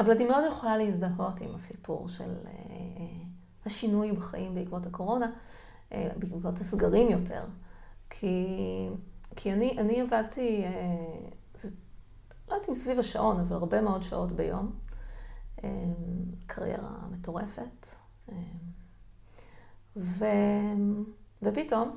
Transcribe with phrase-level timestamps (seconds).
[0.00, 2.34] אבל אני מאוד יכולה להזדהות עם הסיפור של
[3.66, 5.30] השינוי בחיים בעקבות הקורונה,
[5.90, 7.44] בעקבות הסגרים יותר.
[8.10, 8.46] כי,
[9.36, 10.64] כי אני, אני עבדתי,
[12.48, 14.72] לא יודעת אם סביב השעון, אבל הרבה מאוד שעות ביום.
[16.46, 17.86] קריירה מטורפת.
[19.96, 20.24] ו...
[21.42, 21.96] ופתאום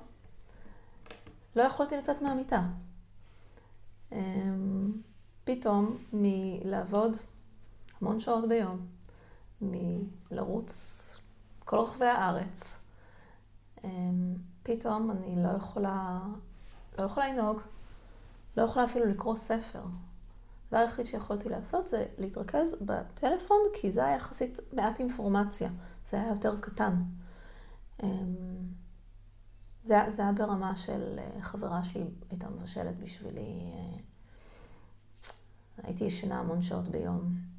[1.55, 2.61] לא יכולתי לצאת מהמיטה.
[5.43, 7.17] פתאום מלעבוד
[8.03, 8.87] המון שעות ביום,
[9.61, 11.15] מלרוץ
[11.65, 12.79] כל רחבי הארץ,
[13.83, 16.19] אמ, פתאום אני לא יכולה,
[16.97, 17.59] לא יכולה לנהוג,
[18.57, 19.83] לא יכולה אפילו לקרוא ספר.
[20.65, 25.69] הדבר היחיד שיכולתי לעשות זה להתרכז בטלפון, כי זה היה יחסית מעט אינפורמציה,
[26.05, 27.03] זה היה יותר קטן.
[28.03, 28.35] אמ,
[29.83, 33.71] זה, זה היה ברמה של אה, חברה שלי הייתה מבשלת בשבילי.
[33.73, 33.99] אה,
[35.83, 37.52] הייתי ישנה המון שעות ביום.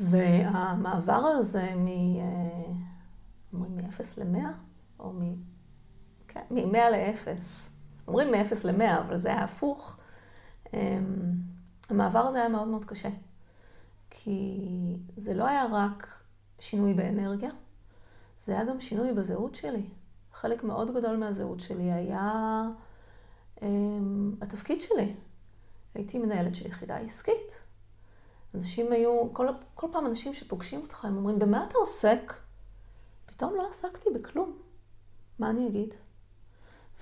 [0.00, 1.42] והמעבר על
[1.76, 1.86] מ...
[1.86, 2.72] אה,
[3.52, 4.46] אומרים מ-0 ל-100,
[4.98, 5.34] או מ...
[6.28, 7.28] כן, מ-100 ל-0.
[8.08, 9.98] אומרים מ-0 ל-100, אבל זה היה הפוך.
[10.74, 11.32] אמ,
[11.90, 13.08] המעבר הזה היה מאוד מאוד קשה.
[14.10, 16.22] כי זה לא היה רק
[16.58, 17.50] שינוי באנרגיה,
[18.44, 19.86] זה היה גם שינוי בזהות שלי.
[20.32, 22.64] חלק מאוד גדול מהזהות שלי היה
[23.56, 23.62] um,
[24.40, 25.14] התפקיד שלי.
[25.94, 27.67] הייתי מנהלת של יחידה עסקית.
[28.58, 32.34] אנשים היו, כל, כל פעם אנשים שפוגשים אותך, הם אומרים, במה אתה עוסק?
[33.26, 34.58] פתאום לא עסקתי בכלום.
[35.38, 35.94] מה אני אגיד?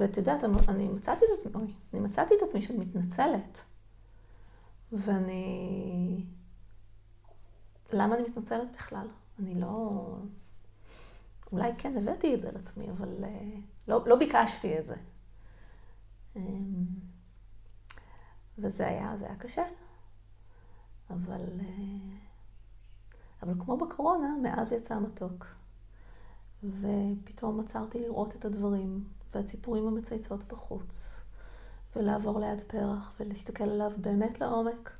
[0.00, 3.64] ואת יודעת, אני מצאתי את עצמי, אוי, אני מצאתי את עצמי שאני מתנצלת.
[4.92, 6.24] ואני...
[7.92, 9.08] למה אני מתנצלת בכלל?
[9.38, 10.16] אני לא...
[11.52, 13.26] אולי כן הבאתי את זה לעצמי, אבל uh,
[13.88, 14.96] לא, לא ביקשתי את זה.
[16.34, 16.38] Um,
[18.58, 19.62] וזה היה, זה היה קשה.
[21.10, 21.62] אבל, uh,
[23.42, 25.46] אבל כמו בקורונה, מאז יצא המתוק.
[26.64, 31.20] ופתאום עצרתי לראות את הדברים, והציפורים המצייצות בחוץ,
[31.96, 34.98] ולעבור ליד פרח, ולהסתכל עליו באמת לעומק.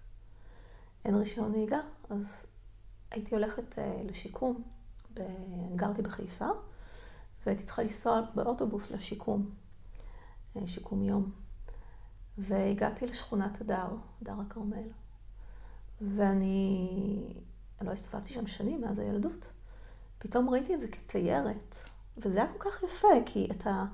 [1.05, 1.81] אין רישיון נהיגה,
[2.11, 2.47] אז
[3.11, 4.63] הייתי הולכת uh, לשיקום.
[5.77, 6.47] גרתי בחיפה,
[7.47, 9.51] והייתי צריכה לנסוע באוטובוס לשיקום,
[10.57, 11.31] אה, שיקום יום.
[12.39, 14.89] והגעתי לשכונת הדר, הדר הכרמל.
[16.01, 16.89] ואני
[17.81, 19.53] לא הסתובבתי שם שנים מאז הילדות.
[20.19, 21.77] פתאום ראיתי את זה כתיירת,
[22.19, 23.85] וזה היה כל כך יפה, כי אתה,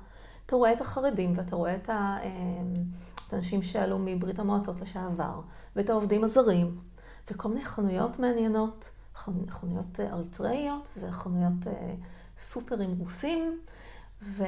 [0.47, 2.29] אתה רואה את החרדים ואתה רואה את, ה, אה,
[3.29, 5.41] את האנשים שעלו מברית המועצות לשעבר,
[5.77, 6.81] ואת העובדים הזרים,
[7.31, 8.91] וכל מיני חנויות מעניינות.
[9.51, 11.95] חנויות אה, אריתראיות וחנויות אה,
[12.39, 13.61] סופרים רוסים,
[14.23, 14.45] ו...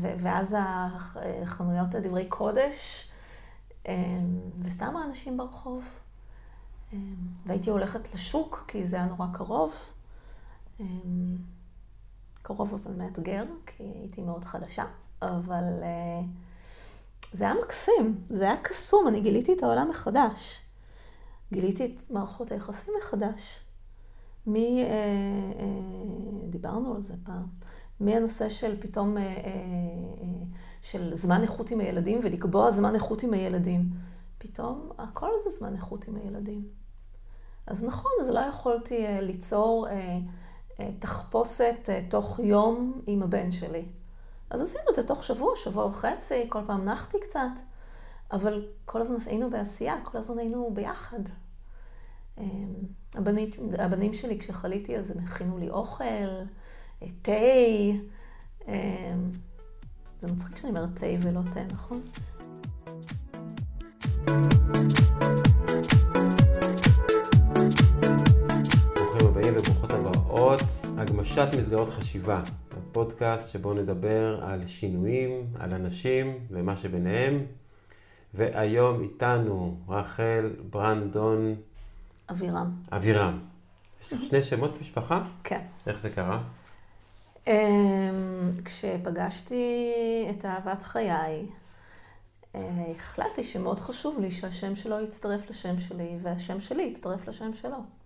[0.00, 0.06] ו...
[0.22, 3.10] ואז החנויות דברי קודש,
[3.88, 3.94] אה,
[4.62, 5.84] וסתם האנשים ברחוב.
[7.46, 9.72] והייתי הולכת לשוק, כי זה היה נורא קרוב.
[12.42, 14.84] קרוב אבל מאתגר, כי הייתי מאוד חדשה,
[15.22, 15.64] אבל
[17.32, 20.62] זה היה מקסים, זה היה קסום, אני גיליתי את העולם מחדש.
[21.52, 23.60] גיליתי את מערכות היחסים מחדש.
[24.46, 27.46] מי, אה, אה, דיברנו על זה פעם,
[28.00, 29.22] מהנושא של פתאום, אה,
[30.82, 33.90] של זמן איכות עם הילדים ולקבוע זמן איכות עם הילדים.
[34.38, 36.79] פתאום הכל זה זמן איכות עם הילדים.
[37.70, 39.86] אז נכון, אז לא יכולתי ליצור
[40.98, 43.84] תחפושת תוך יום עם הבן שלי.
[44.50, 47.60] אז עשינו את זה תוך שבוע, שבוע וחצי, כל פעם נחתי קצת,
[48.32, 51.20] אבל כל הזמן היינו בעשייה, כל הזמן היינו ביחד.
[52.38, 52.74] אמ,
[53.14, 56.04] הבנים, הבנים שלי, כשחליתי, אז הם הכינו לי אוכל,
[57.02, 57.32] אה, תה.
[58.68, 59.30] אמ,
[60.20, 62.02] זה מצחיק שאני אומרת תה ולא תה, נכון?
[70.32, 70.60] הבאות,
[70.98, 77.46] הגמשת מסגרות חשיבה, הפודקאסט שבו נדבר על שינויים, על אנשים ומה שביניהם.
[78.34, 81.54] והיום איתנו רחל ברנדון
[82.30, 82.70] אבירם.
[82.92, 83.38] אבירם.
[84.02, 85.22] יש לך שני שמות משפחה?
[85.44, 85.60] כן.
[85.86, 86.42] איך זה קרה?
[87.46, 87.52] אמ,
[88.64, 89.84] כשפגשתי
[90.30, 91.46] את אהבת חיי,
[92.54, 97.99] אה, החלטתי שמאוד חשוב לי שהשם שלו יצטרף לשם שלי, והשם שלי יצטרף לשם שלו.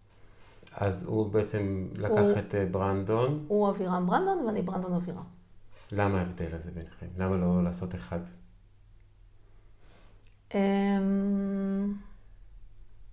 [0.76, 3.44] אז הוא בעצם לקח הוא, את אה, ברנדון?
[3.48, 5.24] הוא אבירם ברנדון ואני ברנדון אבירם.
[5.92, 7.06] למה ההבדל הזה ביניכם?
[7.16, 8.18] למה לא לעשות אחד?
[10.54, 11.94] אמ,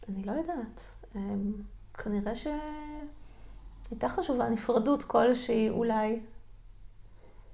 [0.10, 0.96] אני לא יודעת.
[1.16, 1.52] אמ,
[1.94, 6.20] כנראה שהייתה חשובה נפרדות כלשהי, אולי.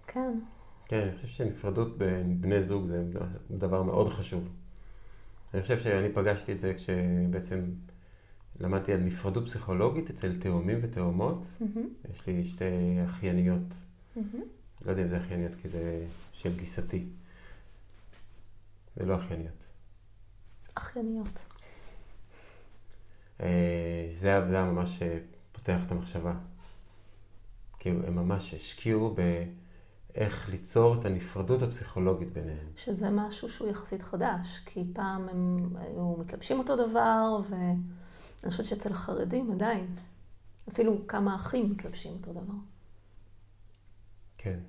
[0.08, 0.40] כן.
[0.86, 3.04] כן, אני חושב שנפרדות בין בני זוג זה
[3.52, 4.50] דבר מאוד חשוב.
[5.54, 7.62] אני חושב שאני פגשתי את זה כשבעצם
[8.60, 11.46] למדתי על נפרדות פסיכולוגית אצל תאומים ותאומות.
[12.14, 12.66] יש לי שתי
[13.06, 13.74] אחייניות.
[14.86, 17.06] לא יודע אם זה אחייניות, כי זה של גיסתי.
[18.96, 19.64] זה לא אחייניות.
[20.76, 21.42] אחייניות.
[23.42, 25.20] אה, זה היה, ממש אה,
[25.52, 26.34] פותח את המחשבה.
[27.80, 32.68] כאילו, הם ממש השקיעו באיך ליצור את הנפרדות הפסיכולוגית ביניהם.
[32.76, 37.40] שזה משהו שהוא יחסית חדש, כי פעם הם היו מתלבשים אותו דבר,
[38.48, 39.96] ואני חושבת שאצל החרדים עדיין,
[40.70, 42.54] אפילו כמה אחים מתלבשים אותו דבר.
[44.38, 44.60] כן.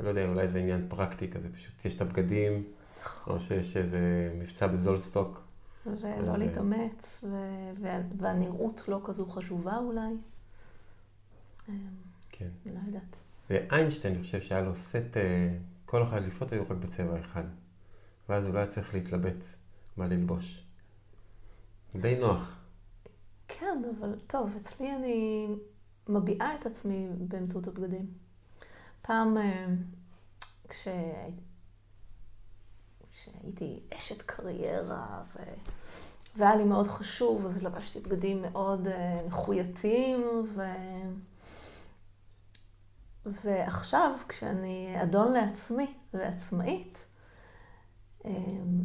[0.00, 2.64] אני לא יודע, אולי זה עניין פרקטי כזה, פשוט יש את הבגדים,
[3.26, 5.40] או שיש איזה מבצע בזולסטוק.
[5.86, 7.24] ולא להתאמץ,
[8.18, 10.14] והנראות לא כזו חשובה אולי.
[12.30, 12.48] כן.
[12.66, 13.16] לא יודעת.
[13.50, 17.44] ואיינשטיין, אני חושב שהיה לו סט, אה, כל החליפות היו רק בצבע אחד.
[18.28, 19.44] ואז הוא לא היה צריך להתלבט
[19.96, 20.64] מה ללבוש.
[21.96, 22.59] די נוח.
[23.58, 25.46] כן, אבל טוב, אצלי אני
[26.08, 28.06] מביעה את עצמי באמצעות הבגדים.
[29.02, 29.66] פעם, אה,
[30.68, 31.50] כשהייתי...
[33.12, 35.38] כשהייתי אשת קריירה, ו...
[36.36, 38.90] והיה לי מאוד חשוב, אז לבשתי בגדים מאוד uh,
[39.26, 40.24] מחוייתים,
[40.54, 40.62] ו...
[43.26, 47.04] ועכשיו, כשאני אדון לעצמי ועצמאית,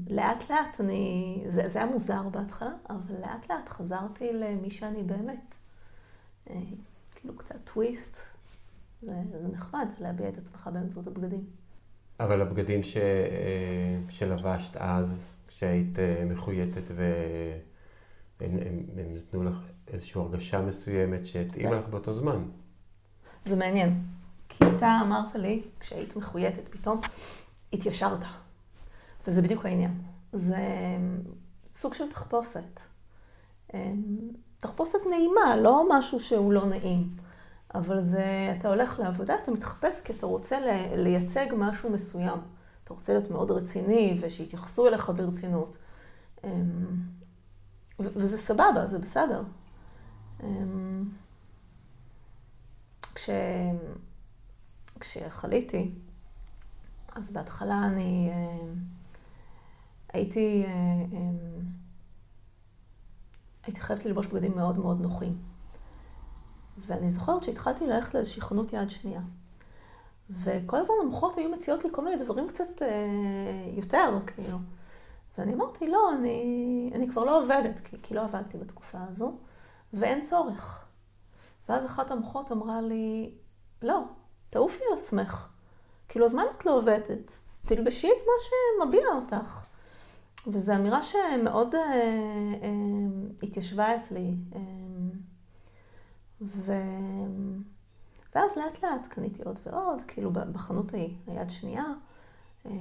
[0.10, 5.56] לאט לאט אני, זה, זה היה מוזר בהתחלה, אבל לאט לאט חזרתי למי שאני באמת.
[6.48, 6.52] Uh,
[7.16, 8.18] כאילו קצת טוויסט,
[9.02, 9.12] זה,
[9.42, 11.46] זה נחמד להביע את עצמך באמצעות הבגדים.
[12.20, 12.98] אבל הבגדים ש...
[12.98, 19.56] אה, שלבשת אז, כשהיית אה, מחויטת והם הם, הם נתנו לך
[19.88, 22.44] איזושהי הרגשה מסוימת שהתאימה לך באותו זמן.
[23.46, 24.04] זה מעניין,
[24.50, 27.02] כי אתה אמרת לי, כשהיית מחויטת פתאום,
[27.74, 28.20] התיישרת.
[29.28, 30.02] וזה בדיוק העניין.
[30.34, 30.58] זה
[31.68, 32.82] סוג של תחפושת.
[34.58, 37.16] תחפושת נעימה, לא משהו שהוא לא נעים.
[37.76, 40.58] אבל זה, אתה הולך לעבודה, אתה מתחפש כי אתה רוצה
[40.96, 42.40] לייצג משהו מסוים.
[42.84, 45.78] אתה רוצה להיות מאוד רציני ושיתייחסו אליך ברצינות.
[46.44, 46.50] אמ,
[48.00, 49.44] וזה סבבה, זה בסדר.
[50.44, 51.04] אמ,
[53.16, 53.30] כש...
[55.00, 55.92] כשחליתי,
[57.16, 58.76] אז בהתחלה אני אמ,
[60.16, 60.66] הייתי,
[63.64, 65.38] הייתי חייבת ללבוש בגדים מאוד מאוד נוחים.
[66.78, 69.22] ואני זוכרת שהתחלתי ללכת לאיזושהי חנות יד שנייה.
[70.30, 72.88] וכל הזמן המוחות היו מציעות לי כל מיני דברים קצת אה,
[73.74, 74.58] יותר, כאילו.
[75.38, 79.38] ואני אמרתי, לא, אני, אני כבר לא עובדת, כי, כי לא עבדתי בתקופה הזו,
[79.94, 80.86] ואין צורך.
[81.70, 83.36] ואז אחת המוחות אמרה לי,
[83.82, 84.02] לא,
[84.50, 85.50] תעופי על עצמך.
[86.08, 87.42] כאילו, אז מה אם את לא עובדת?
[87.66, 88.34] תלבשי את מה
[88.86, 89.66] שמביע אותך.
[90.48, 92.70] וזו אמירה שמאוד אה, אה,
[93.44, 94.36] התיישבה אצלי.
[94.56, 94.62] אה,
[96.42, 96.72] ו...
[98.36, 101.84] ואז לאט לאט קניתי עוד ועוד, כאילו בחנות ההיא, היד שנייה,
[102.66, 102.72] אה,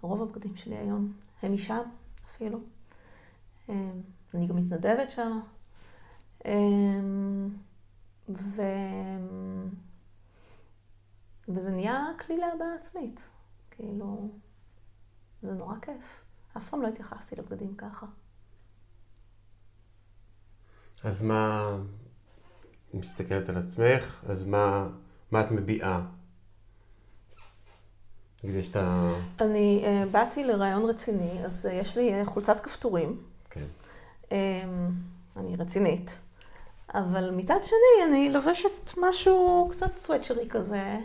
[0.00, 1.12] רוב הבגדים שלי היום
[1.42, 1.82] הם משם
[2.26, 2.58] אפילו.
[3.68, 3.90] אה,
[4.34, 5.40] אני גם מתנדבת שם.
[6.46, 7.00] אה,
[8.28, 8.62] ו...
[11.48, 13.28] וזה נהיה כלי להבעה עצמית.
[13.70, 14.28] כאילו,
[15.42, 16.23] זה נורא כיף.
[16.56, 18.06] אף פעם לא התייחסתי לבגדים ככה.
[21.04, 21.76] אז מה,
[22.94, 24.88] מסתכלת על עצמך, אז מה,
[25.30, 26.00] מה את מביעה?
[28.44, 29.12] נגיד יש את ה...
[29.40, 33.16] אני uh, באתי לרעיון רציני, אז uh, יש לי uh, חולצת כפתורים.
[33.50, 33.66] כן.
[34.22, 34.32] Um,
[35.36, 36.20] אני רצינית.
[36.94, 40.98] אבל מצד שני, אני לובשת משהו קצת סוואצ'רי כזה.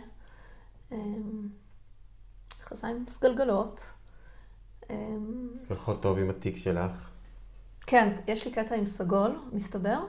[0.92, 0.96] Um,
[2.62, 3.92] חזיים סגלגלות.
[4.90, 4.92] Um,
[5.68, 7.10] הולכות טוב עם התיק שלך.
[7.82, 10.00] כן, יש לי קטע עם סגול, מסתבר.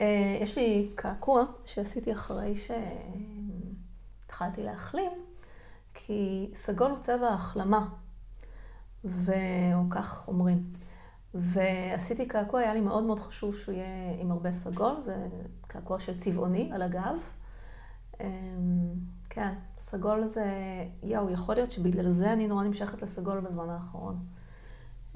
[0.00, 2.54] אה, יש לי קעקוע שעשיתי אחרי
[4.26, 5.10] שהתחלתי להחלים,
[5.94, 7.88] כי סגול הוא צבע החלמה,
[9.04, 10.58] והוא כך אומרים.
[11.34, 15.28] ועשיתי קעקוע, היה לי מאוד מאוד חשוב שהוא יהיה עם הרבה סגול, זה
[15.66, 17.18] קעקוע של צבעוני על הגב.
[19.36, 20.44] כן, סגול זה,
[21.02, 24.18] יואו, יכול להיות שבגלל זה אני נורא נמשכת לסגול בזמן האחרון.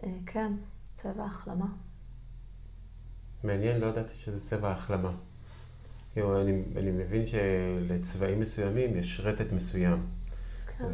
[0.02, 0.52] אה, כן,
[0.94, 1.66] צבע החלמה.
[3.44, 5.10] מעניין, לא ידעתי שזה צבע החלמה.
[6.12, 10.06] כאילו, אני, אני מבין שלצבעים מסוימים יש רטט מסוים.
[10.78, 10.84] כן.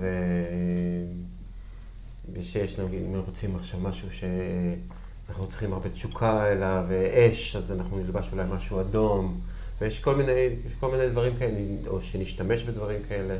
[2.32, 8.28] ושיש, נגיד, אם רוצים עכשיו משהו שאנחנו צריכים הרבה תשוקה אליו, ואש, אז אנחנו נלבש
[8.32, 9.40] אולי משהו אדום.
[9.80, 13.38] ויש כל מיני, כל מיני דברים כאלה, או שנשתמש בדברים כאלה.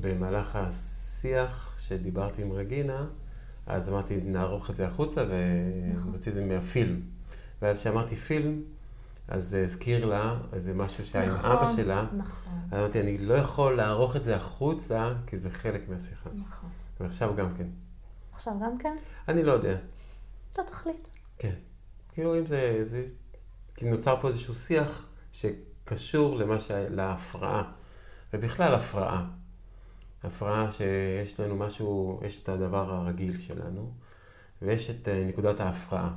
[0.00, 3.06] במהלך השיח שדיברתי עם רגינה,
[3.66, 7.00] אז אמרתי, נערוך את זה החוצה ונוציא את זה מהפילם.
[7.62, 8.62] ואז כשאמרתי פילם,
[9.28, 12.06] אז זה הזכיר לה איזה משהו שהיה נכון, עם אבא שלה.
[12.16, 16.30] נכון, אז אמרתי, אני לא יכול לערוך את זה החוצה, כי זה חלק מהשיחה.
[16.34, 16.70] נכון.
[17.00, 17.66] ועכשיו גם כן.
[18.32, 18.96] עכשיו גם כן,
[19.28, 19.76] אני לא יודע.
[20.52, 21.08] אתה תחליט.
[21.38, 21.54] כן.
[22.12, 23.04] כאילו אם זה, זה...
[23.74, 25.06] כי נוצר פה איזשהו שיח
[25.40, 26.70] שקשור למה ש...
[26.70, 27.62] להפרעה.
[28.34, 29.26] ובכלל הפרעה.
[30.24, 33.90] הפרעה שיש לנו משהו, יש את הדבר הרגיל שלנו,
[34.62, 36.10] ויש את אה, נקודת ההפרעה.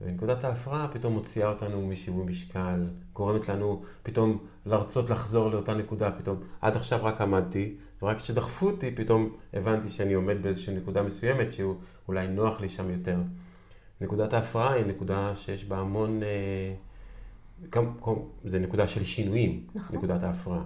[0.00, 6.42] ונקודת ההפרעה פתאום מוציאה אותנו משיווי משקל, גורמת לנו פתאום לרצות לחזור לאותה נקודה, פתאום
[6.60, 11.76] עד עכשיו רק עמדתי, ורק כשדחפו אותי פתאום הבנתי שאני עומד באיזושהי נקודה מסוימת שהוא
[12.08, 13.16] אולי נוח לי שם יותר.
[14.00, 16.74] נקודת ההפרעה היא נקודה שיש בה המון, אה,
[17.70, 17.94] גם,
[18.44, 19.96] זה נקודה של שינויים, נכון.
[19.96, 20.64] נקודת ההפרעה.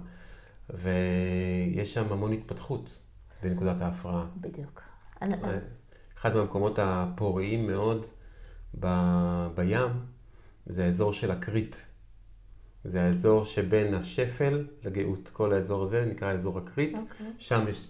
[0.70, 2.90] ויש שם המון התפתחות
[3.42, 4.26] בנקודת ההפרעה.
[4.36, 4.82] בדיוק.
[5.22, 5.28] אה,
[6.18, 8.06] אחד מהמקומות הפוריים מאוד
[8.80, 9.90] ב- בים
[10.66, 11.84] זה האזור של הכרית.
[12.84, 15.28] זה האזור שבין השפל לגאות.
[15.32, 16.96] כל האזור הזה נקרא אזור הכרית.
[16.96, 17.26] אוקיי.
[17.38, 17.88] שם יש,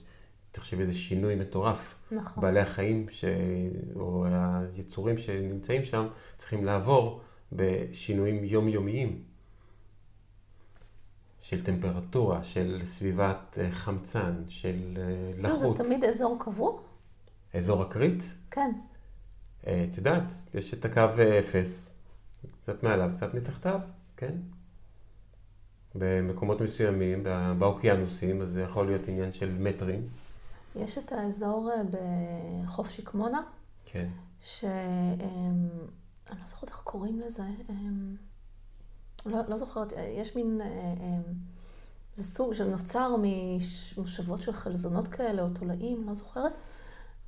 [0.52, 1.94] תחשבי, איזה שינוי מטורף.
[2.12, 2.42] נכון.
[2.42, 3.24] בעלי החיים ש...
[3.96, 4.26] או
[4.76, 6.06] היצורים שנמצאים שם
[6.38, 7.20] צריכים לעבור
[7.52, 9.22] בשינויים יומיומיים.
[11.42, 15.76] של טמפרטורה, של סביבת אה, חמצן, של אה, כאילו זה לחות.
[15.76, 16.72] תמיד אזור קבוע?
[17.54, 18.72] אזור הכרית, כן.
[19.66, 20.22] אה, את יודעת,
[20.54, 21.00] יש את הקו
[21.40, 21.94] אפס,
[22.62, 23.80] קצת מעליו, קצת מתחתיו,
[24.16, 24.34] כן?
[25.94, 30.08] במקומות מסוימים, בא- באוקיינוסים, אז זה יכול להיות עניין של מטרים,
[30.76, 31.70] יש את האזור
[32.64, 33.40] בחוף שקמונה,
[33.84, 34.08] כן.
[36.28, 38.16] שאני לא זוכרת איך קוראים לזה, אמ,
[39.26, 40.66] לא, לא זוכרת, אה, יש מין, אה,
[41.00, 41.22] אמ,
[42.14, 46.52] זה סוג שנוצר ממושבות של חלזונות כאלה או תולעים, לא זוכרת,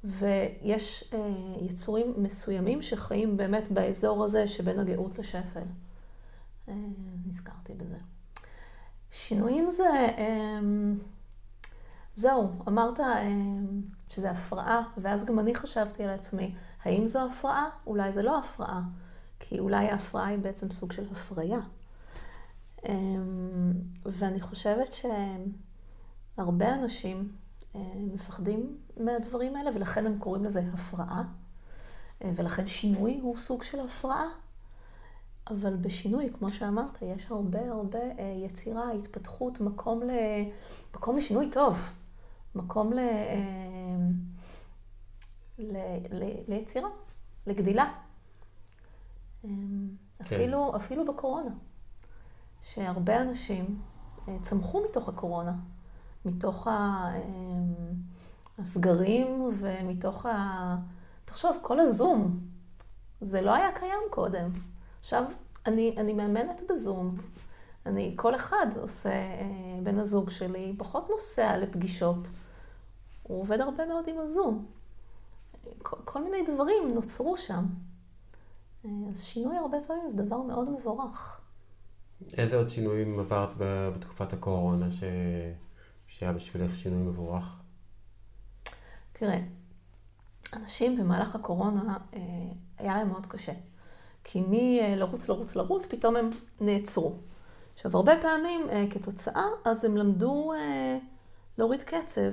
[0.04, 5.64] ויש אה, יצורים מסוימים שחיים באמת באזור הזה שבין הגאות לשפל.
[6.68, 6.74] אה,
[7.26, 7.98] נזכרתי בזה.
[9.10, 10.98] שינויים זה, אמ,
[12.14, 17.68] זהו, אמרת אמ, שזה הפרעה, ואז גם אני חשבתי על עצמי, האם זו הפרעה?
[17.86, 18.80] אולי זה לא הפרעה,
[19.40, 21.58] כי אולי ההפרעה היא בעצם סוג של הפריה.
[22.88, 23.72] אמ,
[24.06, 24.94] ואני חושבת
[26.36, 27.32] שהרבה אנשים
[27.74, 27.80] אה,
[28.14, 31.22] מפחדים מהדברים האלה, ולכן הם קוראים לזה הפרעה,
[32.24, 34.26] אה, ולכן שינוי הוא סוג של הפרעה.
[35.50, 40.10] אבל בשינוי, כמו שאמרת, יש הרבה הרבה אה, יצירה, התפתחות, מקום, ל...
[40.94, 41.92] מקום לשינוי טוב,
[42.54, 42.98] מקום ל...
[42.98, 43.96] אה,
[45.58, 45.76] ל...
[46.10, 46.24] ל...
[46.48, 46.88] ליצירה,
[47.46, 47.92] לגדילה.
[49.44, 49.50] אה,
[50.20, 51.50] אפילו, אפילו בקורונה,
[52.62, 53.82] שהרבה אנשים
[54.28, 55.54] אה, צמחו מתוך הקורונה,
[56.24, 56.68] מתוך.
[56.68, 57.10] אה,
[58.60, 60.76] הסגרים ומתוך ה...
[61.24, 62.40] תחשוב, כל הזום,
[63.20, 64.50] זה לא היה קיים קודם.
[64.98, 65.24] עכשיו,
[65.66, 67.16] אני, אני מאמנת בזום.
[67.86, 72.28] אני, כל אחד עושה, אה, בן הזוג שלי, פחות נוסע לפגישות.
[73.22, 74.66] הוא עובד הרבה מאוד עם הזום.
[75.82, 77.64] כל, כל מיני דברים נוצרו שם.
[78.84, 81.40] אה, אז שינוי הרבה פעמים זה דבר מאוד מבורך.
[82.32, 85.02] איזה עוד שינויים עברת בתקופת הקורונה ש...
[86.06, 87.60] שהיה בשבילך שינוי מבורך?
[89.12, 89.40] תראה,
[90.52, 92.20] אנשים במהלך הקורונה, אה,
[92.78, 93.52] היה להם מאוד קשה.
[94.24, 97.16] כי מלרוץ, לרוץ, לרוץ, פתאום הם נעצרו.
[97.74, 100.98] עכשיו, הרבה פעמים אה, כתוצאה, אז הם למדו אה,
[101.58, 102.32] להוריד קצב.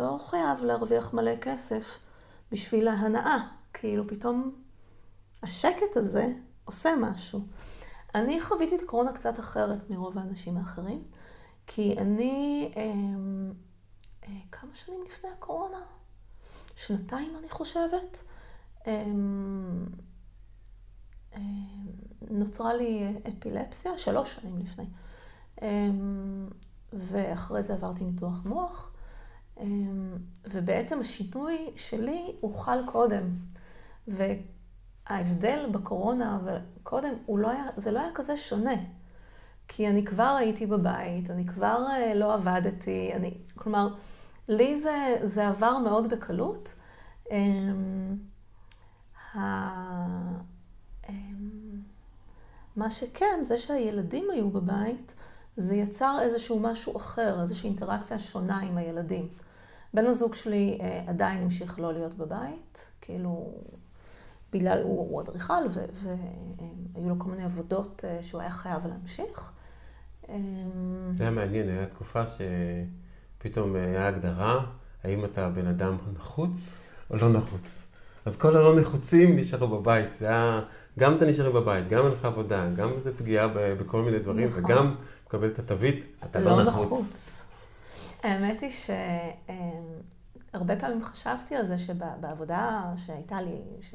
[0.00, 1.98] לא חייב להרוויח מלא כסף
[2.52, 3.38] בשביל ההנאה.
[3.72, 4.54] כאילו, פתאום
[5.42, 6.26] השקט הזה
[6.64, 7.40] עושה משהו.
[8.14, 11.04] אני חוויתי את הקורונה קצת אחרת מרוב האנשים האחרים,
[11.66, 12.82] כי אני, אה,
[14.24, 15.80] אה, כמה שנים לפני הקורונה?
[16.76, 18.22] שנתיים, אני חושבת.
[18.86, 19.04] אה,
[22.30, 24.84] נוצרה לי אפילפסיה, שלוש שנים לפני.
[25.62, 25.88] אה,
[26.92, 28.92] ואחרי זה עברתי ניתוח מוח,
[29.60, 29.64] אה,
[30.44, 33.22] ובעצם השינוי שלי הוא חל קודם.
[34.08, 38.76] וההבדל בקורונה וקודם, הוא לא היה, זה לא היה כזה שונה.
[39.68, 43.94] כי אני כבר הייתי בבית, אני כבר אה, לא עבדתי, אני, כלומר,
[44.48, 46.74] לי זה, זה עבר מאוד בקלות.
[52.78, 55.14] אמ, אמ, מה שכן, זה שהילדים היו בבית,
[55.56, 59.28] זה יצר איזשהו משהו אחר, איזושהי אינטראקציה שונה עם הילדים.
[59.94, 63.52] בן הזוג שלי אה, עדיין המשיך לא להיות בבית, כאילו,
[64.52, 69.52] בגלל, הוא, הוא אדריכל, והיו לו כל מיני עבודות אה, שהוא היה חייב להמשיך.
[70.28, 70.34] אמ,
[71.16, 74.66] זה היה מעניין, הייתה תקופה שפתאום היה הגדרה,
[75.04, 76.78] האם אתה בן אדם נחוץ
[77.10, 77.88] או לא נחוץ.
[78.24, 80.60] אז כל הלא נחוצים נשארו בבית, זה היה
[80.98, 84.64] גם אתה נשאר בבית, גם אין לך עבודה, גם זה פגיעה בכל מיני דברים, נכון.
[84.64, 84.94] וגם
[85.26, 86.86] מקבל את התווית, אתה לא, לא נחוץ.
[86.86, 87.42] נחוץ.
[88.22, 88.70] האמת היא
[90.52, 93.94] שהרבה פעמים חשבתי על זה שבעבודה שהייתה לי, ש...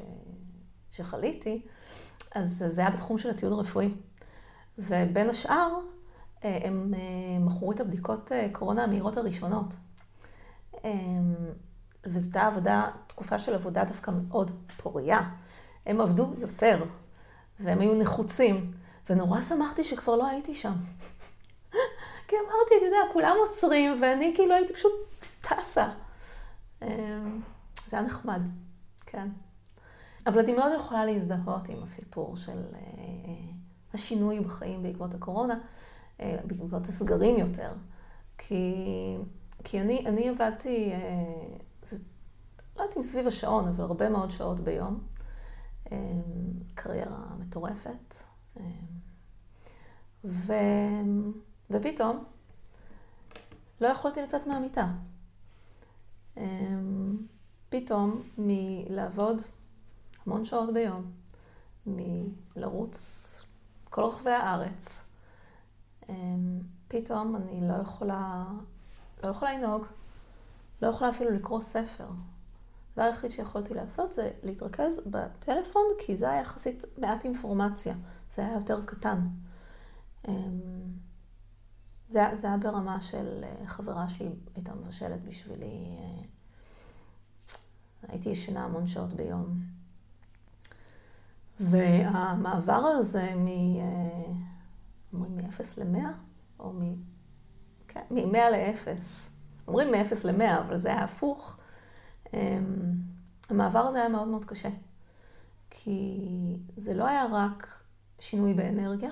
[0.90, 1.62] שחליתי,
[2.34, 3.94] אז זה היה בתחום של הציוד הרפואי.
[4.78, 5.68] ובין השאר,
[6.42, 6.94] הם
[7.40, 9.74] מכרו את הבדיקות קורונה המהירות הראשונות.
[12.06, 15.20] וזו הייתה עבודה, תקופה של עבודה דווקא מאוד פוריה.
[15.86, 16.84] הם עבדו יותר,
[17.60, 18.72] והם היו נחוצים,
[19.10, 20.72] ונורא שמחתי שכבר לא הייתי שם.
[22.28, 24.92] כי אמרתי, אתה יודע, כולם עוצרים, ואני כאילו הייתי פשוט
[25.40, 25.88] טסה.
[26.82, 27.40] אמ,
[27.86, 28.40] זה היה נחמד,
[29.06, 29.28] כן.
[30.26, 32.80] אבל אני מאוד יכולה להזדהות עם הסיפור של אה,
[33.94, 35.58] השינוי בחיים בעקבות הקורונה,
[36.20, 37.72] אה, בעקבות הסגרים יותר.
[38.38, 38.74] כי,
[39.64, 41.98] כי אני, אני עבדתי, אה,
[42.76, 45.00] לא יודעת אם סביב השעון, אבל הרבה מאוד שעות ביום.
[46.74, 48.14] קריירה מטורפת.
[50.24, 50.52] ו...
[51.70, 52.24] ופתאום
[53.80, 54.86] לא יכולתי לצאת מהמיטה.
[57.68, 59.42] פתאום מלעבוד
[60.26, 61.12] המון שעות ביום,
[61.86, 63.30] מלרוץ
[63.84, 65.04] כל רחבי הארץ,
[66.88, 68.44] פתאום אני לא יכולה,
[69.22, 69.84] לא יכולה לנהוג,
[70.82, 72.06] לא יכולה אפילו לקרוא ספר.
[72.96, 77.94] הדבר היחיד שיכולתי לעשות זה להתרכז בטלפון, כי זה היה יחסית מעט אינפורמציה,
[78.30, 79.18] זה היה יותר קטן.
[80.28, 80.32] אמ,
[82.08, 85.66] זה, זה היה ברמה של אה, חברה שלי הייתה מבשלת בשבילי.
[85.66, 86.24] אה,
[88.08, 89.60] הייתי ישנה המון שעות ביום.
[91.60, 93.46] והמעבר הזה מ...
[93.46, 94.32] אה,
[95.12, 96.06] אומרים מ-0 ל-100?
[96.58, 96.94] או מ...
[97.88, 98.88] כן, מ-100 ל-0.
[99.68, 101.58] אומרים מ-0 ל-100, אבל זה היה הפוך.
[102.32, 102.92] אמ,
[103.50, 104.68] המעבר הזה היה מאוד מאוד קשה.
[105.70, 106.18] כי
[106.76, 107.82] זה לא היה רק
[108.18, 109.10] שינוי באנרגיה,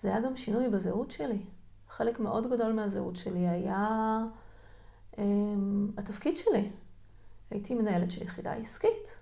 [0.00, 1.42] זה היה גם שינוי בזהות שלי.
[1.88, 4.18] חלק מאוד גדול מהזהות שלי היה
[5.12, 5.18] um,
[5.96, 6.70] התפקיד שלי.
[7.50, 9.16] הייתי מנהלת של יחידה עסקית.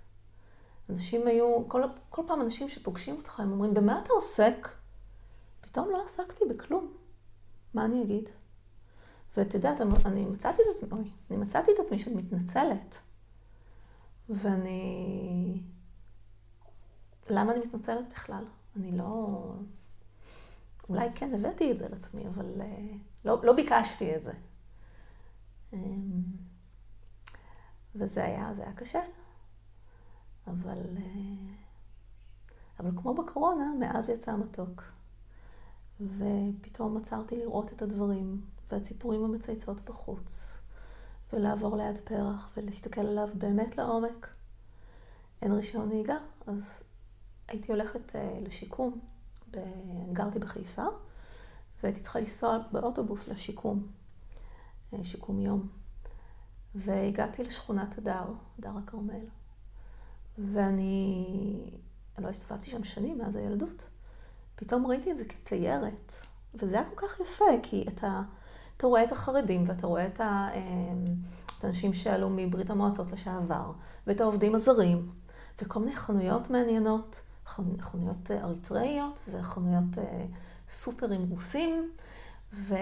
[0.89, 4.69] אנשים היו, כל, כל פעם אנשים שפוגשים אותך, הם אומרים, במה אתה עוסק?
[5.61, 6.93] פתאום לא עסקתי בכלום.
[7.73, 8.29] מה אני אגיד?
[9.39, 13.01] ואת יודעת, אני מצאתי את עצמי, אוי, אני מצאתי את עצמי שאני מתנצלת.
[14.29, 15.63] ואני...
[17.29, 18.45] למה אני מתנצלת בכלל?
[18.75, 19.53] אני לא...
[20.89, 24.33] אולי כן הבאתי את זה לעצמי, אבל אה, לא, לא ביקשתי את זה.
[25.73, 26.21] אמ,
[27.95, 29.01] וזה היה, זה היה קשה.
[30.47, 31.53] אבל, אה,
[32.79, 34.83] אבל כמו בקורונה, מאז יצא מתוק.
[36.01, 38.41] ופתאום עצרתי לראות את הדברים
[38.71, 40.59] והציפורים המצייצות בחוץ,
[41.33, 44.35] ולעבור ליד פרח ולהסתכל עליו באמת לעומק.
[45.41, 46.83] אין רישיון נהיגה, אז
[47.47, 48.99] הייתי הולכת uh, לשיקום.
[49.51, 49.57] ב...
[50.13, 50.83] גרתי בחיפה,
[51.83, 53.87] והייתי צריכה לנסוע באוטובוס לשיקום,
[54.93, 55.67] uh, שיקום יום.
[56.75, 58.25] והגעתי לשכונת הדר,
[58.59, 59.25] הדר הכרמל.
[60.37, 61.71] ואני
[62.17, 63.87] לא הסתובבתי שם שנים מאז הילדות.
[64.55, 66.13] פתאום ראיתי את זה כתיירת,
[66.55, 68.21] וזה היה כל כך יפה, כי אתה,
[68.79, 70.11] אתה רואה את החרדים ואתה רואה אמ,
[71.59, 73.71] את האנשים שעלו מברית המועצות לשעבר,
[74.07, 75.11] ואת העובדים הזרים,
[75.61, 77.21] וכל מיני חנויות מעניינות,
[77.81, 80.25] חנויות אריתראיות וחנויות אה,
[80.69, 81.91] סופרים רוסים,
[82.53, 82.75] ו,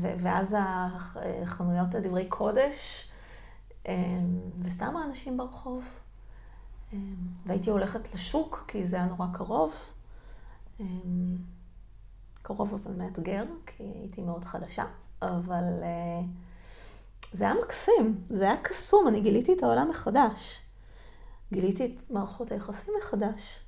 [0.00, 3.10] ו, ואז החנויות דברי קודש,
[3.88, 3.92] אמ,
[4.62, 5.84] וסתם האנשים ברחוב.
[6.92, 6.98] אמ,
[7.46, 9.74] והייתי הולכת לשוק, כי זה היה נורא קרוב.
[12.42, 14.84] קרוב אבל מאתגר, כי הייתי מאוד חדשה,
[15.22, 16.24] אבל uh,
[17.32, 20.62] זה היה מקסים, זה היה קסום, אני גיליתי את העולם מחדש.
[21.52, 23.60] גיליתי את מערכות היחסים מחדש.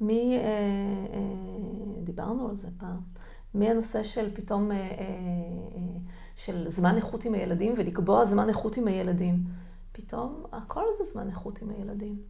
[0.00, 3.00] מי, uh, uh, דיברנו על זה פעם,
[3.54, 9.44] מהנושא של פתאום, uh, uh, של זמן איכות עם הילדים ולקבוע זמן איכות עם הילדים.
[9.92, 12.22] פתאום הכל זה זמן איכות עם הילדים.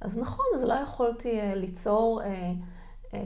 [0.00, 2.20] אז נכון, אז לא יכולתי uh, ליצור...
[2.22, 2.26] Uh,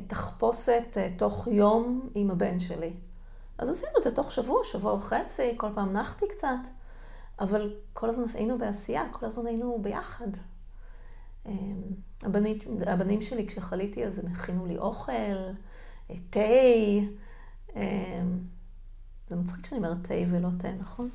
[0.06, 2.92] תחפושת אה, תוך יום עם הבן שלי.
[3.58, 6.68] אז עשינו את זה תוך שבוע, שבוע וחצי, כל פעם נחתי קצת,
[7.40, 10.28] אבל כל הזמן היינו בעשייה, כל הזמן היינו ביחד.
[11.46, 11.82] אמ,
[12.22, 15.12] הבנים, הבנים שלי, כשחליתי, אז הם הכינו לי אוכל,
[16.10, 16.40] אה, תה.
[17.76, 18.38] אמ,
[19.28, 21.10] זה מצחיק שאני אומרת תה ולא תה, נכון?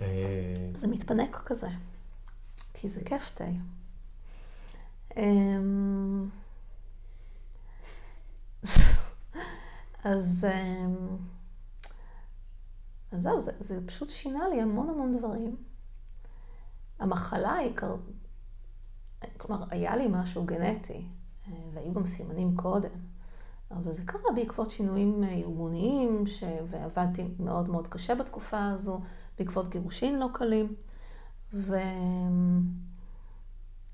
[0.00, 1.68] אה, זה מתפנק כזה,
[2.74, 3.44] כי זה כיף תה.
[10.06, 11.16] אמ, אז, אמ,
[13.12, 15.56] אז זהו, זה, זה פשוט שינה לי המון המון דברים.
[16.98, 17.96] המחלה היא, קר...
[19.36, 21.08] כלומר, היה לי משהו גנטי,
[21.48, 22.90] אה, והיו גם סימנים קודם,
[23.70, 26.44] אבל זה קרה בעקבות שינויים אה, ארגוניים, ש...
[26.70, 29.00] ועבדתי מאוד מאוד קשה בתקופה הזו,
[29.38, 30.74] בעקבות גירושין לא קלים,
[31.52, 31.76] ו...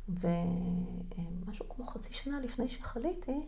[0.08, 3.46] ומשהו כמו חצי שנה לפני שחליתי,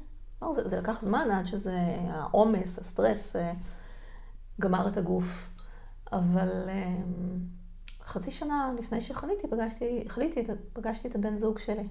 [0.53, 3.53] זה, זה לקח זמן עד שזה, העומס, הסטרס, אה,
[4.61, 5.51] גמר את הגוף.
[6.13, 6.69] אבל
[8.05, 10.41] חצי שנה לפני שחליתי, פגשתי, החליטי,
[10.73, 11.89] פגשתי את הבן זוג שלי.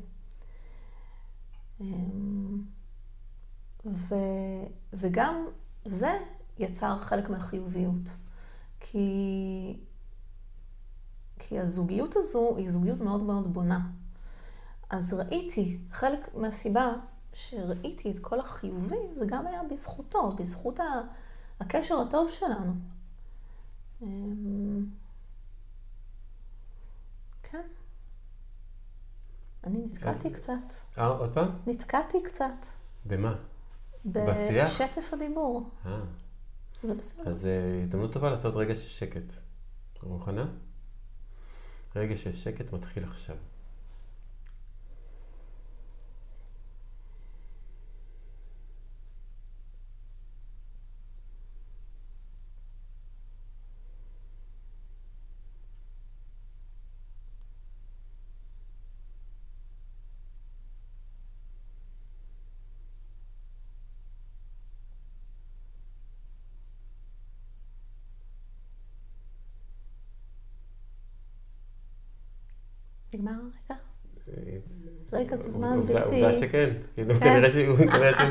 [1.81, 2.61] אמ,
[3.85, 4.15] ו,
[4.93, 5.45] וגם
[5.85, 6.19] זה
[6.59, 8.09] יצר חלק מהחיוביות.
[8.79, 9.79] כי,
[11.39, 13.79] כי הזוגיות הזו היא זוגיות מאוד מאוד בונה.
[14.89, 16.93] אז ראיתי, חלק מהסיבה
[17.33, 20.79] שראיתי את כל החיובי, זה גם היה בזכותו, בזכות
[21.59, 22.73] הקשר הטוב שלנו.
[24.01, 24.85] אמ,
[27.43, 27.67] כן.
[29.63, 30.73] אני נתקעתי אה, קצת.
[30.97, 31.49] אה, עוד פעם?
[31.67, 32.65] נתקעתי קצת.
[33.05, 33.35] במה?
[34.05, 34.69] בשיח?
[34.69, 35.69] בשטף הדיבור.
[35.85, 35.99] אה.
[36.83, 37.29] זה בסדר.
[37.29, 39.33] אז uh, הזדמנות טובה לעשות רגע של שקט.
[40.03, 40.45] מוכנה?
[41.95, 43.35] רגע של שקט מתחיל עכשיו.
[73.13, 73.75] נגמר הרגע?
[75.23, 76.23] רגע זה זמן בלתי...
[76.23, 77.77] עובדה שכן, כאילו כנראה שהוא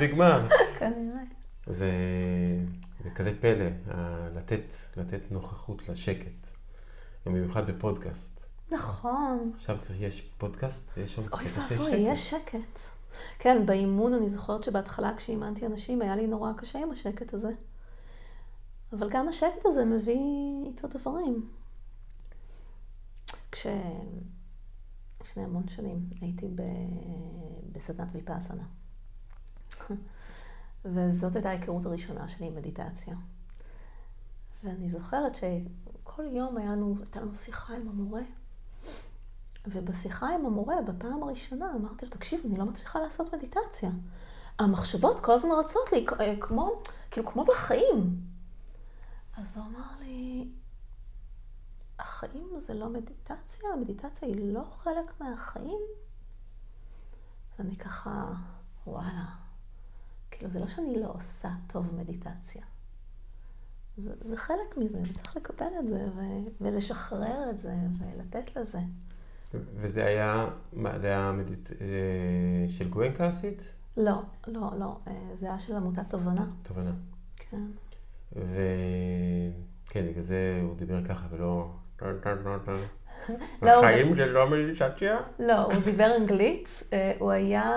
[0.01, 0.49] נגמר.
[0.79, 1.23] כנראה.
[1.79, 1.91] זה
[3.15, 3.67] כזה פלא,
[4.35, 6.47] לתת, לתת נוכחות לשקט,
[7.27, 8.41] במיוחד בפודקאסט.
[8.71, 9.53] נכון.
[9.55, 12.79] עכשיו יש פודקאסט, יש שם אוי ואבוי, יש שקט.
[13.39, 17.51] כן, באימון אני זוכרת שבהתחלה כשאימנתי אנשים היה לי נורא קשה עם השקט הזה.
[18.93, 21.49] אבל גם השקט הזה מביא איתו דברים.
[23.53, 23.67] כש...
[25.33, 26.63] לפני המון שנים הייתי ב...
[27.73, 28.63] בסדנת ויפאסנה.
[30.85, 33.17] וזאת הייתה ההיכרות הראשונה שלי עם מדיטציה.
[34.65, 38.21] ואני זוכרת שכל יום היה לנו, הייתה לנו שיחה עם המורה.
[39.67, 43.91] ובשיחה עם המורה, בפעם הראשונה, אמרתי לו, תקשיב, אני לא מצליחה לעשות מדיטציה.
[44.59, 48.21] המחשבות כל הזמן רצות לי, אה, כמו, כאילו, כמו בחיים.
[49.37, 50.49] אז הוא אמר לי,
[52.03, 55.81] החיים זה לא מדיטציה, המדיטציה היא לא חלק מהחיים.
[57.59, 58.33] ואני ככה,
[58.87, 59.25] וואלה,
[60.31, 62.63] כאילו זה לא שאני לא עושה טוב מדיטציה.
[63.97, 66.21] זה, זה חלק מזה, וצריך לקבל את זה, ו,
[66.61, 68.79] ולשחרר את זה, ולתת לזה.
[69.55, 71.71] וזה היה, מה, זה היה מדיט...
[71.71, 73.75] אה, של גואנקה עשית?
[73.97, 76.47] לא, לא, לא, אה, זה היה של עמותת תובנה.
[76.63, 76.93] תובנה.
[77.37, 77.67] כן.
[78.33, 81.71] וכן, בגלל זה הוא דיבר ככה ולא לא,
[83.63, 85.21] החיים זה לא מדיטציה?
[85.39, 87.73] לא, הוא דיבר אנגלית, אה, הוא היה...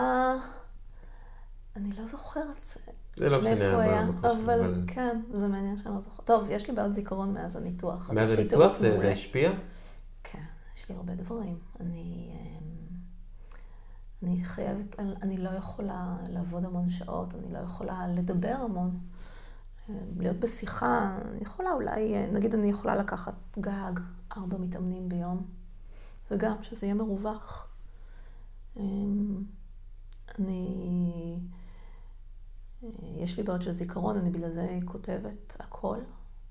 [1.76, 2.78] אני לא זוכרת
[3.16, 6.26] זה לא משנה מה המקום שלו, אבל כן, זה מעניין שאני לא זוכרת.
[6.26, 8.12] טוב, יש לי בעיות זיכרון מאז הניתוח.
[8.12, 9.52] מאז הניתוח זה השפיע?
[10.24, 10.44] כן,
[10.78, 11.58] יש לי הרבה דברים.
[11.80, 12.32] אני...
[12.32, 12.76] אמ,
[14.24, 19.00] אני חייבת, אני לא יכולה לעבוד המון שעות, אני לא יכולה לדבר המון.
[20.18, 24.00] להיות בשיחה, אני יכולה אולי, נגיד אני יכולה לקחת גג,
[24.38, 25.46] ארבע מתאמנים ביום,
[26.32, 27.70] וגם שזה יהיה מרווח.
[28.78, 29.44] אמ,
[30.40, 31.40] אני,
[33.02, 36.00] יש לי בעיות של זיכרון, אני בגלל זה כותבת הכל,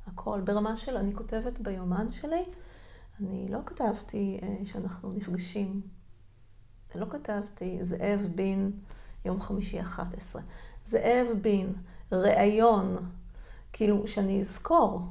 [0.07, 0.41] הכל.
[0.45, 2.45] ברמה של אני כותבת ביומן שלי,
[3.21, 5.81] אני לא כתבתי אה, שאנחנו נפגשים.
[6.95, 8.73] לא כתבתי זאב בין
[9.25, 10.43] יום חמישי 11.
[10.85, 11.73] זאב בין,
[12.13, 12.97] ראיון,
[13.77, 15.03] כאילו, שאני אזכור.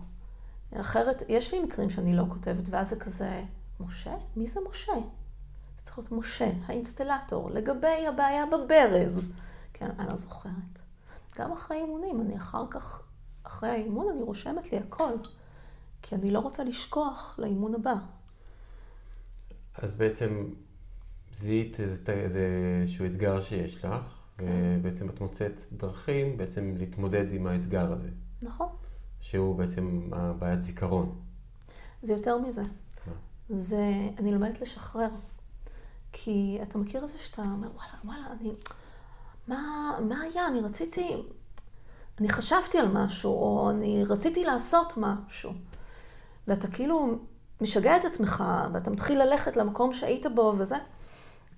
[0.73, 3.43] אחרת, יש לי מקרים שאני לא כותבת, ואז זה כזה,
[3.79, 4.15] משה?
[4.35, 4.93] מי זה משה?
[5.77, 9.33] זה צריך להיות משה, האינסטלטור, לגבי הבעיה בברז.
[9.73, 10.79] כן, אני לא זוכרת.
[11.37, 13.03] גם אחרי אימונים, אני אחר כך,
[13.43, 15.13] אחרי האימון אני רושמת לי הכל,
[16.01, 17.95] כי אני לא רוצה לשכוח לאימון הבא.
[19.75, 20.49] אז בעצם
[21.39, 23.87] זיהית איזשהו אתגר שיש לך,
[24.37, 24.45] כן.
[24.47, 28.09] ובעצם את מוצאת דרכים בעצם להתמודד עם האתגר הזה.
[28.43, 28.67] נכון.
[29.21, 31.21] שהוא בעצם הבעיית זיכרון.
[32.01, 32.63] זה יותר מזה.
[33.49, 33.83] זה,
[34.17, 35.09] אני לומדת לשחרר.
[36.11, 38.51] כי אתה מכיר את זה שאתה אומר, וואלה, וואלה, אני...
[39.47, 40.47] מה, מה היה?
[40.47, 41.15] אני רציתי...
[42.19, 45.51] אני חשבתי על משהו, או אני רציתי לעשות משהו.
[46.47, 47.17] ואתה כאילו
[47.61, 50.75] משגע את עצמך, ואתה מתחיל ללכת למקום שהיית בו וזה.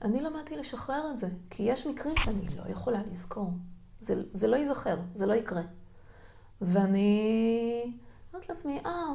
[0.02, 3.52] אני למדתי לשחרר את זה, כי יש מקרים שאני לא יכולה לזכור.
[4.00, 5.62] זה, זה לא ייזכר, זה לא יקרה.
[6.62, 7.98] ואני
[8.34, 9.14] אומרת לעצמי, אה,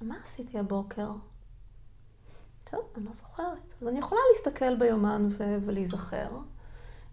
[0.00, 1.10] מה עשיתי הבוקר?
[2.64, 3.74] טוב, אני לא זוכרת.
[3.80, 6.28] אז אני יכולה להסתכל ביומן ו- ולהיזכר,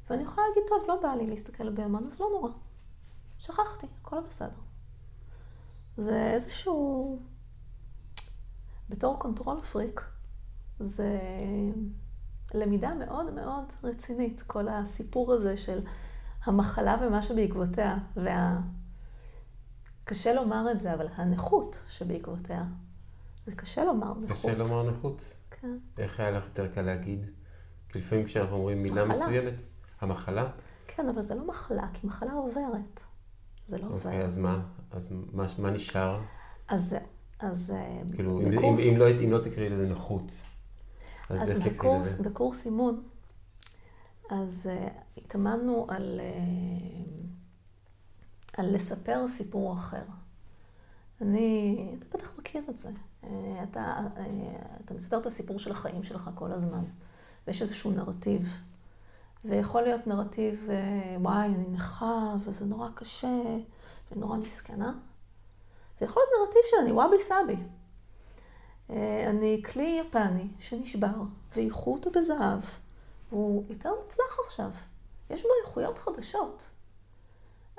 [0.10, 2.52] ואני יכולה להגיד, טוב, לא בא לי להסתכל ביומן, אז לא נורא.
[3.38, 4.60] שכחתי, הכל בסדר.
[5.98, 7.20] זה איזשהו...
[8.90, 10.02] בתור control freak,
[10.80, 11.20] זה
[12.54, 15.80] למידה מאוד מאוד רצינית, כל הסיפור הזה של
[16.44, 18.60] המחלה ומה שבעקבותיה, וה...
[20.06, 22.64] קשה לומר את זה, אבל הנכות שבעקבותיה.
[23.46, 24.38] זה קשה לומר נכות.
[24.38, 25.22] קשה לומר נכות?
[25.52, 25.78] כן.
[25.98, 27.26] איך היה לך יותר קל להגיד?
[27.90, 29.26] כי לפעמים כשאנחנו אומרים מילה מחלה.
[29.26, 29.54] מסוימת,
[30.02, 30.52] המחלה?
[30.88, 33.02] כן, אבל זה לא מחלה, כי מחלה עוברת.
[33.68, 33.96] זה לא עובר.
[33.96, 34.62] אוקיי, אז מה?
[34.92, 36.22] אז מה, מה נשאר?
[36.68, 36.96] אז.
[37.40, 40.32] אז אה, כאילו, אם, אם, בקורס, אם, לא, אם לא תקראי לזה נכות,
[41.30, 42.30] אז, אז בקורס, לזה?
[42.30, 43.04] בקורס אימון,
[44.30, 47.26] אז uh, התאמנו על, uh,
[48.58, 50.04] על לספר סיפור אחר.
[51.22, 52.90] אני, אתה בטח מכיר את זה.
[53.24, 53.28] Uh,
[53.64, 54.20] אתה, uh,
[54.86, 56.84] אתה מספר את הסיפור של החיים שלך כל הזמן,
[57.48, 58.58] ויש איזשהו נרטיב.
[59.46, 63.42] ויכול להיות נרטיב, uh, וואי, אני נכה, וזה נורא קשה,
[64.12, 64.94] ונורא מסכנה.
[66.02, 67.56] ויכול להיות נרטיב של אני וואבי סאבי.
[68.90, 71.16] אה, אני כלי יפני שנשבר,
[71.56, 72.62] ואיכו אותו בזהב,
[73.30, 74.72] והוא יותר מוצלח עכשיו.
[75.30, 76.70] יש בו איכויות חדשות.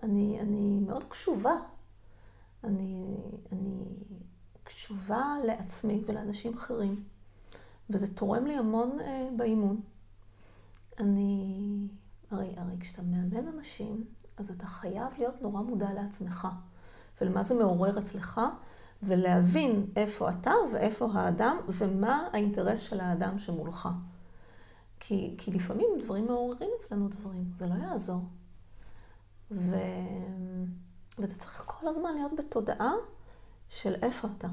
[0.02, 1.54] אני, אני מאוד קשובה.
[2.64, 3.16] אני,
[3.52, 3.96] אני
[4.64, 7.04] קשובה לעצמי ולאנשים אחרים,
[7.90, 9.76] וזה תורם לי המון אה, באימון.
[10.98, 11.60] אני,
[12.30, 14.04] הרי, הרי כשאתה מאמן אנשים,
[14.36, 16.48] אז אתה חייב להיות נורא מודע לעצמך,
[17.20, 18.40] ולמה זה מעורר אצלך,
[19.02, 23.88] ולהבין איפה אתה ואיפה האדם, ומה האינטרס של האדם שמולך.
[25.00, 28.20] כי, כי לפעמים דברים מעוררים אצלנו דברים, זה לא יעזור.
[29.50, 29.76] ו...
[31.18, 32.92] ואתה צריך כל הזמן להיות בתודעה
[33.68, 34.48] של איפה אתה.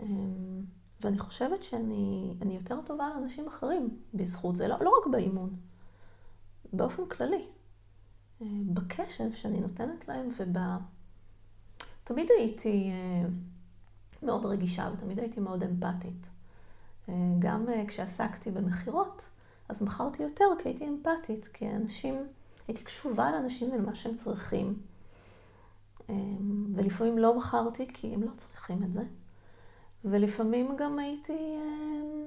[0.00, 0.64] אמ,
[1.00, 5.56] ואני חושבת שאני אני יותר טובה לאנשים אחרים בזכות זה, לא, לא רק באימון,
[6.72, 7.46] באופן כללי.
[8.42, 10.56] אה, בקשב שאני נותנת להם וב...
[12.04, 13.28] תמיד הייתי אה,
[14.22, 16.26] מאוד רגישה ותמיד הייתי מאוד אמפתית.
[17.08, 19.28] אה, גם כשעסקתי במכירות,
[19.68, 22.26] אז מכרתי יותר כי הייתי אמפתית, כי אנשים,
[22.68, 24.82] הייתי קשובה לאנשים ולמה שהם צריכים.
[26.10, 26.14] אה,
[26.74, 29.02] ולפעמים לא מכרתי כי הם לא צריכים את זה.
[30.04, 31.32] ולפעמים גם הייתי...
[31.32, 32.26] אה,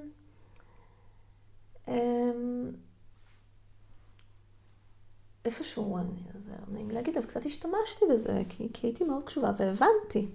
[1.88, 2.32] אה,
[5.44, 9.50] איפשהו, אני, זה לא נעים להגיד, אבל קצת השתמשתי בזה, כי, כי הייתי מאוד קשובה
[9.56, 10.28] והבנתי,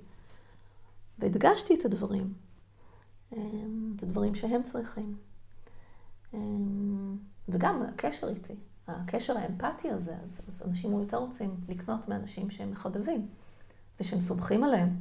[1.20, 2.34] והדגשתי את הדברים,
[3.34, 5.18] אמ, את הדברים שהם צריכים.
[6.34, 7.18] אמ,
[7.50, 8.56] וגם הקשר איתי,
[8.90, 13.28] הקשר האמפתי הזה, אז, אז אנשים יותר רוצים לקנות מאנשים שהם מחבבים,
[14.00, 15.00] ושהם סומכים עליהם.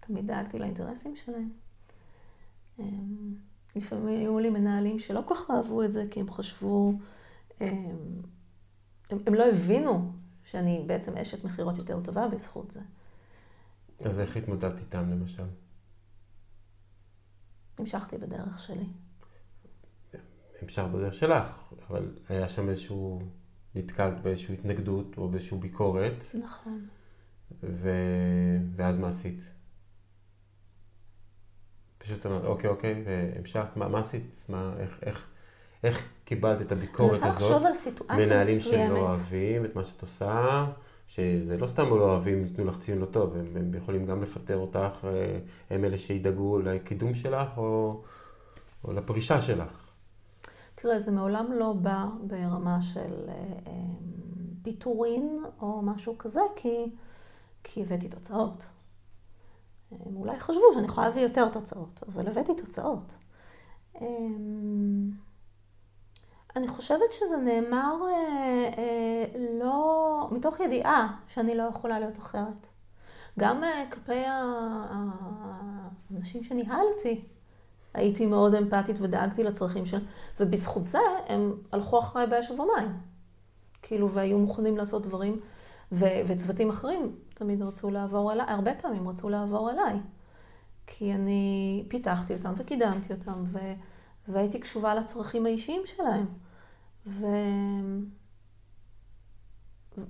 [0.00, 1.50] תמיד דאגתי לאינטרסים שלהם.
[2.78, 3.34] אמ,
[3.76, 6.92] לפעמים היו לי מנהלים שלא כל כך אהבו את זה, כי הם חשבו...
[7.60, 8.22] הם,
[9.10, 10.12] הם לא הבינו
[10.44, 12.80] שאני בעצם אשת מכירות יותר טובה בזכות זה.
[14.00, 15.46] אז איך התמודדת איתם למשל?
[17.78, 18.86] המשכתי בדרך שלי.
[20.62, 23.22] המשכת בדרך שלך, אבל היה שם איזשהו,
[23.74, 26.86] נתקלת באיזושהי התנגדות או באיזושהי ביקורת, נכון.
[27.62, 27.90] ו...
[28.76, 29.40] ואז מה עשית?
[31.98, 34.44] פשוט אמרת, אוקיי, אוקיי, והמשכת, מה, מה עשית?
[34.48, 35.30] מה, איך, איך,
[35.82, 37.42] איך קיבלת את הביקורת אני הזאת?
[37.42, 38.98] מנסה לחשוב על סיטואציה מנהלים שלא מסוימת.
[38.98, 40.66] אוהבים את מה שאת עושה,
[41.08, 44.56] שזה לא סתם לא אוהבים, ייתנו לך ציון לא טוב, הם, הם יכולים גם לפטר
[44.56, 45.38] אותך, אה,
[45.70, 48.02] הם אלה שידאגו לקידום שלך או,
[48.84, 49.85] או לפרישה שלך.
[50.86, 53.34] תראה, זה מעולם לא בא ברמה של אה,
[53.66, 53.72] אה,
[54.62, 56.90] פיטורין או משהו כזה, כי,
[57.64, 58.64] כי הבאתי תוצאות.
[59.90, 63.14] הם אולי חשבו שאני יכולה להביא יותר תוצאות, אבל הבאתי תוצאות.
[64.00, 65.10] אמ,
[66.56, 69.24] אני חושבת שזה נאמר אה, אה,
[69.60, 72.66] לא, מתוך ידיעה שאני לא יכולה להיות אחרת.
[73.38, 74.22] גם אה, כלפי
[76.10, 77.24] האנשים שניהלתי,
[77.96, 80.02] הייתי מאוד אמפתית ודאגתי לצרכים שלהם,
[80.40, 82.98] ובזכות זה הם הלכו אחריי באש ובמים.
[83.82, 85.36] כאילו, והיו מוכנים לעשות דברים,
[85.92, 89.96] ו- וצוותים אחרים תמיד רצו לעבור אליי, הרבה פעמים רצו לעבור אליי.
[90.86, 93.74] כי אני פיתחתי אותם וקידמתי אותם, ו-
[94.28, 96.26] והייתי קשובה לצרכים האישיים שלהם.
[97.06, 97.26] ו...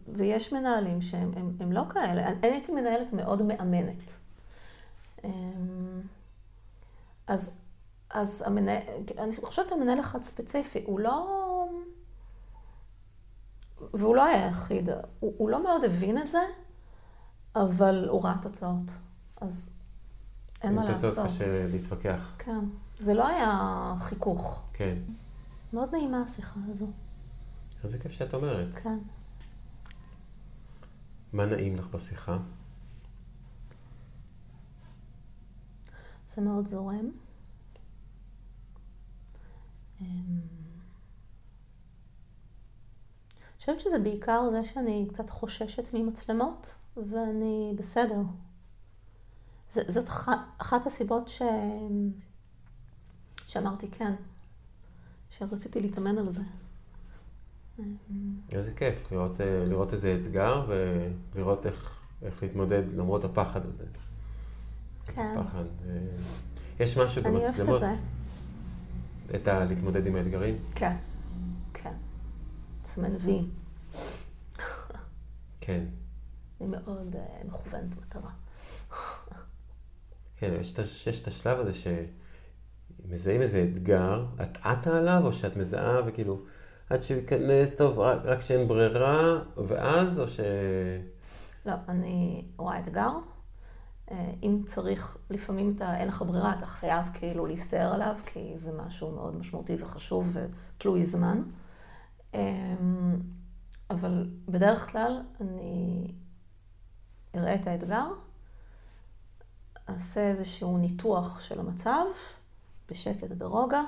[0.09, 2.29] ויש מנהלים שהם הם, הם לא כאלה.
[2.29, 4.13] אני הייתי מנהלת מאוד מאמנת.
[5.25, 6.01] אמ,
[7.27, 7.57] אז
[8.17, 8.83] אז המנהל,
[9.19, 11.69] אני חושבת על מנהל אחד ספציפי, הוא לא...
[13.95, 14.89] והוא לא היה היחיד,
[15.21, 16.39] הוא, הוא לא מאוד הבין את זה,
[17.57, 18.93] אבל הוא ראה תוצאות.
[19.41, 19.77] אז
[20.63, 21.11] אין מה לעשות.
[21.11, 22.35] תוצאות קשה להתווכח.
[22.39, 22.61] כן.
[22.99, 24.69] זה לא היה חיכוך.
[24.73, 24.99] כן.
[25.73, 26.87] מאוד נעימה השיחה הזו.
[27.85, 28.75] איזה כיף שאת אומרת.
[28.75, 28.99] כן.
[31.33, 32.39] מה נעים לך בשיחה?
[36.27, 37.26] זה מאוד זורם.
[40.01, 40.07] אמ,
[43.41, 48.21] אני חושבת שזה בעיקר זה שאני קצת חוששת ממצלמות, ואני בסדר.
[49.71, 50.29] ז, זאת אח,
[50.59, 51.43] אחת הסיבות ש...
[53.47, 54.13] שאמרתי כן,
[55.31, 56.43] שרציתי להתאמן על זה.
[58.53, 60.67] איזה כיף, לראות, אה, לראות איזה אתגר
[61.35, 63.85] ולראות איך, איך להתמודד למרות הפחד הזה.
[65.07, 65.35] כן.
[65.35, 65.65] פחד.
[65.89, 65.99] אה,
[66.81, 67.95] יש משהו אני אוהבת במצלמות, את זה.
[69.35, 69.65] את ה...
[69.65, 70.59] להתמודד עם האתגרים?
[70.75, 70.97] כן,
[71.75, 71.93] כן.
[72.85, 73.41] סימן וי.
[75.61, 75.85] כן.
[76.61, 78.31] אני מאוד uh, מכוונת מטרה.
[80.37, 86.01] כן, יש יש את השלב הזה שמזהים איזה אתגר, את עטה עליו, או שאת מזהה
[86.07, 86.43] וכאילו,
[86.91, 90.41] עד שהוא ייכנס, טוב, רק, רק שאין ברירה, ואז, או ש...
[91.67, 93.11] לא, אני רואה אתגר.
[94.11, 98.73] אה, אם צריך, לפעמים אתה, אין לך ברירה, אתה חייב כאילו להסתער עליו, כי זה
[98.73, 101.43] משהו מאוד משמעותי וחשוב ותלוי זמן.
[102.35, 103.21] אמ,
[103.91, 106.13] אבל בדרך כלל אני
[107.35, 108.07] אראה את האתגר,
[109.89, 112.05] אעשה איזשהו ניתוח של המצב,
[112.89, 113.83] בשקט, ברוגע,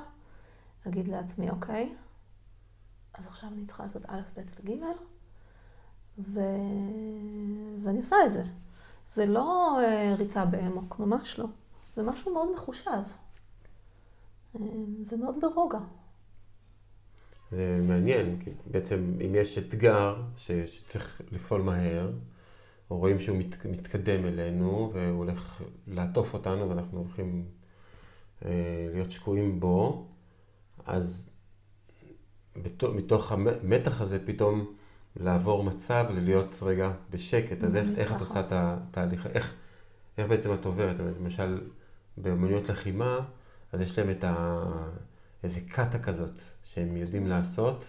[0.88, 1.94] אגיד לעצמי, אוקיי,
[3.14, 4.83] אז עכשיו אני צריכה לעשות א', ב' וג',
[6.18, 6.40] ו...
[7.85, 8.44] ואני עושה את זה.
[9.09, 11.47] זה לא אה, ריצה באמוק, ממש לא.
[11.97, 12.90] זה משהו מאוד מחושב.
[14.57, 14.61] אה,
[15.11, 15.79] ומאוד ברוגע.
[17.51, 22.12] זה מעניין, כי בעצם אם יש אתגר שצריך לפעול מהר,
[22.90, 27.44] או רואים שהוא מת, מתקדם אלינו והוא הולך לעטוף אותנו ואנחנו הולכים
[28.44, 30.07] אה, להיות שקועים בו,
[30.87, 31.31] אז
[32.62, 34.75] בתו, מתוך המתח הזה פתאום
[35.20, 37.64] לעבור מצב ללהיות רגע בשקט.
[37.64, 38.20] אז איך, איך את.
[38.20, 39.54] עושה את התהליך, איך,
[40.18, 40.96] איך בעצם את עוברת?
[41.20, 41.61] למשל,
[42.16, 43.20] באמנויות לחימה,
[43.72, 44.62] אז יש להם את ה...
[45.44, 47.85] איזה קאטה כזאת שהם יודעים לעשות,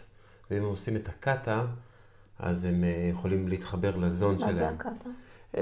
[0.51, 1.65] ואם הם עושים את הקאטה,
[2.39, 4.73] אז הם אה, יכולים להתחבר לזון מה זה שלהם.
[4.73, 5.09] הקאטה?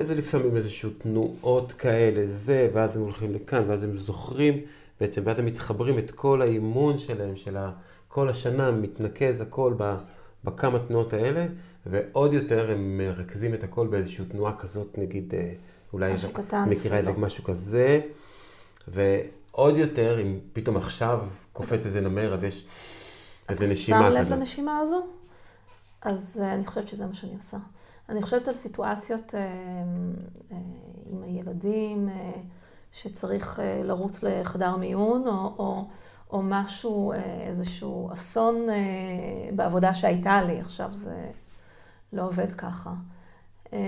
[0.08, 4.62] זה לפעמים איזשהו תנועות כאלה, זה, ואז הם הולכים לכאן, ואז הם זוכרים,
[5.01, 7.71] בעצם, ואז הם מתחברים את כל האימון שלהם, של ה...
[8.08, 9.95] כל השנה מתנקז הכל ב...
[10.47, 11.45] בכמה תנועות האלה,
[11.86, 15.53] ועוד יותר הם מרכזים את הכל באיזושהי תנועה כזאת, נגיד, אה,
[15.93, 17.25] אולי משהו קטן מכירה איזה אפילו.
[17.25, 17.99] משהו כזה,
[18.88, 21.19] ועוד יותר, אם פתאום עכשיו
[21.53, 22.65] קופץ איזה נמר, אז יש
[23.49, 24.38] איזה אתה נשימה שם לב כזאת.
[24.38, 25.07] לנשימה הזו?
[26.01, 27.57] אז אה, אני חושבת שזה מה שאני עושה.
[28.10, 29.39] אני חושבת על סיטואציות אה,
[30.51, 30.57] אה,
[31.05, 32.31] עם הילדים, אה,
[32.91, 35.88] שצריך לרוץ לחדר מיון, או, או,
[36.29, 38.75] או משהו, אה, איזשהו אסון אה,
[39.55, 41.31] בעבודה שהייתה לי, עכשיו זה
[42.13, 42.93] לא עובד ככה.
[43.73, 43.79] אה,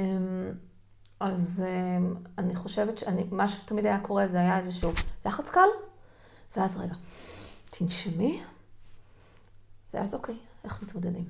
[1.19, 1.97] אז אה,
[2.37, 4.91] אני חושבת שמה שתמיד היה קורה זה היה איזשהו
[5.25, 5.67] לחץ קל,
[6.57, 6.95] ואז רגע,
[7.69, 8.43] תנשמי,
[9.93, 11.25] ואז אוקיי, איך מתמודדים?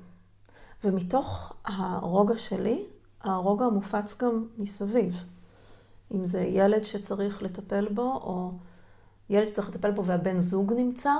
[0.84, 2.86] ומתוך הרוגע שלי,
[3.20, 5.24] הרוגע מופץ גם מסביב.
[6.14, 8.52] אם זה ילד שצריך לטפל בו, או
[9.30, 11.12] ילד שצריך לטפל בו והבן זוג נמצא,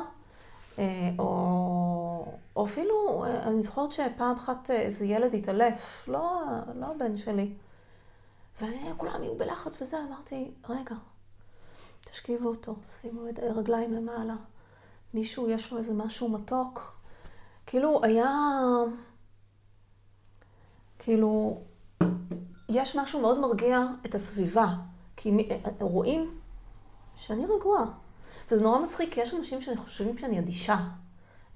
[0.79, 6.43] אה, או, או אפילו, אה, אני זוכרת שפעם אחת אה, איזה ילד התעלף, לא,
[6.75, 7.53] לא הבן שלי.
[8.63, 10.95] וכולם היו בלחץ וזה, אמרתי, רגע,
[12.01, 14.35] תשכיבו אותו, שימו את הרגליים למעלה.
[15.15, 17.01] מישהו, יש לו איזה משהו מתוק.
[17.67, 18.29] כאילו, היה...
[20.99, 21.61] כאילו,
[22.69, 24.75] יש משהו מאוד מרגיע את הסביבה.
[25.17, 25.49] כי
[25.81, 26.40] רואים
[27.21, 27.85] שאני רגועה.
[28.51, 30.77] וזה נורא מצחיק, כי יש אנשים שחושבים שאני אדישה.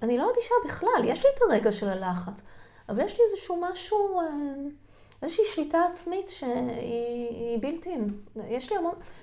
[0.02, 2.42] אני לא אדישה בכלל, יש לי את הרגע של הלחץ.
[2.88, 4.26] אבל יש לי איזשהו משהו, אה,
[5.22, 6.70] איזושהי שליטה עצמית שהיא
[7.28, 8.14] היא בלתי אין.
[8.48, 8.70] יש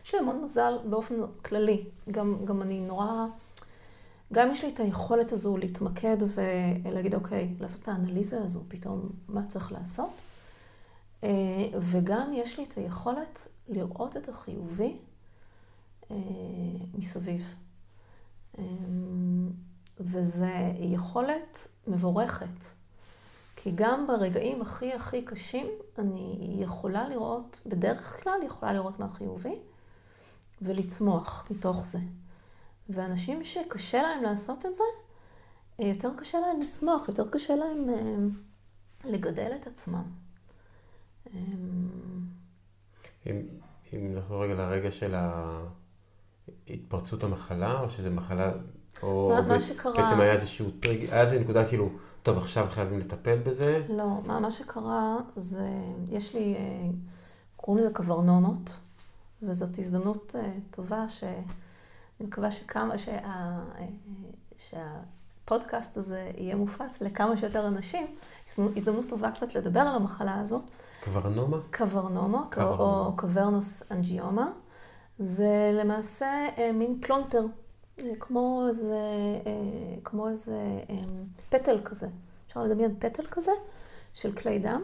[0.03, 1.15] יש לי המון מזל באופן
[1.45, 1.85] כללי.
[2.11, 3.25] גם, גם אני נורא...
[4.33, 9.41] גם יש לי את היכולת הזו להתמקד ולהגיד, אוקיי, לעשות את האנליזה הזו, פתאום מה
[9.47, 10.09] צריך לעשות.
[11.23, 11.29] אה,
[11.79, 14.97] וגם יש לי את היכולת לראות את החיובי
[16.93, 17.55] מסביב.
[18.59, 18.63] אה,
[19.99, 20.45] וזו
[20.79, 22.65] יכולת מבורכת.
[23.55, 29.55] כי גם ברגעים הכי הכי קשים, אני יכולה לראות, בדרך כלל יכולה לראות מה חיובי,
[30.61, 31.99] ולצמוח מתוך זה.
[32.89, 34.83] ואנשים שקשה להם לעשות את זה,
[35.79, 38.15] אה, יותר קשה להם לצמוח, יותר קשה להם אה,
[39.09, 40.03] לגדל את עצמם.
[41.33, 41.89] אמ,
[43.25, 43.41] אם,
[43.93, 45.15] אם נחזור רגע לרגע של
[46.67, 48.51] התפרצות המחלה, או שזה מחלה,
[49.03, 49.29] או...
[49.29, 49.91] מה, מה שקרה...
[49.91, 51.89] בעצם היה איזשהו טריג, היה איזו נקודה כאילו,
[52.23, 53.81] טוב, עכשיו חייבים לטפל בזה?
[53.89, 55.69] לא, מה, מה שקרה זה,
[56.09, 56.89] יש לי, אה,
[57.55, 58.77] קוראים לזה קברנומות,
[59.43, 60.35] וזאת הזדמנות
[60.71, 61.43] טובה שאני
[62.19, 63.19] מקווה שכמה, שה...
[64.69, 64.99] שה
[65.45, 68.07] הפודקאסט הזה יהיה מופץ לכמה שיותר אנשים,
[68.47, 70.61] הזדמנות טובה קצת לדבר על המחלה הזו.
[71.03, 71.57] קברנומה?
[71.69, 74.47] קברנומות, או, או cavernous angioma.
[75.21, 77.45] זה למעשה אה, מין פלונטר,
[77.99, 78.99] אה, כמו איזה,
[79.45, 80.81] אה, כמו איזה
[81.49, 82.07] פטל כזה.
[82.47, 83.51] אפשר לדמיין פטל כזה
[84.13, 84.83] של כלי דם,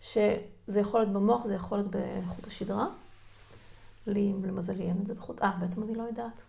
[0.00, 2.86] שזה יכול להיות במוח, זה יכול להיות בחוט השדרה.
[4.06, 5.42] לי, למזלי, אין את זה בחוט...
[5.42, 6.42] אה, בעצם אני לא יודעת.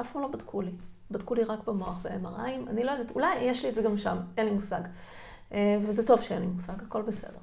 [0.00, 0.72] אף פעם לא בדקו לי.
[1.10, 4.16] בדקו לי רק במוח ב-MRI, אני לא יודעת, אולי יש לי את זה גם שם,
[4.36, 4.80] אין לי מושג.
[5.52, 7.38] וזה טוב שאין לי מושג, הכל בסדר.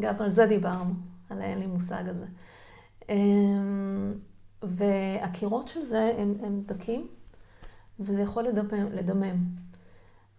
[0.00, 0.94] גם על זה דיברנו,
[1.30, 2.26] על האין לי מושג הזה.
[3.12, 3.16] אה,
[4.62, 7.08] והקירות של זה הם, הם דקים,
[8.00, 9.36] וזה יכול לדמם, לדמם.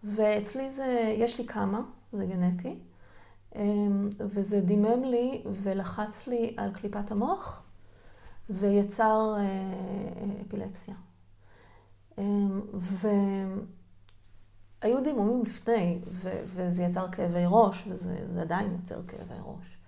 [0.04, 1.80] ואצלי זה, יש לי כמה,
[2.12, 2.74] זה גנטי,
[4.20, 7.62] וזה דימם לי ולחץ לי על קליפת המוח,
[8.50, 9.36] ויצר
[10.46, 10.94] אפילפסיה.
[12.18, 12.60] אמ,
[14.82, 15.98] והיו דימומים לפני,
[16.54, 19.78] וזה יצר כאבי ראש, וזה עדיין יוצר כאבי ראש.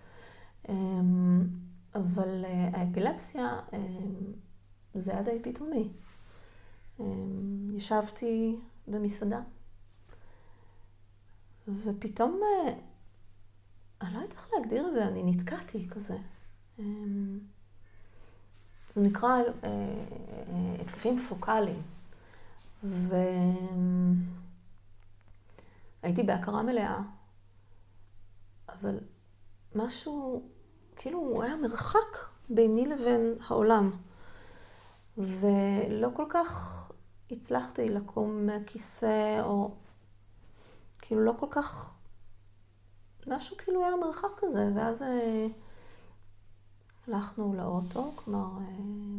[1.97, 4.33] אבל אה, האפילפסיה אמ,
[4.95, 5.89] זה היה די פתאומי.
[7.77, 8.57] ישבתי
[8.89, 9.41] במסעדה,
[11.69, 12.73] ופתאום, אה,
[14.01, 16.17] אני לא יודעת איך להגדיר את זה, אני נתקעתי כזה.
[18.91, 19.31] זה נקרא
[19.65, 19.71] אה,
[20.81, 21.83] התקפים פוקאליים.
[26.03, 27.01] והייתי בהכרה מלאה,
[28.69, 29.01] אבל
[29.75, 30.49] משהו,
[30.97, 32.17] כאילו, היה מרחק
[32.51, 33.91] ביני לבין העולם.
[35.19, 36.83] ולא כל כך
[37.31, 39.75] הצלחתי לקום מהכיסא, או
[40.99, 41.99] כאילו לא כל כך,
[43.27, 45.47] משהו כאילו היה מרחק כזה, ואז אה,
[47.09, 48.75] הלכנו לאוטו, כלומר, אה,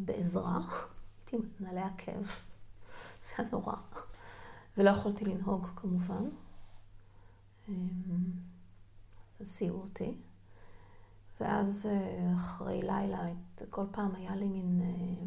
[0.06, 0.60] בעזרה,
[1.18, 2.22] הייתי מנהלי עקב.
[3.28, 3.74] זה היה נורא.
[4.78, 6.30] ולא יכולתי לנהוג כמובן.
[7.70, 7.74] אמ,
[9.32, 10.18] אז הסיעו אותי.
[11.42, 13.20] ואז אה, אחרי לילה,
[13.70, 15.26] כל פעם היה לי מין אה,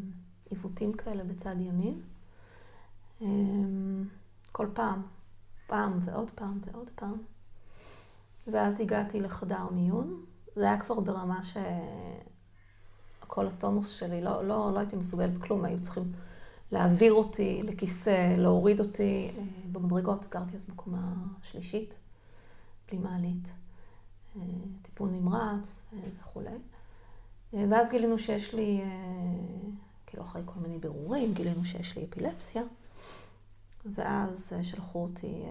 [0.49, 2.01] עיוותים כאלה בצד ימין.
[3.21, 4.03] אמ,
[4.51, 5.01] כל פעם,
[5.67, 7.17] פעם ועוד פעם ועוד פעם.
[8.47, 10.25] ואז הגעתי לחדר מיון.
[10.55, 11.39] זה היה כבר ברמה
[13.23, 16.11] שכל הטונוס שלי, לא, לא, לא הייתי מסוגלת כלום, היו צריכים
[16.71, 21.95] להעביר אותי לכיסא, להוריד אותי אה, במדרגות, גרתי אז בקומה שלישית,
[22.87, 23.51] בלי מעלית,
[24.81, 26.57] טיפול נמרץ אה, וכולי.
[27.53, 28.81] ואז גילינו שיש לי,
[30.05, 32.63] כאילו אחרי כל מיני בירורים, גילינו שיש לי אפילפסיה,
[33.85, 35.43] ואז שלחו אותי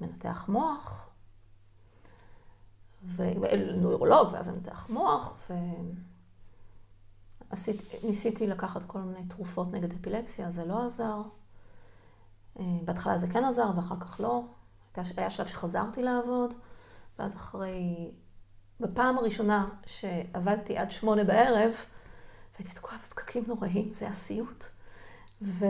[0.00, 1.10] למנתח מוח.
[3.14, 5.50] ונוירולוג, ואז מנתח מוח,
[8.02, 11.22] וניסיתי לקחת כל מיני תרופות נגד אפילפסיה, זה לא עזר.
[12.58, 14.42] אה, בהתחלה זה כן עזר, ואחר כך לא.
[15.16, 16.54] היה שלב שחזרתי לעבוד,
[17.18, 18.10] ואז אחרי...
[18.80, 21.72] בפעם הראשונה שעבדתי עד שמונה בערב,
[22.54, 24.64] והייתי תקועה בפקקים נוראים, זה היה סיוט.
[25.42, 25.66] ו...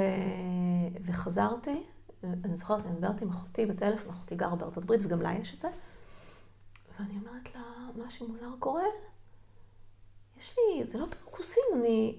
[1.05, 1.83] וחזרתי,
[2.25, 5.61] אני זוכרת, אני מדברת עם אחותי בטלפון, אחותי גרה בארצות הברית, וגם לה יש את
[5.61, 5.69] זה.
[6.99, 7.61] ואני אומרת לה,
[8.07, 8.85] משהו מוזר קורה?
[10.37, 12.19] יש לי, זה לא פרקוסים, אני,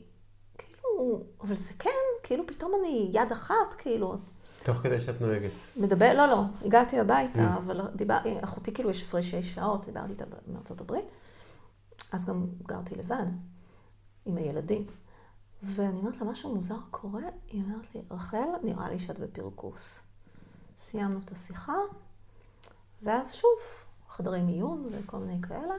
[0.57, 1.89] כאילו, אבל זה כן,
[2.23, 4.17] כאילו פתאום אני יד אחת, כאילו.
[4.67, 5.51] תוך כדי שאת נוהגת.
[5.77, 7.57] מדבר, לא, לא, הגעתי הביתה, mm.
[7.57, 11.05] אבל דיבר, אחותי כאילו יש הפרשי שעות, דיברתי איתה מארצות הברית,
[12.11, 13.25] אז גם גרתי לבד,
[14.25, 14.85] עם הילדים.
[15.63, 17.21] ואני אומרת לה, משהו מוזר קורה?
[17.47, 20.03] היא אומרת לי, רחל, נראה לי שאת בפרקוס.
[20.77, 21.77] סיימנו את השיחה,
[23.03, 23.59] ואז שוב,
[24.09, 25.75] חדרי מיון וכל מיני כאלה.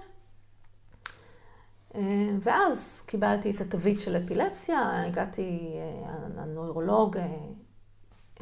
[1.94, 7.26] אה, ואז קיבלתי את התווית של אפילפסיה, הגעתי, אה, הנוירולוג אה,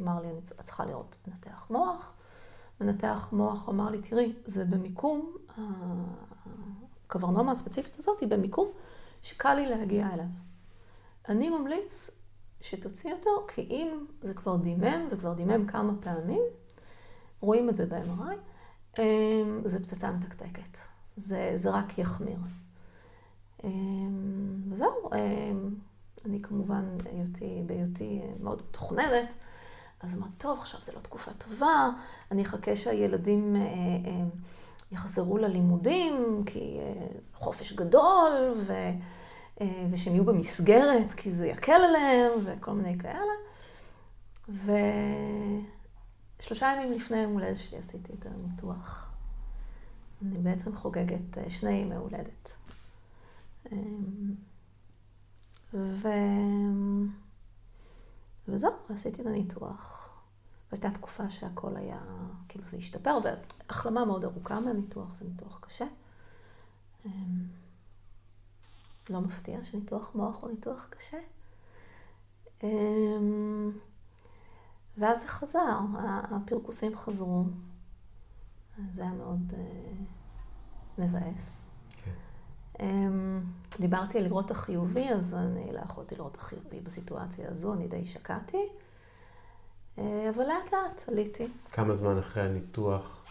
[0.01, 2.15] אמר לי, את צריכה לראות מנתח מוח.
[2.81, 5.37] מנתח מוח אמר לי, תראי, זה במיקום,
[7.07, 8.71] הקברנומה הספציפית הזאת היא במיקום
[9.23, 10.27] שקל לי להגיע אליו.
[11.29, 12.11] אני ממליץ
[12.61, 16.41] שתוציא אותו, כי אם זה כבר דימם, וכבר דימם כמה פעמים,
[17.41, 18.37] רואים את זה ב-MRI,
[18.99, 20.79] אמ, זה פצצה מתקתקת.
[21.17, 22.39] זה, זה רק יחמיר.
[24.69, 25.11] וזהו,
[26.25, 26.99] אני כמובן,
[27.67, 29.29] בהיותי מאוד מתוכננת,
[30.01, 31.91] אז אמרתי, טוב, עכשיו זו לא תקופה טובה,
[32.31, 33.57] אני אחכה שהילדים
[34.93, 36.79] יחזרו ללימודים, כי
[37.35, 38.73] חופש גדול, ו...
[39.91, 43.33] ושהם יהיו במסגרת, כי זה יקל עליהם, וכל מיני כאלה.
[46.39, 49.11] ושלושה ימים לפני יום הולדת שלי עשיתי את הניתוח.
[50.23, 52.57] אני בעצם חוגגת שני ימי הולדת.
[55.75, 56.09] ו...
[58.49, 60.13] וזהו, עשיתי את הניתוח.
[60.73, 62.01] והייתה תקופה שהכל היה,
[62.49, 65.85] כאילו זה השתפר, והחלמה מאוד ארוכה מהניתוח, זה ניתוח קשה.
[69.11, 71.19] לא מפתיע שניתוח מוח הוא ניתוח קשה.
[74.99, 75.79] ואז זה חזר,
[76.31, 77.45] הפרכוסים חזרו.
[78.91, 79.53] זה היה מאוד
[80.99, 81.76] מבאס.
[82.81, 83.41] אמ,
[83.81, 88.69] דיברתי על לראות החיובי, אז אני לא יכולתי לראות החיובי בסיטואציה הזו, אני די שקעתי.
[89.99, 91.49] אה, אבל לאט לאט עליתי.
[91.73, 93.25] כמה זמן אחרי הניתוח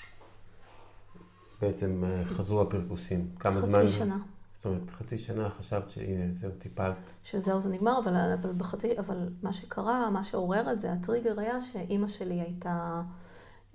[1.62, 3.30] בעצם אה, חזרו הפרכוסים?
[3.40, 3.82] כמה חצי זמן?
[3.84, 4.18] חצי שנה.
[4.54, 6.96] זאת אומרת, חצי שנה חשבת שהנה, זהו, טיפלת.
[7.24, 11.62] שזהו, זה נגמר, אבל, אבל בחצי, אבל מה שקרה, מה שעורר את זה, הטריגר היה
[11.62, 13.02] שאימא שלי הייתה,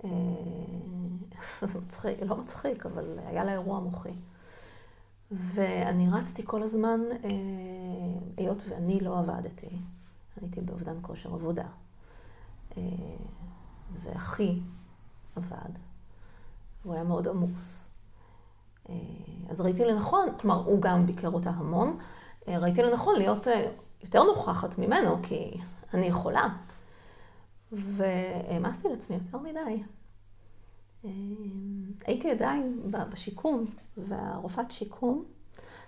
[0.03, 0.09] אה,
[1.67, 4.13] זה מצחיק, לא מצחיק, אבל היה לה אירוע מוחי.
[5.31, 7.29] ואני רצתי כל הזמן, אה,
[8.37, 9.69] היות ואני לא עבדתי,
[10.41, 11.67] הייתי באובדן כושר עבודה.
[12.77, 12.81] אה,
[14.01, 14.59] ואחי
[15.35, 15.69] עבד,
[16.83, 17.91] הוא היה מאוד עמוס.
[18.89, 18.95] אה,
[19.49, 21.97] אז ראיתי לנכון, כלומר, הוא גם ביקר אותה המון,
[22.47, 23.47] ראיתי לנכון להיות
[24.03, 25.57] יותר נוכחת ממנו, כי
[25.93, 26.47] אני יכולה.
[27.71, 29.83] והעמסתי לעצמי יותר מדי.
[32.05, 33.65] הייתי עדיין בשיקום,
[33.97, 35.25] והרופאת שיקום,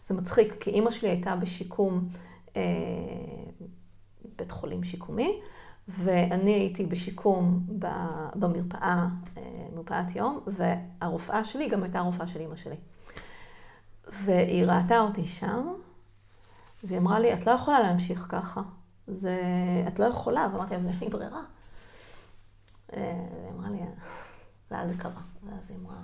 [0.03, 2.09] זה מצחיק, כי אימא שלי הייתה בשיקום,
[2.55, 2.61] אה,
[4.35, 5.41] בית חולים שיקומי,
[5.87, 7.65] ואני הייתי בשיקום
[8.35, 9.07] במרפאה,
[9.37, 9.41] אה,
[9.75, 12.75] מרפאת יום, והרופאה שלי גם הייתה הרופאה של אימא שלי.
[14.23, 15.73] והיא ראתה אותי שם,
[16.83, 18.61] והיא אמרה לי, את לא יכולה להמשיך ככה.
[19.07, 19.41] זה,
[19.87, 21.41] את לא יכולה, ואמרתי, אבל אין לי ברירה.
[22.93, 23.79] אה, והיא אמרה לי,
[24.71, 25.21] ואז זה קרה.
[25.43, 25.95] ואז היא אמרה,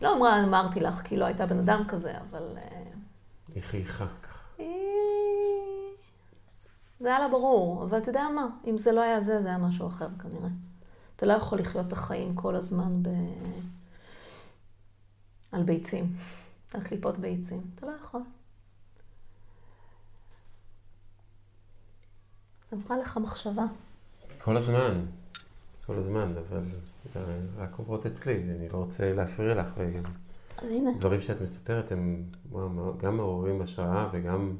[0.00, 2.56] היא לא אמרה, אמרתי לך, כי לא הייתה בן אדם כזה, אבל...
[2.56, 2.82] אה,
[3.54, 4.34] היא חייכה ככה.
[7.00, 9.58] זה היה לה ברור, אבל אתה יודע מה, אם זה לא היה זה, זה היה
[9.58, 10.48] משהו אחר כנראה.
[11.16, 13.08] אתה לא יכול לחיות את החיים כל הזמן ב...
[15.52, 16.12] על ביצים,
[16.74, 17.62] על קליפות ביצים.
[17.74, 18.20] אתה לא יכול.
[22.72, 23.64] עברה לך מחשבה.
[24.38, 25.06] כל הזמן.
[25.86, 26.64] כל הזמן, אבל
[27.56, 29.66] רק עוברות אצלי, אני לא רוצה להפריע לך.
[29.76, 30.02] וגם
[30.58, 30.90] אז הנה.
[30.98, 32.24] דברים שאת מספרת הם
[32.98, 34.56] גם מעוררים השראה וגם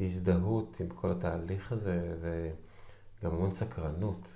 [0.00, 4.28] הזדהות עם כל התהליך הזה, וגם המון סקרנות.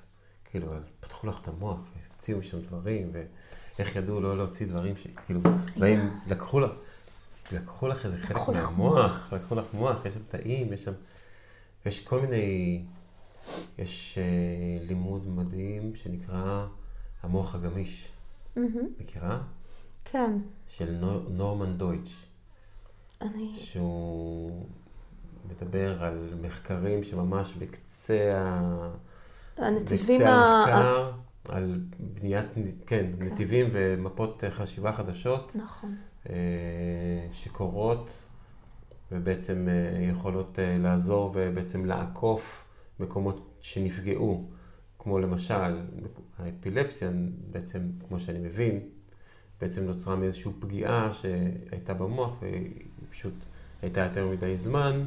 [0.44, 0.66] כאילו,
[1.00, 5.06] פתחו לך את המוח, והציעו משם דברים, ואיך ידעו לא להוציא דברים ש...
[5.26, 5.40] כאילו,
[5.78, 6.70] באים, לקחו לך,
[7.52, 10.92] לקחו לך איזה חלק מהמוח, לקחו לך מוח, יש שם תאים, יש שם,
[11.86, 12.82] יש כל מיני...
[13.78, 16.66] יש uh, לימוד מדהים שנקרא
[17.22, 18.08] המוח הגמיש.
[18.56, 18.60] Mm-hmm.
[19.00, 19.38] מכירה?
[20.04, 20.32] כן.
[20.68, 22.26] של נור, נורמן דויטש.
[23.20, 23.56] אני...
[23.58, 24.66] שהוא
[25.50, 28.90] מדבר על מחקרים שממש בקצה ה...
[29.56, 31.12] הנתיבים בקצה המחקר, ה...
[31.48, 35.56] על בניית, כן, כן, נתיבים ומפות חשיבה חדשות.
[35.56, 35.96] נכון.
[36.30, 36.34] אה,
[37.32, 38.28] שקורות
[39.12, 42.64] ובעצם אה, יכולות לעזור ובעצם לעקוף
[43.00, 44.49] מקומות שנפגעו,
[45.02, 45.80] כמו למשל
[46.38, 47.10] האפילפסיה,
[47.50, 48.80] בעצם, כמו שאני מבין,
[49.60, 52.70] בעצם נוצרה מאיזושהי פגיעה שהייתה במוח והיא
[53.10, 53.34] פשוט
[53.82, 55.04] הייתה יותר מדי זמן.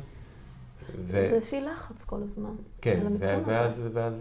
[1.07, 1.23] ו...
[1.29, 2.55] זה הפעיל לחץ כל הזמן.
[2.81, 4.13] כן, ואז, ואז, ואז,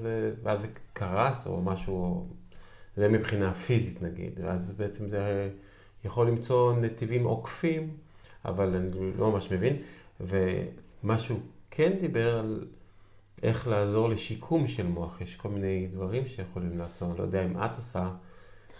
[0.42, 2.26] ואז זה קרס או משהו,
[2.96, 5.50] זה מבחינה פיזית נגיד, ואז בעצם זה
[6.04, 7.96] יכול למצוא נתיבים עוקפים,
[8.44, 9.76] אבל אני לא ממש מבין,
[10.20, 12.66] ומשהו כן דיבר על...
[13.42, 15.20] איך לעזור לשיקום של מוח.
[15.20, 18.10] יש כל מיני דברים שיכולים לעשות, אני לא יודע אם את עושה.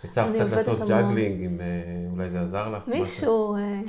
[0.04, 1.66] יצא קצת לעשות juggling, אם אה,
[2.10, 2.88] אולי זה עזר לך.
[2.88, 3.56] מישהו...
[3.56, 3.80] אה,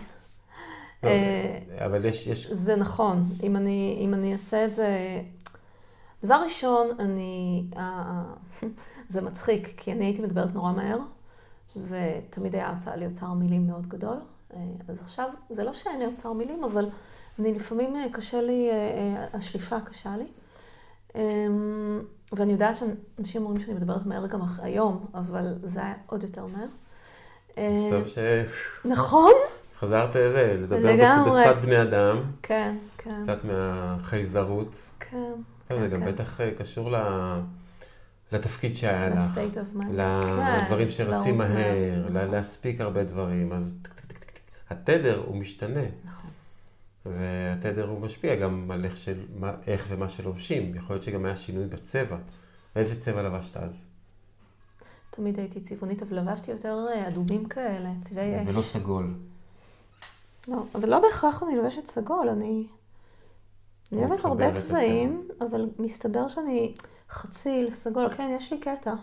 [1.03, 2.51] לא, אה, אבל יש, יש...
[2.51, 3.29] זה נכון.
[3.43, 5.21] אם אני, אם אני אעשה את זה...
[6.23, 7.63] דבר ראשון, אני...
[9.13, 10.97] זה מצחיק, כי אני הייתי מדברת נורא מהר,
[11.89, 14.17] ותמיד היה לי אוצר מילים מאוד גדול.
[14.87, 16.89] אז עכשיו, זה לא שאין לי אוצר מילים, אבל
[17.39, 18.69] אני לפעמים קשה לי,
[19.33, 20.25] השליפה קשה לי.
[21.15, 22.01] אמ,
[22.31, 26.65] ואני יודעת שאנשים אומרים שאני מדברת מהר גם היום, אבל זה היה עוד יותר מהר.
[27.57, 28.07] אה, אז טוב
[28.85, 29.31] נכון?
[29.77, 30.95] שחזרת לזה, לדבר.
[31.27, 34.75] בשפת בני אדם, כן, כן, קצת מהחייזרות.
[34.99, 35.17] כן.
[35.69, 36.05] זה כן, גם כן.
[36.11, 36.93] בטח אה, לך
[38.31, 39.19] לתפקיד שהיה לך.
[39.37, 39.85] ל-state of mind.
[39.97, 42.07] כן, לדברים שרצים מהר.
[42.09, 43.77] ל- להספיק הרבה דברים, אז.
[44.69, 46.22] התדר הוא משתנה, נכון.
[47.05, 50.75] והתדר הוא משפיע גם על איך, של, מה, איך ומה שלובשים.
[50.75, 52.17] יכול להיות שגם היה שינוי בצבע.
[52.75, 53.85] איזה צבע לבשת אז?
[55.09, 58.49] תמיד הייתי צבעונית, אבל לבשתי יותר אה, אדומים כאלה, צבעי אש.
[58.53, 59.13] ולא סגול.
[60.47, 62.67] לא, אבל לא בהכרח אני לובשת סגול, אני...
[63.91, 66.73] אני אוהבת הרבה צבעים, אבל מסתבר שאני
[67.09, 68.93] חציל, סגול, כן, יש לי קטע.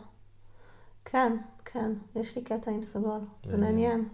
[1.05, 4.09] כן, כן, יש לי קטע עם סגול, זה מעניין.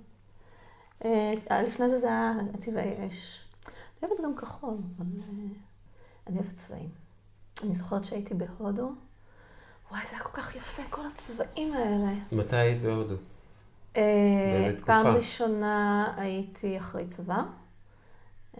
[1.04, 1.36] מעניין.
[1.50, 3.45] אה, לפני זה זה היה צבעי אש.
[4.02, 5.26] אני אוהבת גם כחול, אבל אה,
[6.26, 6.88] אני אוהבת צבעים.
[7.64, 8.92] אני זוכרת שהייתי בהודו,
[9.90, 12.12] וואי, זה היה כל כך יפה, כל הצבעים האלה.
[12.32, 13.14] מתי היית בהודו?
[13.96, 14.70] אה?
[14.84, 17.42] פעם ראשונה הייתי אחרי צבא,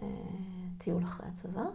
[0.01, 0.07] אה,
[0.77, 1.65] טיול אחרי הצבא,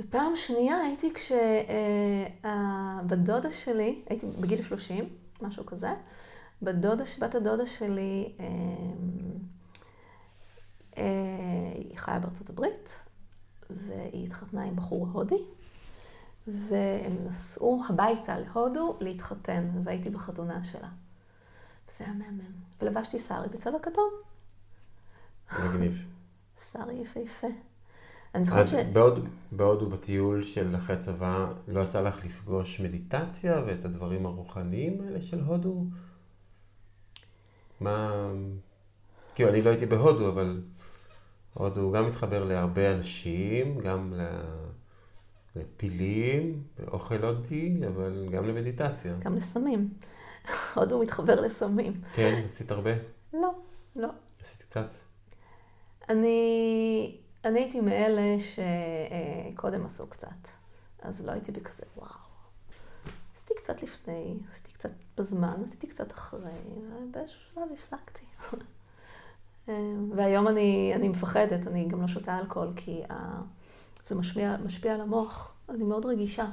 [0.00, 5.08] ופעם שנייה הייתי כשבת דודה שלי, הייתי בגיל 30,
[5.42, 5.94] משהו כזה,
[6.62, 8.32] בת דודה, בת הדודה שלי,
[11.74, 13.00] היא חיה בארצות הברית,
[13.70, 15.42] והיא התחתנה עם בחור הודי,
[16.46, 20.88] והם נסעו הביתה להודו להתחתן, והייתי בחתונה שלה.
[21.96, 22.52] זה היה מהמם.
[22.82, 24.10] ולבשתי סארי בצבע כתום.
[25.64, 26.06] מגניב.
[26.58, 27.46] סארי יפהפה.
[28.34, 28.74] אני זוכרת ש...
[28.92, 29.22] בהודו,
[29.52, 35.40] בהודו בטיול של אחרי הצבא, לא יצא לך לפגוש מדיטציה ואת הדברים הרוחניים האלה של
[35.40, 35.84] הודו?
[37.80, 38.30] מה...
[39.34, 40.62] כאילו, אני לא הייתי בהודו, אבל
[41.58, 44.14] הודו גם מתחבר להרבה אנשים, גם.
[45.56, 49.14] לפילים, לאוכל הודי, אבל גם למדיטציה.
[49.18, 49.94] גם לסמים.
[50.74, 52.00] הודו מתחבר לסמים.
[52.14, 52.90] כן, עשית הרבה?
[53.32, 53.50] לא,
[53.96, 54.08] לא.
[54.40, 54.90] עשית קצת?
[56.08, 60.48] אני, אני הייתי מאלה שקודם עשו קצת.
[61.02, 62.08] אז לא הייתי בכזה, וואו.
[63.34, 66.50] עשיתי קצת לפני, עשיתי קצת בזמן, עשיתי קצת אחרי,
[67.02, 68.24] ובאיזשהו שלב הפסקתי.
[70.16, 73.42] והיום אני, אני מפחדת, אני גם לא שותה אלכוהול, כי ה...
[74.04, 75.52] זה משפיע, משפיע על המוח.
[75.68, 76.46] אני מאוד רגישה.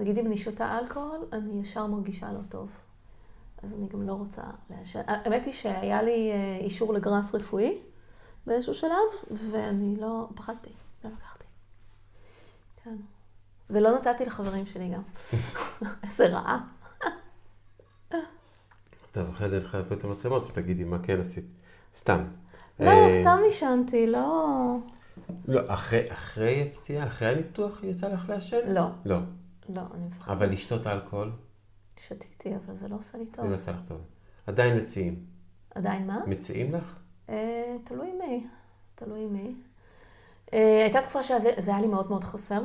[0.00, 2.80] נגיד אם אני שותה אלכוהול, אני ישר מרגישה לא טוב.
[3.62, 5.00] אז אני גם לא רוצה לעשן.
[5.06, 7.78] האמת היא שהיה לי אה, אישור לגראס רפואי
[8.46, 10.70] באיזשהו שלב, ואני לא, פחדתי,
[11.04, 11.44] לא לקחתי.
[12.84, 12.96] כן.
[13.70, 15.02] ולא נתתי לחברים שלי גם.
[16.04, 16.58] איזה רעה.
[19.12, 21.44] טוב, אחרי זה לפה את המצלמות ותגידי מה כן עשית.
[21.96, 22.24] סתם.
[22.80, 24.76] לא, אה, סתם עישנתי, לא...
[25.48, 28.58] לא, אחרי, אחרי הפציעה, אחרי הניתוח יצא לך לעשן?
[28.66, 29.18] לא, לא.
[29.68, 30.28] לא, אני מפחדת.
[30.36, 31.32] אבל לשתות אלכוהול,
[31.96, 33.44] שתיתי, אבל זה לא עושה לי טוב.
[33.44, 34.00] זה לא יצא לך טוב.
[34.46, 35.24] עדיין מציעים.
[35.74, 36.26] עדיין מה?
[36.26, 36.98] מציעים לך?
[37.28, 38.46] אה, תלוי מי,
[38.94, 39.54] תלוי מי.
[40.52, 42.62] אה, הייתה תקופה שזה זה היה לי מאוד מאוד חסר.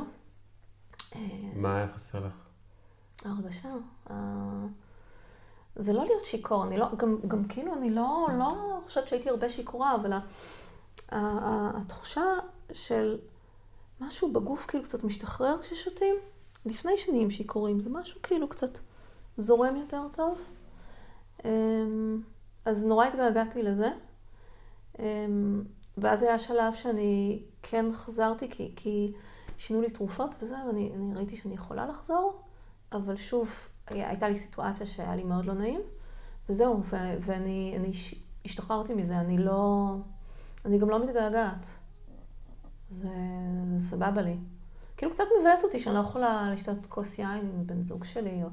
[1.16, 1.20] אה,
[1.56, 2.32] מה היה חסר לך?
[3.24, 3.68] ההרגשה.
[5.76, 9.48] זה לא להיות שיכור, אני לא, גם, גם כאילו אני לא, לא חושבת שהייתי הרבה
[9.48, 10.12] שיכורה, אבל
[11.76, 12.24] התחושה
[12.72, 13.18] של
[14.00, 16.14] משהו בגוף כאילו קצת משתחרר כששותים,
[16.66, 18.78] לפני שנהיים שיכורים, זה משהו כאילו קצת
[19.36, 20.38] זורם יותר טוב.
[21.44, 22.22] אמ,
[22.64, 23.90] אז נורא התגעגעתי לזה.
[24.98, 25.62] אמ,
[25.98, 29.12] ואז היה שלב שאני כן חזרתי, כי, כי
[29.58, 32.42] שינו לי תרופות וזה, ואני אני ראיתי שאני יכולה לחזור,
[32.92, 35.80] אבל שוב, הייתה לי סיטואציה שהיה לי מאוד לא נעים,
[36.48, 37.78] וזהו, ו, ואני
[38.44, 39.94] השתחררתי מזה, אני לא,
[40.64, 41.66] אני גם לא מתגעגעת.
[42.90, 43.08] זה
[43.78, 44.36] סבבה לי.
[44.96, 48.48] כאילו קצת מבאס אותי שאני לא יכולה לשתות כוס יין עם בן זוג שלי, או...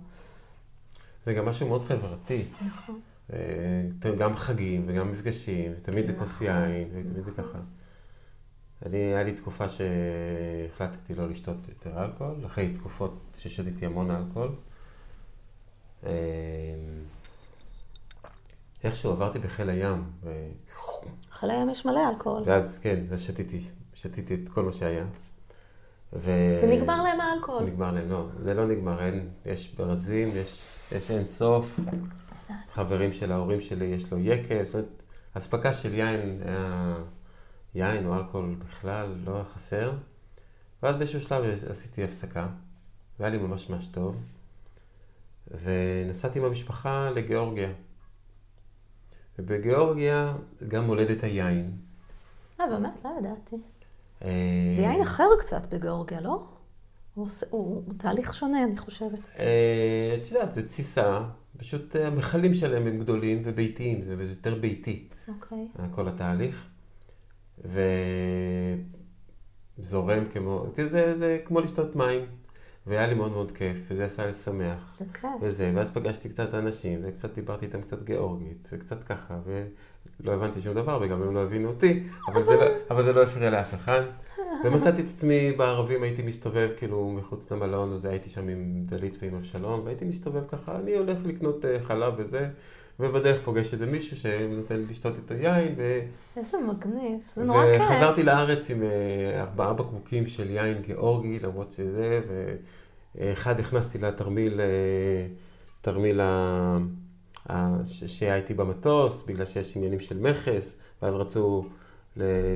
[1.25, 2.45] זה גם משהו מאוד חברתי.
[2.65, 2.99] נכון.
[3.33, 7.59] אה, גם חגים וגם מפגשים, ותמיד זה כוס נכון, יין, ותמיד זה ככה.
[8.85, 14.55] אני, היה לי תקופה שהחלטתי לא לשתות יותר אלכוהול, אחרי תקופות ששתיתי המון אלכוהול.
[16.05, 16.11] אה,
[18.83, 20.47] איכשהו עברתי בחיל הים, ו...
[21.31, 22.43] חיל הים יש מלא אלכוהול.
[22.45, 25.05] ואז כן, אז שתיתי, שתיתי את כל מה שהיה.
[26.13, 26.31] ו...
[26.63, 27.63] ונגמר להם האלכוהול.
[27.63, 31.79] נגמר להם, לא, זה לא נגמר, אין, יש ברזים, יש, יש אין סוף.
[32.73, 34.87] חברים של ההורים שלי, יש לו יקב, זאת אומרת,
[35.33, 36.95] אספקה של יין היה,
[37.75, 39.91] יין או אלכוהול בכלל לא היה חסר.
[40.83, 42.47] ואז באיזשהו שלב עשיתי הפסקה,
[43.19, 44.15] והיה לי ממש ממש טוב.
[45.63, 47.69] ונסעתי עם המשפחה לגיאורגיה.
[49.39, 50.33] ובגיאורגיה
[50.67, 51.71] גם מולדת היין.
[52.61, 53.05] אה, באמת?
[53.05, 53.55] לא ידעתי.
[54.23, 54.29] אה,
[54.75, 56.43] זה יין אחר קצת בגיאורגיה, לא?
[57.13, 59.27] הוא, עושה- הוא, הוא תהליך שונה, אני חושבת.
[59.39, 61.21] אה, את יודעת, זה תסיסה
[61.57, 65.67] פשוט אה, המכלים שלהם הם גדולים וביתיים, זה יותר ביתי, אוקיי.
[65.95, 66.67] כל התהליך.
[69.79, 70.65] וזורם כמו,
[71.15, 72.21] זה כמו לשתות מים.
[72.87, 74.91] והיה לי מאוד מאוד כיף, וזה עשה לי שמח.
[74.97, 75.29] זה כיף.
[75.41, 80.73] וזה, ואז פגשתי קצת אנשים, וקצת דיברתי איתם קצת גיאורגית, וקצת ככה, ולא הבנתי שום
[80.73, 84.01] דבר, וגם הם לא הבינו אותי, אבל זה לא, אבל זה לא הפריע לאף אחד.
[84.63, 89.35] ומצאתי את עצמי בערבים, הייתי מסתובב כאילו מחוץ למלון, וזה הייתי שם עם דלית ועם
[89.35, 92.49] אבשלום, והייתי מסתובב ככה, אני הולך לקנות אה, חלב וזה,
[92.99, 95.99] ובדרך פוגש איזה מישהו שנותן לי לשתות איתו יין, ו...
[96.37, 97.81] איזה מגניב, זה נורא כיף.
[97.81, 102.21] וחזרתי לארץ עם אה, ארבעה בקבוקים של יין גיאורגי, למרות שזה,
[103.15, 105.27] ואחד הכנסתי לתרמיל, אה,
[105.81, 106.77] תרמיל ה...
[108.07, 111.65] שהיה איתי במטוס, בגלל שיש עניינים של מכס, ואז רצו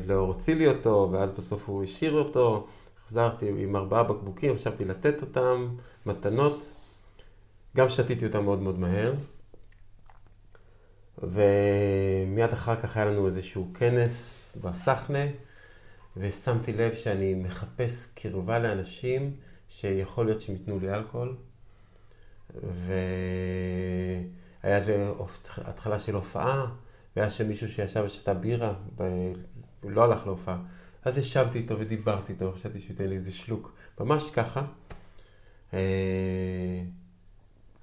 [0.07, 2.67] להוציא לי אותו, ואז בסוף הוא השאיר אותו.
[3.07, 5.67] חזרתי עם ארבעה בקבוקים, חשבתי לתת אותם,
[6.05, 6.63] מתנות.
[7.77, 9.13] גם שתיתי אותם מאוד מאוד מהר.
[11.23, 15.25] ומיד אחר כך היה לנו איזשהו כנס בסחנה,
[16.17, 19.35] ושמתי לב שאני מחפש קרבה לאנשים
[19.69, 21.35] שיכול להיות שהם ייתנו לי אלכוהול.
[22.53, 25.11] והיה איזה
[25.57, 26.65] התחלה של הופעה,
[27.15, 28.73] והיה שם מישהו שישב ושתה בירה,
[29.81, 30.57] הוא לא הלך להופעה.
[31.03, 34.61] אז ישבתי איתו ודיברתי איתו, חשבתי שהוא ייתן לי איזה שלוק, ממש ככה.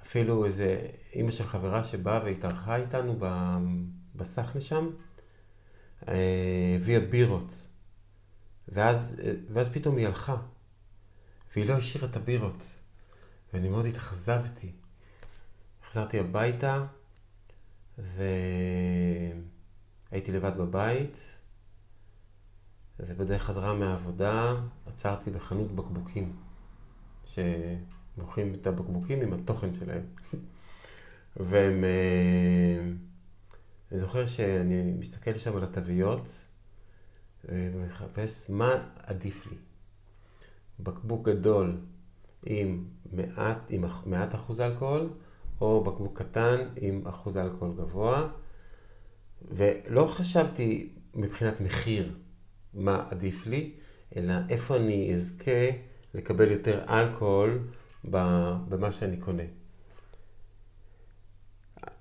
[0.08, 3.18] אפילו איזה אימא של חברה שבאה והתארחה איתנו
[4.14, 4.90] בסחנה שם,
[6.08, 7.68] אה, הביאה בירות.
[8.68, 9.20] ואז,
[9.52, 10.36] ואז פתאום היא הלכה,
[11.56, 12.64] והיא לא השאירה את הבירות.
[13.52, 14.72] ואני מאוד התאכזבתי.
[15.90, 16.86] חזרתי הביתה,
[17.98, 18.32] והייתי
[20.32, 21.16] לבד בבית,
[23.00, 24.54] ובדרך חזרה מהעבודה
[24.86, 26.36] עצרתי בחנות בקבוקים,
[28.18, 30.02] שמוכרים את הבקבוקים עם התוכן שלהם.
[31.36, 31.84] והם...
[31.84, 32.90] אה,
[33.92, 36.30] אני זוכר שאני מסתכל שם על התוויות
[37.44, 39.56] ומחפש מה עדיף לי.
[40.80, 41.76] בקבוק גדול
[42.46, 45.10] עם מעט, עם מעט אחוז אלכוהול,
[45.60, 48.28] או בקבוק קטן עם אחוז אלכוהול גבוה.
[49.42, 52.14] ולא חשבתי מבחינת מחיר
[52.74, 53.72] מה עדיף לי,
[54.16, 55.70] אלא איפה אני אזכה
[56.14, 57.58] לקבל יותר אלכוהול
[58.10, 59.42] במה שאני קונה.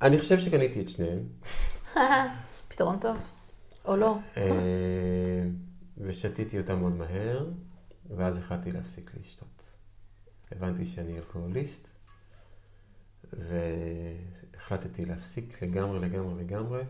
[0.01, 1.23] אני חושב שקניתי את שניהם.
[2.67, 3.17] פתרון טוב,
[3.85, 4.17] או לא.
[4.37, 5.43] אה,
[5.97, 7.49] ושתיתי אותם מאוד מהר,
[8.17, 9.47] ואז החלטתי להפסיק לשתות.
[10.51, 11.87] הבנתי שאני אלכוהוליסט,
[13.33, 16.81] והחלטתי להפסיק לגמרי, לגמרי, לגמרי,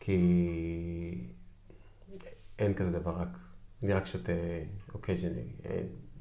[0.00, 1.28] כי
[2.58, 3.28] אין כזה דבר רק,
[3.82, 4.32] אני רק שותה
[4.94, 5.44] אוקייז'ני.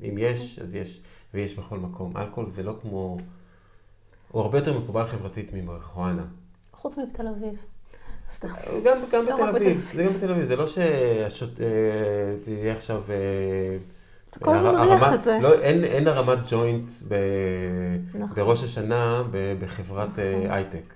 [0.01, 1.03] אם יש, אז יש,
[1.33, 2.17] ויש בכל מקום.
[2.17, 3.17] אלכוהול זה לא כמו...
[4.31, 6.25] הוא הרבה יותר מקובל חברתית ממריחואנה.
[6.73, 7.55] חוץ מבתל אביב.
[8.83, 13.01] גם, גם לא בתל אביב, זה גם בתל אביב, זה לא שתהיה אה, עכשיו...
[13.09, 13.77] אה,
[14.29, 15.39] אתה כל הזמן מריח את זה.
[15.41, 17.15] לא, אין, אין הרמת ג'וינט ב,
[18.13, 18.35] נכון.
[18.35, 19.23] בראש השנה
[19.59, 20.51] בחברת אה, נכון.
[20.51, 20.93] הייטק.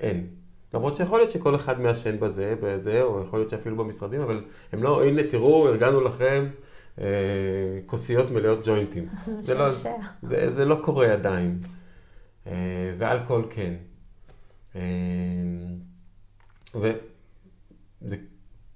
[0.00, 0.26] אין.
[0.74, 4.82] למרות שיכול להיות שכל אחד מעשן בזה, בזה, או יכול להיות שאפילו במשרדים, אבל הם
[4.82, 6.50] לא, הנה תראו, ארגנו לכם אה,
[7.86, 9.06] כוסיות מלאות ג'וינטים.
[9.42, 9.68] זה, לא,
[10.22, 11.58] זה, זה לא קורה עדיין.
[12.46, 12.52] אה,
[12.98, 13.74] ואלכוהול כן.
[14.76, 14.80] אה,
[16.74, 18.16] וזה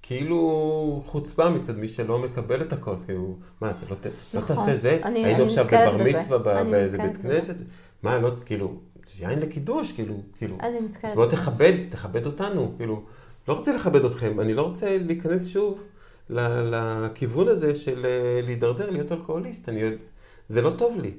[0.03, 3.97] כאילו חוצפה מצד מי שלא מקבל את הכוס, כאילו, מה, אתה לא,
[4.35, 4.57] לא נכון.
[4.57, 5.01] תעשה זה?
[5.05, 7.55] אני, היינו אני עכשיו בבר מצווה באיזה בית כנסת?
[8.03, 8.81] מה, לא, כאילו,
[9.21, 13.03] יין לקידוש, כאילו, כאילו, אני נתקלת בוא תכבד, תכבד אותנו, כאילו,
[13.49, 15.79] לא רוצה לכבד אתכם, אני לא רוצה להיכנס שוב
[16.31, 19.97] לכיוון הזה של אה, להידרדר, להיות אלכוהוליסט, אני יודע,
[20.49, 21.15] זה לא טוב לי.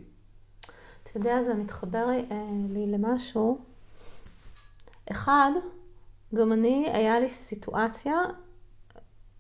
[1.04, 3.58] אתה יודע, זה מתחבר אה, לי למשהו.
[5.12, 5.52] אחד,
[6.36, 8.16] גם אני, היה לי סיטואציה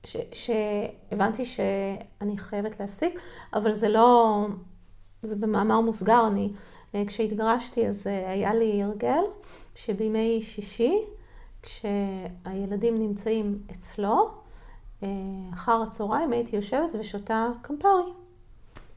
[0.03, 3.19] ש, שהבנתי שאני חייבת להפסיק,
[3.53, 4.37] אבל זה לא,
[5.21, 6.51] זה במאמר מוסגר, אני,
[6.95, 9.23] אה, כשהתגרשתי אז היה לי הרגל
[9.75, 11.01] שבימי שישי,
[11.61, 14.44] כשהילדים נמצאים אצלו,
[15.53, 18.11] אחר הצהריים הייתי יושבת ושותה קמפרי.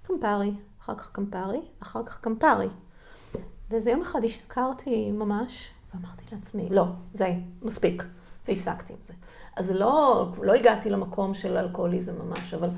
[0.03, 0.53] קמפרי.
[0.89, 2.69] אחר כך קמפרי, אחר כך קמפרי.
[3.71, 8.05] ואיזה יום אחד השתכרתי ממש, ואמרתי לעצמי, לא, זה מספיק,
[8.49, 9.13] והפסקתי עם זה.
[9.57, 12.71] אז לא, לא הגעתי למקום של אלכוהוליזם ממש, אבל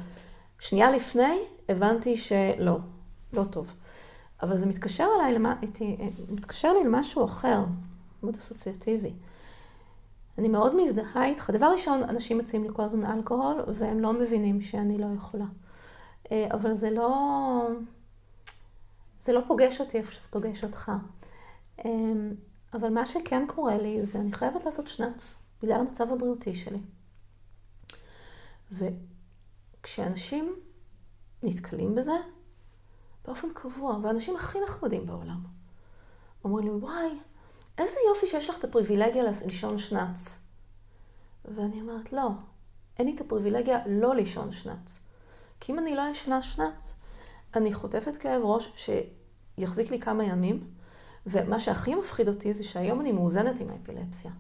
[0.59, 2.79] שנייה לפני הבנתי שלא,
[3.33, 3.75] לא טוב.
[4.43, 5.97] אבל זה מתקשר אליי, למה, איתי,
[6.29, 7.65] מתקשר לי למשהו אחר,
[8.23, 9.13] מאוד אסוציאטיבי.
[10.41, 11.51] אני מאוד מזדהה איתך.
[11.51, 15.45] דבר ראשון, אנשים מציעים לי כל הזמן אלכוהול, והם לא מבינים שאני לא יכולה.
[16.33, 17.69] אה, אבל זה לא...
[19.21, 20.93] זה לא פוגש אותי איפה שזה פוגש אותך.
[21.85, 22.35] אמ,
[22.75, 26.81] אבל מה שכן קורה לי זה אני חייבת לעשות שנץ, בגלל המצב הבריאותי שלי.
[28.73, 30.55] וכשאנשים
[31.43, 32.17] נתקלים בזה,
[33.25, 35.41] באופן קבוע, והאנשים הכי נחמדים בעולם,
[36.45, 37.19] אומרים לי, וואי,
[37.81, 40.41] איזה יופי שיש לך את הפריבילגיה לישון שנץ.
[41.45, 42.29] ואני אומרת, לא,
[42.99, 45.07] אין לי את הפריבילגיה לא לישון שנץ.
[45.61, 46.95] כי אם אני לא ישנה שנץ,
[47.55, 48.89] אני חוטפת כאב ראש
[49.57, 50.71] שיחזיק לי כמה ימים,
[51.27, 54.31] ומה שהכי מפחיד אותי זה שהיום אני מאוזנת עם האפילפסיה.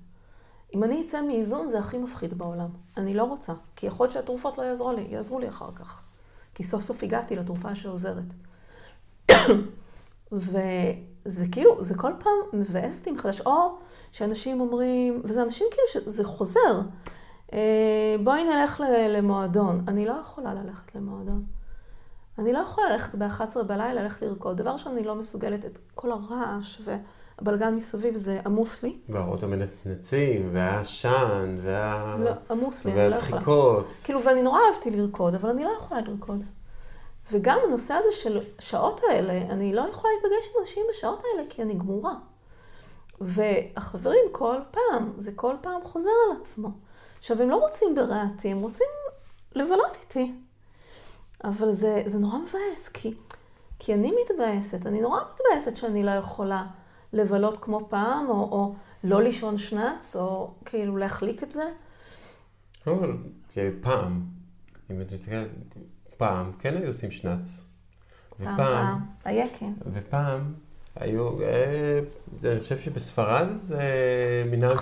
[0.74, 2.68] אם אני אצא מאיזון זה הכי מפחיד בעולם.
[2.96, 6.02] אני לא רוצה, כי יכול להיות שהתרופות לא יעזרו לי, יעזרו לי אחר כך.
[6.54, 8.24] כי סוף סוף הגעתי לתרופה שעוזרת.
[11.26, 13.40] וזה כאילו, זה כל פעם מבאס אותי מחדש.
[13.40, 13.74] או
[14.12, 16.80] שאנשים אומרים, וזה אנשים כאילו שזה חוזר.
[17.52, 19.84] אה, בואי נלך למועדון.
[19.88, 21.44] אני לא יכולה ללכת למועדון.
[22.38, 24.56] אני לא יכולה ללכת ב-11 בלילה, ללכת לרקוד.
[24.56, 28.98] דבר ראשון, אני לא מסוגלת את כל הרעש והבלגן מסביב, זה עמוס לי.
[29.08, 32.16] והאורות המנצנצים, והעשן, וה...
[32.24, 33.32] לא, עמוס לי, אני לא יכולה.
[33.32, 33.86] והדחיקות.
[34.04, 36.44] כאילו, ואני נורא אהבתי לרקוד, אבל אני לא יכולה לרקוד.
[37.32, 41.62] וגם הנושא הזה של שעות האלה, אני לא יכולה להיפגש עם אנשים בשעות האלה, כי
[41.62, 42.14] אני גמורה.
[43.20, 46.68] והחברים כל פעם, זה כל פעם חוזר על עצמו.
[47.18, 48.86] עכשיו, הם לא רוצים ברעתי, הם רוצים
[49.54, 50.32] לבלות איתי.
[51.44, 53.14] אבל זה, זה נורא מבאס, כי,
[53.78, 56.66] כי אני מתבאסת, אני נורא מתבאסת שאני לא יכולה
[57.12, 58.74] לבלות כמו פעם, או, או
[59.04, 61.70] לא לישון שנץ, או כאילו להחליק את זה.
[62.86, 63.16] אבל
[63.80, 64.26] פעם,
[64.90, 65.48] אם את מסתכלת,
[66.20, 67.60] פעם כן היו עושים שנץ.
[68.44, 69.74] פעם, פעם, היקים.
[69.92, 70.52] ופעם
[70.96, 72.00] היו, אה,
[72.44, 73.82] אני חושב שבספרד זה
[74.50, 74.78] מנהג,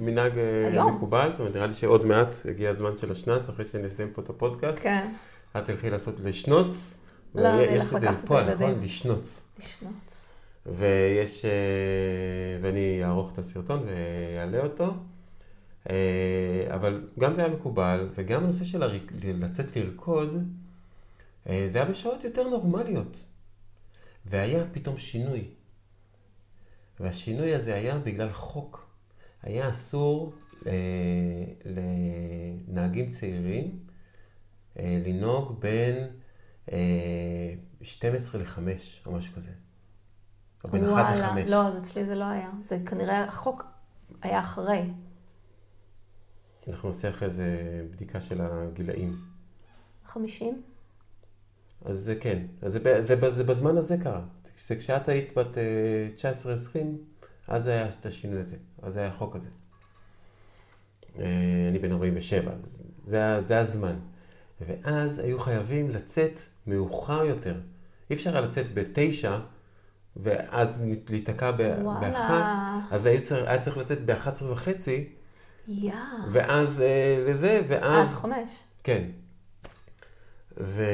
[0.00, 3.86] מנהג אה, מקובל, זאת אומרת, נראה לי שעוד מעט הגיע הזמן של השנץ, אחרי שאני
[3.88, 4.82] אסיים פה את הפודקאסט.
[4.82, 5.08] כן.
[5.56, 6.98] את תלכי לעשות לשנוץ.
[7.34, 8.70] לא, אני אלך לקחת את הילדים.
[8.70, 8.84] נכון?
[8.84, 9.48] לשנוץ.
[9.58, 10.34] לשנוץ.
[10.66, 11.50] ויש, אה,
[12.62, 14.94] ואני אערוך את הסרטון ואעלה אותו.
[16.74, 18.84] אבל גם זה היה מקובל, וגם הנושא של
[19.24, 20.44] לצאת לרקוד,
[21.44, 23.24] זה היה בשעות יותר נורמליות.
[24.26, 25.50] והיה פתאום שינוי.
[27.00, 28.90] והשינוי הזה היה בגלל חוק.
[29.42, 30.34] היה אסור
[30.66, 30.72] אה,
[31.64, 33.78] לנהגים צעירים
[34.78, 36.06] אה, לנהוג בין
[36.72, 38.58] אה, 12 ל-5
[39.06, 39.50] או משהו כזה.
[40.64, 41.50] או בין 1 ל-5.
[41.50, 42.50] לא, אז אצלי זה לא היה.
[42.58, 43.64] זה כנראה, החוק
[44.22, 44.90] היה אחרי.
[46.68, 49.16] אנחנו נעשה אחרי זה בדיקה של הגילאים.
[50.04, 50.62] 50?
[51.84, 54.22] אז זה כן, אז זה, זה, זה בזמן הזה קרה.
[54.66, 56.82] זה כשאת היית בת 19-20, אה,
[57.48, 59.48] אז היה את השינוי הזה, אז היה החוק הזה.
[61.18, 61.24] אה,
[61.68, 62.52] אני בן 47,
[63.06, 63.96] זה, זה הזמן.
[64.60, 67.60] ואז היו חייבים לצאת מאוחר יותר.
[68.10, 69.38] אי אפשר היה לצאת בתשע,
[70.16, 72.44] ואז להיתקע באחת,
[72.90, 75.08] אז היה צריך, היה צריך לצאת באחת עשרה וחצי,
[75.68, 75.92] yeah.
[76.32, 78.08] ואז אה, לזה, ואז...
[78.08, 78.62] עד חמש.
[78.84, 79.04] כן.
[80.56, 80.84] ו...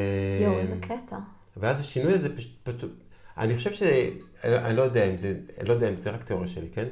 [0.42, 1.18] יואו, איזה קטע.
[1.56, 2.80] ואז השינוי הזה פשוט...
[3.38, 3.82] אני חושב ש...
[4.44, 5.34] אני לא יודע אם זה...
[5.58, 6.86] אני לא יודע אם זה רק תיאוריה שלי, כן?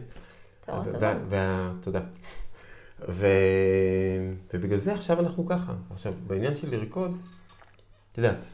[0.61, 1.15] תיאוריה טובה.
[1.29, 1.73] וה...
[1.81, 2.01] תודה.
[3.09, 3.27] ו...
[4.55, 5.75] ובגלל זה עכשיו אנחנו ככה.
[5.91, 7.19] עכשיו, בעניין של לרקוד,
[8.13, 8.47] את יודעת,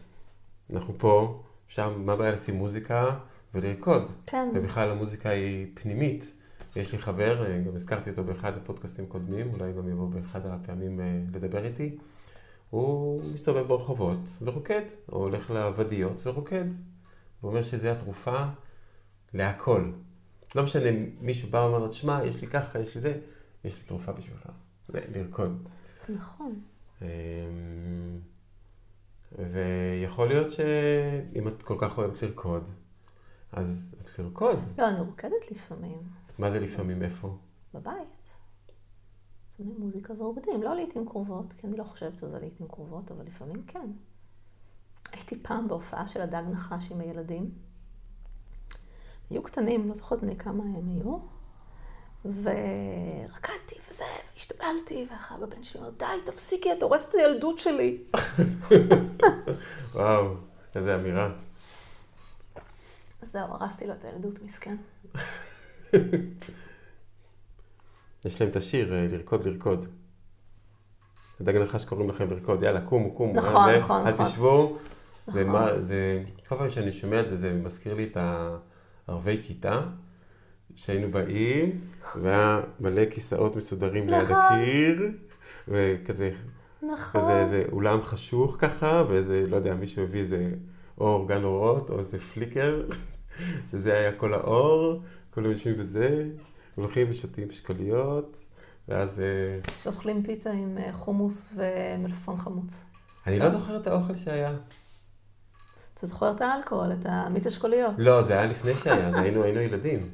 [0.73, 3.11] אנחנו פה, אפשר, מה הבעיה לשים מוזיקה
[3.55, 4.11] ולרקוד?
[4.27, 4.49] כן.
[4.55, 6.37] ובכלל המוזיקה היא פנימית.
[6.77, 11.19] יש לי חבר, גם הזכרתי אותו באחד הפודקאסטים הקודמים, אולי גם יבוא באחד הפעמים אה,
[11.33, 11.97] לדבר איתי.
[12.75, 16.65] הוא מסתובב ברחובות ורוקד, או הולך לוודיות ורוקד.
[17.41, 18.45] הוא אומר שזה התרופה
[19.35, 19.91] להכל.
[20.55, 23.21] לא משנה, מישהו בא ואומר, שמע, יש לי ככה, יש לי זה,
[23.65, 24.49] יש לי תרופה בשבילך,
[24.89, 25.69] לרקוד.
[26.07, 26.61] זה נכון.
[27.03, 27.07] אמ,
[29.33, 32.71] ויכול להיות שאם את כל כך אוהבת לרקוד,
[33.53, 34.59] אז, אז לרקוד.
[34.79, 35.99] לא, אני רוקדת לפעמים.
[36.39, 37.03] מה זה לפעמים?
[37.03, 37.37] איפה?
[37.75, 38.24] בבית.
[39.57, 43.63] שמים מוזיקה ועובדים, לא לעיתים קרובות, כי אני לא חושבת שזה לעיתים קרובות, אבל לפעמים
[43.67, 43.91] כן.
[45.13, 47.51] הייתי פעם בהופעה של הדג נחש עם הילדים.
[49.31, 51.19] היו קטנים, לא זוכרת בני כמה הם היו.
[52.25, 58.05] ורקדתי וזה, והשתוללתי, ואחר הבן שלי אומר, די, תפסיקי, את הורסת את הילדות שלי.
[59.95, 60.35] וואו,
[60.75, 61.33] איזה אמירה.
[63.23, 64.77] אז זהו, הרסתי לו את הילדות, מסכן.
[68.25, 69.87] יש להם את השיר, אה, לרקוד, לרקוד.
[71.41, 73.33] דג נחש קוראים לכם לרקוד, יאללה, קומו, קומו.
[73.35, 74.07] נכון, נכון, נכון.
[74.07, 74.79] אל תשבו.
[75.29, 75.43] נכון.
[75.43, 78.17] ומה, זה, כל פעם שאני שומע את זה, זה מזכיר לי את
[79.09, 79.81] הערבי כיתה,
[80.75, 81.81] שהיינו באים,
[82.21, 84.37] והיה מלא כיסאות מסודרים ליד נכון.
[84.37, 85.11] הקיר,
[85.69, 86.31] וכזה,
[86.83, 87.21] נכון.
[87.21, 90.51] כזה איזה אולם חשוך ככה, ואיזה, לא יודע, מישהו הביא איזה
[90.99, 92.83] אור, גן אורות, או איזה פליקר,
[93.71, 96.25] שזה היה כל האור, כולם יושבים בזה,
[96.75, 98.37] הולכים ושותים שקליות,
[98.89, 99.21] ואז...
[99.21, 102.85] אה, ואוכלים פיתה עם אה, חומוס ומלפפון חמוץ.
[103.27, 104.57] אני לא זוכר את האוכל שהיה.
[105.95, 107.95] אתה זוכר את האלכוהול, את המיץ אשכוליות?
[107.99, 110.11] לא, זה היה לפני שהיה, זה היינו, היינו ילדים.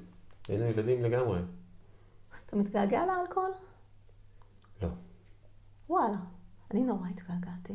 [0.49, 1.41] היינו ילדים לגמרי.
[2.47, 3.51] אתה מתגעגע לאלכוהול?
[4.83, 4.89] לא.
[5.89, 6.19] וואלה,
[6.71, 7.75] אני נורא התגעגעתי.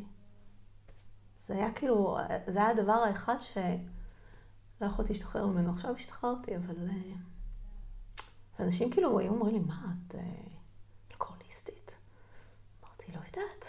[1.37, 2.17] זה היה כאילו,
[2.47, 5.69] זה היה הדבר האחד שלא יכולתי להשתחרר ממנו.
[5.69, 6.75] עכשיו השתחררתי, אבל...
[8.59, 10.21] אה, ואנשים כאילו היו אומרים לי, מה, את אה,
[11.11, 11.95] אלכוהוליסטית?
[12.83, 13.65] אמרתי, לא יודעת.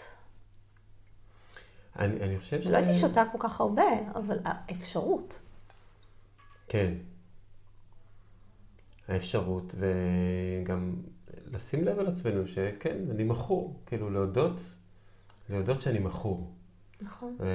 [1.99, 2.67] אני, אני חושב ש...
[2.67, 3.83] לא הייתי שותה כל כך הרבה,
[4.15, 5.41] אבל האפשרות.
[6.67, 6.93] כן.
[9.07, 10.95] האפשרות, וגם
[11.45, 13.79] לשים לב על עצמנו שכן, אני מכור.
[13.85, 14.61] כאילו, להודות,
[15.49, 16.51] להודות שאני מכור.
[17.01, 17.35] נכון.
[17.39, 17.45] ו...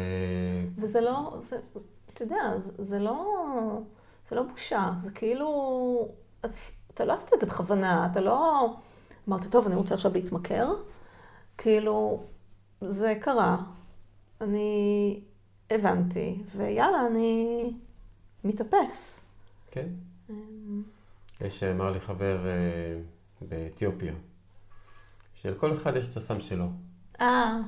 [0.77, 1.57] וזה לא, זה,
[2.15, 3.81] אתה יודע, זה, זה לא,
[4.29, 6.09] זה לא בושה, זה כאילו,
[6.95, 8.67] אתה לא עשית את זה בכוונה, אתה לא
[9.29, 10.69] אמרת, טוב, אני רוצה עכשיו להתמכר,
[11.59, 12.23] כאילו,
[12.81, 13.57] זה קרה,
[14.41, 15.21] אני
[15.71, 17.73] הבנתי, ויאללה, אני
[18.45, 19.25] מתאפס.
[19.71, 19.89] כן.
[20.31, 20.83] אמ,
[21.41, 23.01] יש, אמר לי חבר אה,
[23.49, 24.13] באתיופיה,
[25.35, 26.67] שלכל אחד יש את הסם שלו.
[27.21, 27.61] אה,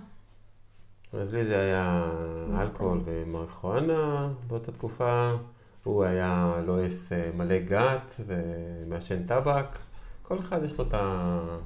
[1.12, 2.10] אז לי זה היה
[2.60, 5.32] אלכוהול ומריחואנה באותה תקופה.
[5.84, 9.66] הוא היה לועס אה, מלא גת ומעשן טבק.
[10.22, 11.58] כל אחד יש לו את ה-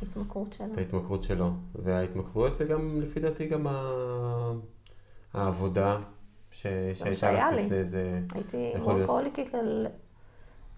[0.00, 0.72] ההתמכרות שלו.
[0.72, 1.50] את ההתמכרות שלו.
[1.74, 4.52] וההתמכרות זה גם, לפי דעתי, גם ה-
[5.34, 5.98] העבודה
[6.50, 7.64] ש- שהייתה לך לי.
[7.66, 8.20] לפני זה.
[8.34, 9.08] הייתי יכול להיות.
[9.08, 9.86] וורקהוליקית ל...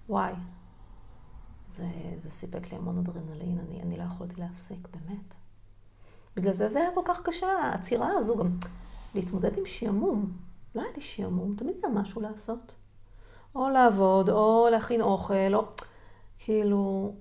[0.09, 0.32] וואי.
[1.66, 1.84] זה,
[2.16, 5.34] זה סיפק לי המון אדרנלין, אני, אני לא יכולתי להפסיק, באמת.
[6.36, 8.51] בגלל זה זה היה כל כך קשה, העצירה הזו, גם
[9.14, 10.32] להתמודד עם שעמום.
[10.74, 12.74] לא היה לי שעמום, תמיד היה משהו לעשות.
[13.55, 15.64] או לעבוד, או להכין אוכל, או...
[16.38, 17.14] כאילו...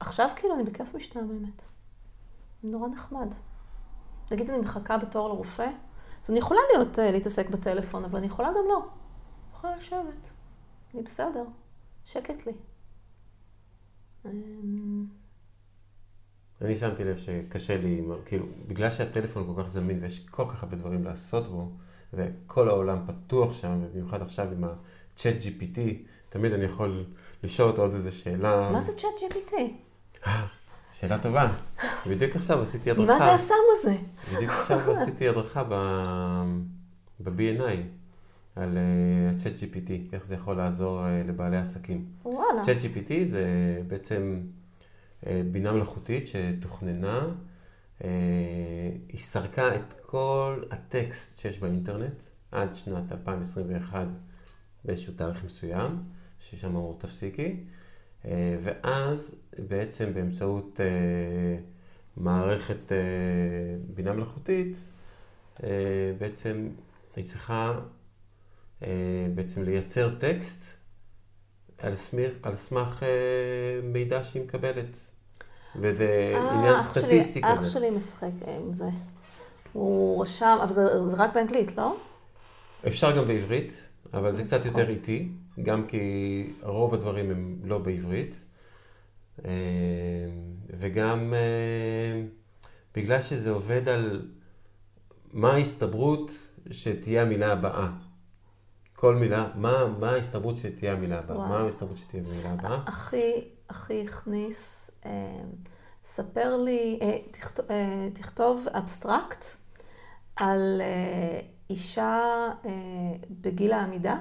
[0.00, 1.62] עכשיו כאילו אני בכיף משתעממת.
[2.62, 3.34] נורא נחמד.
[4.30, 5.68] נגיד אני מחכה בתור לרופא,
[6.24, 8.78] אז אני יכולה להיות, אה, להתעסק בטלפון, אבל אני יכולה גם לא.
[8.78, 10.28] אני יכולה לשבת.
[10.94, 11.44] אני בסדר.
[12.04, 12.52] שקט לי.
[14.26, 15.06] אמ,
[16.62, 20.76] אני שמתי לב שקשה לי, כאילו, בגלל שהטלפון כל כך זמין ויש כל כך הרבה
[20.76, 21.70] דברים לעשות בו,
[22.12, 24.64] וכל העולם פתוח שם, ובמיוחד עכשיו עם
[25.18, 25.78] ה-chat GPT,
[26.28, 27.04] תמיד אני יכול
[27.42, 28.70] לשאול אותו עוד איזה שאלה.
[28.72, 29.54] מה זה צ'אט GPT?
[30.26, 30.46] אה,
[30.92, 31.52] שאלה טובה.
[32.06, 33.12] בדיוק עכשיו עשיתי הדרכה.
[33.12, 33.96] מה זה הסם הזה?
[34.34, 35.64] בדיוק עכשיו עשיתי הדרכה
[37.24, 37.62] ב-B&I
[38.56, 42.06] על אה, ה-chat GPT, איך זה יכול לעזור אה, לבעלי עסקים.
[42.24, 42.62] וואלה.
[42.62, 43.46] chat GPT זה
[43.86, 44.40] בעצם
[45.52, 47.26] בינה מלאכותית שתוכננה,
[49.08, 54.06] היא סרקה את כל הטקסט שיש באינטרנט עד שנת 2021
[54.84, 55.98] באיזשהו תאריך מסוים,
[56.40, 57.56] ששם אמרו תפסיקי,
[58.24, 60.86] אה, ואז בעצם באמצעות אה,
[62.16, 62.96] מערכת אה,
[63.94, 64.78] בינה מלאכותית,
[66.18, 66.68] בעצם
[67.16, 67.80] היא צריכה
[69.34, 70.64] בעצם לייצר טקסט
[71.78, 73.02] על סמך, על סמך
[73.82, 74.98] מידע שהיא מקבלת.
[75.76, 77.70] וזה עניין אח סטטיסטי אח כזה.
[77.70, 78.88] שלי משחק עם זה.
[79.72, 81.96] הוא רשם, אבל זה, זה רק באנגלית, לא?
[82.86, 84.80] אפשר גם בעברית, אבל זה קצת נכון.
[84.80, 85.28] יותר איטי,
[85.62, 88.44] גם כי רוב הדברים הם לא בעברית.
[89.44, 89.50] אה,
[90.78, 92.22] וגם אה,
[92.94, 94.28] בגלל שזה עובד על
[95.32, 96.32] מה ההסתברות
[96.70, 97.88] שתהיה המילה הבאה.
[98.94, 101.36] כל מילה, מה, מה ההסתברות שתהיה המילה הבאה?
[101.36, 101.48] וואו.
[101.48, 102.82] מה ההסתברות שתהיה המילה הבאה?
[102.88, 105.40] אחי, אחי הכניס, אה,
[106.04, 109.44] ספר לי, אה, תכתוב, אה, תכתוב abstract
[110.36, 111.40] על אה,
[111.70, 112.20] אישה
[112.64, 112.70] אה,
[113.30, 114.16] בגיל העמידה,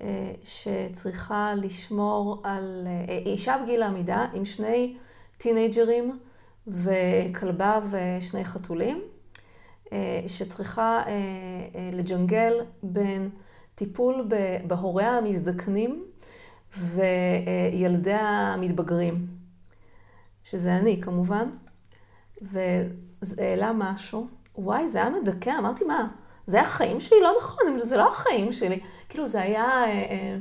[0.00, 4.96] אה, שצריכה לשמור על, אה, אישה בגיל העמידה עם שני
[5.38, 6.18] טינאייג'רים
[6.66, 9.02] וכלבה ושני חתולים,
[10.26, 11.02] שצריכה
[11.92, 13.30] לג'נגל בין
[13.74, 14.28] טיפול
[14.66, 16.04] בהוריה המזדקנים
[16.78, 19.26] וילדי המתבגרים,
[20.44, 21.48] שזה אני כמובן,
[22.42, 26.08] וזה העלה משהו, וואי, זה היה מדכא, אמרתי, מה,
[26.46, 27.20] זה החיים שלי?
[27.20, 28.80] לא נכון, זה לא החיים שלי.
[29.08, 30.36] כאילו, זה היה אה, אה,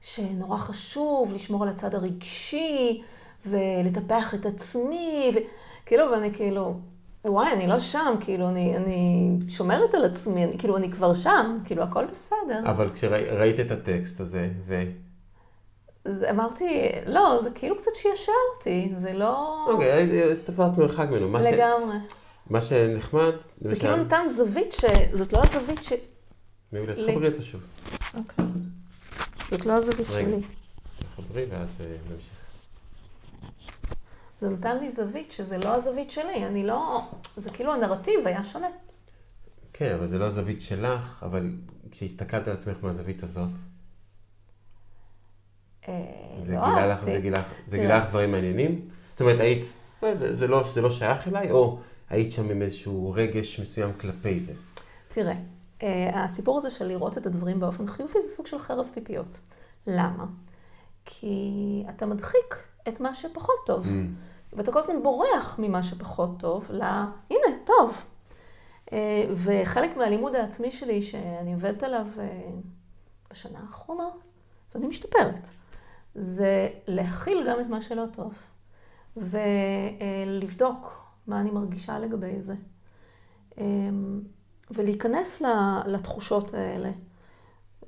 [0.00, 3.02] שנורא חשוב לשמור על הצד הרגשי,
[3.46, 5.32] ולטפח את עצמי,
[5.84, 6.74] וכאילו, ואני כאילו,
[7.24, 11.58] וואי, אני לא שם, כאילו, אני, אני שומרת על עצמי, אני, כאילו, אני כבר שם,
[11.64, 12.60] כאילו, הכל בסדר.
[12.70, 14.82] אבל כשראית את הטקסט הזה, ו...
[16.04, 19.64] אז אמרתי, לא, זה כאילו קצת שישר אותי, זה לא...
[19.68, 21.28] אוקיי, אז תפרת מרחק ממנו.
[21.28, 21.94] מה ש- לגמרי.
[22.52, 24.84] מה שנחמד, זה כאילו נתן זווית ש...
[25.12, 25.92] זאת לא הזווית ש...
[26.72, 26.94] מעולה.
[26.94, 27.60] תחברי אותו שוב.
[28.14, 28.44] אוקיי.
[29.50, 30.06] זאת לא הזווית.
[30.12, 30.40] שלי.
[31.16, 32.32] תחברי ואז אה, נמשיך.
[34.40, 37.02] זה נתן לי זווית שזה לא הזווית שלי, אני לא...
[37.36, 38.66] זה כאילו הנרטיב היה שונה.
[39.72, 41.50] כן, אבל זה לא הזווית שלך, אבל
[41.90, 43.48] כשהסתכלת על עצמך מהזווית הזאת,
[45.88, 45.94] אה,
[46.46, 47.12] זה לא אהבתי.
[47.68, 48.88] זה גילה, לך- דברים מעניינים?
[49.12, 49.64] זאת אומרת, היית,
[50.00, 51.80] זה, זה, לא, זה לא שייך אליי, או
[52.12, 54.52] היית שם עם איזשהו רגש מסוים כלפי זה?
[55.08, 55.34] תראה,
[55.82, 59.38] אה, הסיפור הזה של לראות את הדברים באופן חיובי זה סוג של חרב פיפיות.
[59.86, 60.24] למה?
[61.04, 62.56] כי אתה מדחיק
[62.88, 64.22] את מה שפחות טוב, Mm.
[64.52, 66.82] ואתה כל הזמן בורח ממה שפחות טוב, ל...
[67.30, 68.02] הנה, טוב.
[68.92, 72.48] אה, וחלק מהלימוד העצמי שלי, שאני עובדת עליו אה,
[73.30, 74.08] בשנה האחרונה,
[74.74, 75.48] ואני משתפרת,
[76.14, 78.34] זה להכיל גם את מה שלא טוב,
[79.16, 82.54] ולבדוק מה אני מרגישה לגבי זה.
[83.58, 84.20] אמ,
[84.70, 85.42] ולהיכנס
[85.86, 86.90] לתחושות האלה.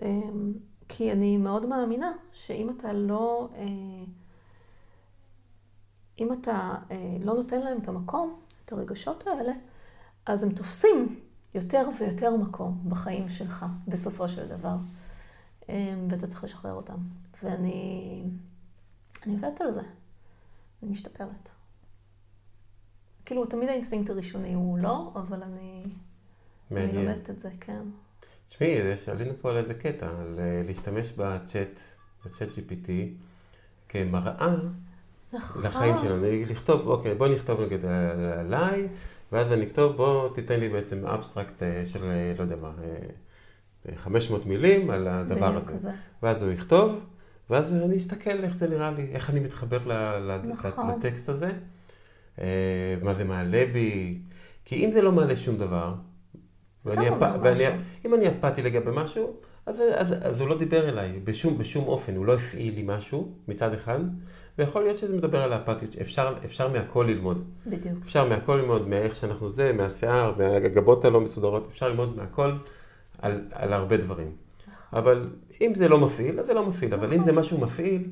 [0.03, 0.53] אמ,
[0.89, 3.64] כי אני מאוד מאמינה שאם אתה לא, אה,
[6.18, 9.53] אם אתה אה, לא נותן להם את המקום, את הרגשות האלה,
[10.26, 11.20] אז הם תופסים
[11.55, 14.76] יותר ויותר מקום בחיים שלך, בסופו של דבר.
[15.68, 16.99] אמ, ואתה צריך לשחרר אותם.
[17.43, 18.22] ואני
[19.26, 19.80] אני עובדת על זה.
[20.82, 21.49] אני משתפרת.
[23.25, 25.91] כאילו, תמיד האינסטינקט הראשוני הוא לא, אבל אני, אני
[26.70, 26.95] מעניין.
[27.07, 27.83] לומדת את זה, כן.
[28.49, 28.77] תשמעי,
[29.12, 31.81] עלינו פה על איזה קטע, על אה, להשתמש בצ'אט,
[32.26, 32.90] ב ChatGPT,
[33.89, 34.55] כמראה
[35.33, 35.62] נכון.
[35.64, 36.22] לחיים שלנו.
[36.51, 37.93] לכתוב, אוקיי, בוא נכתוב נגיד על-
[38.39, 38.89] עליי,
[39.33, 42.72] ואז אני אכתוב, בוא תיתן לי בעצם abstract אה, של, אה, לא יודע מה,
[43.89, 45.72] אה, 500 מילים על הדבר הזה.
[45.72, 45.91] כזה.
[46.22, 47.05] ואז הוא יכתוב,
[47.51, 50.91] ואז אני אסתכל איך זה נראה לי, איך אני מתחבר ל- נכון.
[50.91, 51.53] לטקסט הזה, אה,
[53.03, 54.18] מה זה מעלה בי,
[54.64, 55.95] כי אם זה לא מעלה שום דבר,
[56.87, 57.61] ואני אפ- ואני-.
[58.05, 62.16] אם אני אפאתי לגבי משהו, אז, אז, אז הוא לא דיבר אליי בשום, בשום אופן,
[62.16, 63.99] הוא לא הפעיל לי משהו מצד אחד,
[64.59, 67.45] ויכול להיות שזה מדבר על האפתיות, אפשר, אפשר מהכל ללמוד.
[67.66, 67.95] בדיוק.
[68.05, 72.53] אפשר מהכל ללמוד, מאיך שאנחנו זה, מהשיער, מהגבות הלא מסודרות, אפשר ללמוד מהכל
[73.18, 74.30] על, על הרבה דברים.
[74.93, 75.30] אבל
[75.61, 78.11] אם זה לא מפעיל, אז זה לא מפעיל, אבל אם זה משהו מפעיל,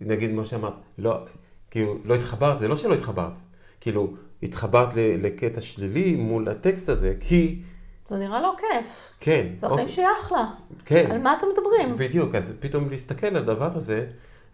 [0.00, 1.24] נגיד כמו שאמרת, לא,
[1.72, 3.32] כאילו, לא התחברת, זה לא שלא התחברת,
[3.80, 7.62] כאילו, התחברת לקטע שלילי מול הטקסט הזה, כי,
[8.06, 9.10] זה נראה לו כיף.
[9.20, 10.44] כן, והחיים אוקיי, שלי אחלה.
[10.84, 11.96] כן, על מה אתם מדברים?
[11.96, 14.06] בדיוק, אז פתאום להסתכל על הדבר הזה,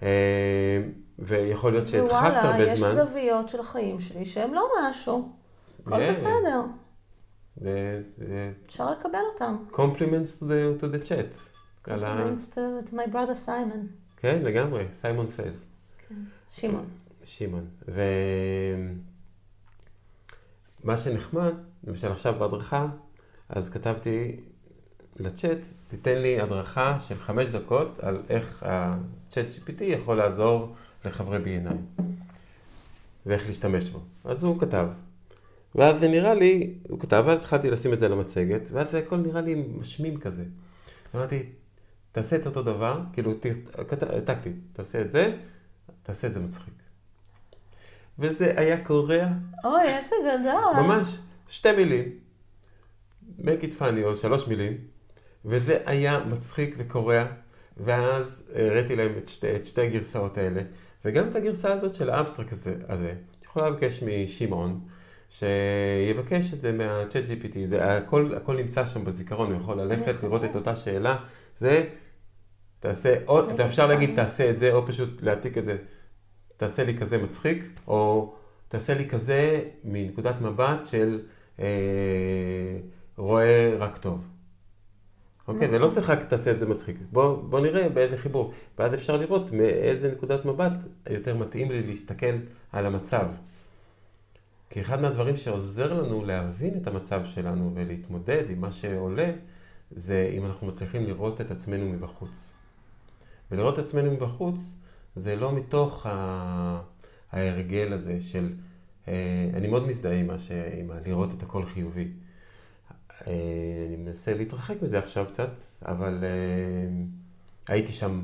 [0.02, 0.08] אה,
[1.18, 2.94] ויכול להיות שהדחקת הרבה יש זמן.
[2.94, 5.32] זוויות של החיים שלי שהן לא משהו.
[5.80, 6.10] הכל כן.
[6.10, 6.62] בסדר.
[8.66, 9.56] אפשר לקבל אותם.
[9.72, 11.38] compliments to the, to the chat.
[11.90, 11.94] ה...
[11.94, 13.86] Compliments to, to my brother Simon.
[14.16, 15.64] כן, לגמרי, סיימון סייז.
[16.50, 16.86] שמעון.
[17.28, 17.66] שמעון.
[20.84, 21.52] ומה שנחמד,
[21.84, 22.86] למשל עכשיו בהדרכה,
[23.48, 24.36] אז כתבתי
[25.16, 25.58] לצ'אט,
[25.88, 30.74] תיתן לי הדרכה של חמש דקות על איך הצ'אט GPT יכול לעזור
[31.04, 32.02] לחברי B&I
[33.26, 34.00] ואיך להשתמש בו.
[34.24, 34.88] אז הוא כתב.
[35.74, 39.40] ואז זה נראה לי, הוא כתב, ואז התחלתי לשים את זה למצגת, ואז הכל נראה
[39.40, 40.44] לי משמים כזה.
[41.14, 41.42] אמרתי,
[42.12, 43.32] תעשה את אותו דבר, כאילו,
[44.10, 45.36] העתקתי, תעשה את זה,
[46.02, 46.87] תעשה את זה מצחיק.
[48.18, 49.26] וזה היה קורע,
[49.64, 50.82] אוי, איזה גדול.
[50.82, 52.04] ממש, שתי מילים,
[53.38, 54.76] make it funny, או שלוש מילים,
[55.44, 57.24] וזה היה מצחיק וקורע,
[57.76, 60.62] ואז הראיתי להם את שתי, את שתי הגרסאות האלה,
[61.04, 63.12] וגם את הגרסה הזאת של האבסטרק הזה, הזה.
[63.40, 64.80] את יכולה לבקש משמעון,
[65.30, 70.22] שיבקש את זה מה-chat GPT, זה הכל, הכל נמצא שם בזיכרון, הוא יכול ללכת.
[70.22, 71.16] לראות את אותה שאלה,
[71.58, 71.84] זה,
[72.80, 75.76] תעשה, או, אתה אפשר להגיד תעשה את זה, או פשוט להעתיק את זה,
[76.58, 78.32] תעשה לי כזה מצחיק, או
[78.68, 81.20] תעשה לי כזה מנקודת מבט של
[81.58, 81.64] אה,
[83.16, 84.24] רואה רק טוב.
[85.48, 86.96] אוקיי, זה לא צריך רק תעשה את זה מצחיק.
[87.12, 88.52] בוא, בוא נראה באיזה חיבור.
[88.78, 90.72] ואז אפשר לראות מאיזה נקודת מבט
[91.10, 92.36] יותר מתאים לי להסתכל
[92.72, 93.26] על המצב.
[94.70, 99.32] כי אחד מהדברים שעוזר לנו להבין את המצב שלנו ולהתמודד עם מה שעולה,
[99.90, 102.52] זה אם אנחנו מצליחים לראות את עצמנו מבחוץ.
[103.50, 104.74] ולראות את עצמנו מבחוץ,
[105.18, 106.80] זה לא מתוך ה...
[107.32, 108.52] ההרגל הזה של...
[109.08, 110.50] אה, אני מאוד מזדהה עם, ש...
[110.50, 110.90] עם.
[111.06, 112.08] לראות את הכל חיובי.
[113.26, 113.32] אה,
[113.88, 115.50] אני מנסה להתרחק מזה עכשיו קצת,
[115.82, 117.04] אבל אה,
[117.68, 118.20] הייתי שם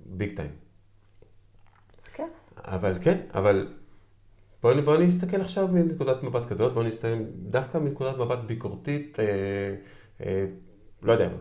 [0.00, 0.50] ביג טיים.
[1.98, 2.26] זה כיף.
[2.56, 3.74] אבל כן, אבל
[4.62, 9.24] בואו בוא נסתכל עכשיו מנקודת מבט כזאת, בואו נסתכל דווקא מנקודת מבט ביקורתית, אה,
[10.26, 10.46] אה,
[11.02, 11.38] לא יודע מה.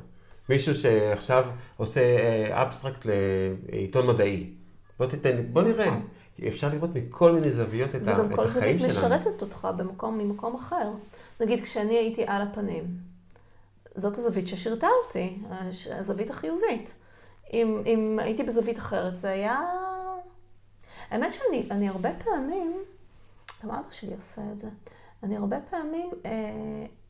[0.50, 1.46] מישהו שעכשיו
[1.78, 2.02] עושה
[2.62, 4.63] אבסטרקט לעיתון מדעי.
[5.00, 5.88] בוא תיתן, בוא נראה.
[5.88, 6.08] נכון.
[6.36, 9.16] כי אפשר לראות מכל מיני זוויות את, זה ה, גם את כל החיים זווית שלנו.
[9.16, 10.92] משרתת אותך במקום, ממקום אחר.
[11.40, 12.84] נגיד, כשאני הייתי על הפנים,
[13.96, 15.40] זאת הזווית ששירתה אותי,
[15.92, 16.94] הזווית החיובית.
[17.54, 19.62] אם, אם הייתי בזווית אחרת, זה היה...
[21.10, 22.84] האמת שאני אני הרבה פעמים,
[23.64, 24.68] גם אבא שלי עושה את זה,
[25.24, 26.32] אני הרבה פעמים אה,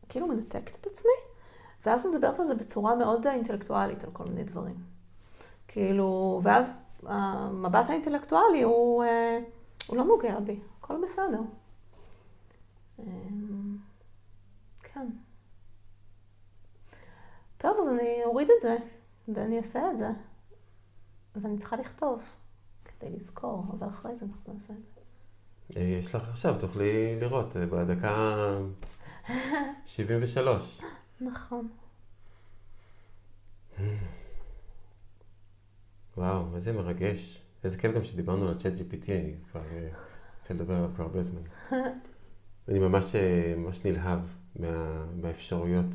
[0.10, 1.12] כאילו מנתקת את עצמי,
[1.86, 4.76] ואז מדברת על זה בצורה מאוד אינטלקטואלית, על כל מיני דברים.
[5.68, 9.40] כאילו, ואז המבט האינטלקטואלי הוא, אה,
[9.88, 11.40] הוא לא נוגע בי, הכל בסדר.
[13.00, 13.06] אה,
[14.84, 15.08] כן.
[17.58, 18.78] טוב, אז אני אוריד את זה,
[19.28, 20.08] ואני אעשה את זה.
[21.36, 22.24] ואני צריכה לכתוב
[22.86, 25.02] כדי לזכור, אבל אחרי זה אנחנו נעשה את זה.
[25.80, 28.36] אה, יש לך עכשיו, תוכלי לראות, בדקה
[29.86, 30.82] 73.
[31.22, 31.68] נכון.
[36.18, 37.42] וואו, איזה מרגש.
[37.64, 39.90] איזה כיף גם שדיברנו על ChatGPT, אני כבר אה,
[40.40, 41.42] רוצה לדבר עליו כבר הרבה זמן.
[42.70, 43.16] אני ממש,
[43.58, 44.20] ממש נלהב
[44.56, 45.94] מה, מהאפשרויות.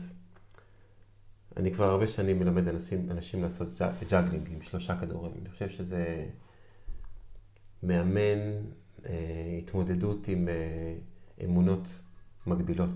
[1.57, 3.81] אני כבר הרבה שנים מלמד אנשים, אנשים לעשות
[4.11, 5.33] juggling עם שלושה כדורים.
[5.41, 6.27] אני חושב שזה
[7.83, 8.39] מאמן
[9.07, 10.95] אה, התמודדות עם אה,
[11.45, 11.89] אמונות
[12.47, 12.95] מגבילות.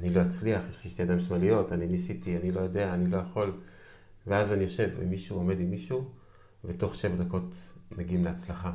[0.00, 3.16] אני לא אצליח, יש לי שתי ידיים שמאליות, אני ניסיתי, אני לא יודע, אני לא
[3.16, 3.60] יכול.
[4.26, 6.10] ואז אני יושב עם מישהו, עומד עם מישהו,
[6.64, 7.54] ותוך שבע דקות
[7.98, 8.72] מגיעים להצלחה.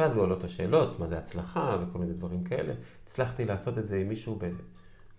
[0.00, 2.74] ואז עולות השאלות, מה זה הצלחה וכל מיני דברים כאלה.
[3.04, 4.38] הצלחתי לעשות את זה עם מישהו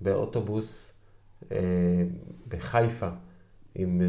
[0.01, 0.93] באוטובוס
[1.51, 1.57] אה,
[2.47, 3.09] בחיפה,
[3.75, 4.01] עם,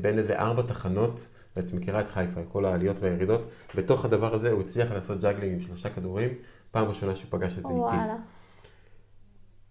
[0.00, 4.60] בין איזה ארבע תחנות, ואת מכירה את חיפה, כל העליות והירידות, בתוך הדבר הזה הוא
[4.60, 6.34] הצליח לעשות juggling עם שלושה כדורים,
[6.70, 8.02] פעם ראשונה שהוא פגש את זה וואלה.
[8.02, 8.22] איתי.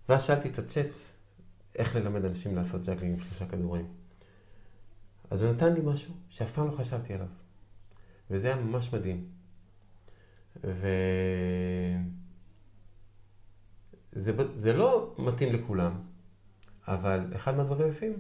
[0.10, 0.92] ואז שאלתי את הצ'אט,
[1.76, 3.86] איך ללמד אנשים לעשות juggling עם שלושה כדורים.
[5.32, 7.28] אז הוא נתן לי משהו שאף פעם לא חשבתי עליו,
[8.30, 9.26] וזה היה ממש מדהים.
[10.64, 10.88] ו...
[14.12, 16.02] זה, זה לא מתאים לכולם,
[16.88, 18.14] אבל אחד מהדברים היפים,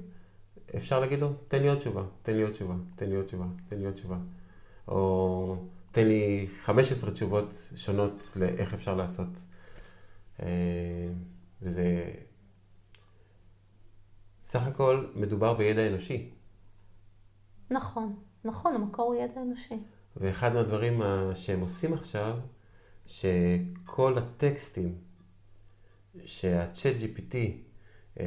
[0.77, 3.45] אפשר להגיד לו, תן לי עוד תשובה, תן לי עוד תשובה, תן לי עוד תשובה,
[3.69, 4.18] תן לי עוד תשובה.
[4.88, 9.30] או תן לי 15 תשובות שונות לאיך אפשר לעשות.
[10.40, 11.10] אה,
[11.61, 12.14] וזה...
[14.45, 16.30] סך הכל מדובר בידע אנושי.
[17.72, 19.80] נכון, נכון, המקור הוא ידע אנושי.
[20.19, 21.01] ואחד מהדברים
[21.35, 22.37] שהם עושים עכשיו,
[23.07, 24.95] שכל הטקסטים
[26.25, 27.35] שהצ'אט GPT
[28.19, 28.25] אה,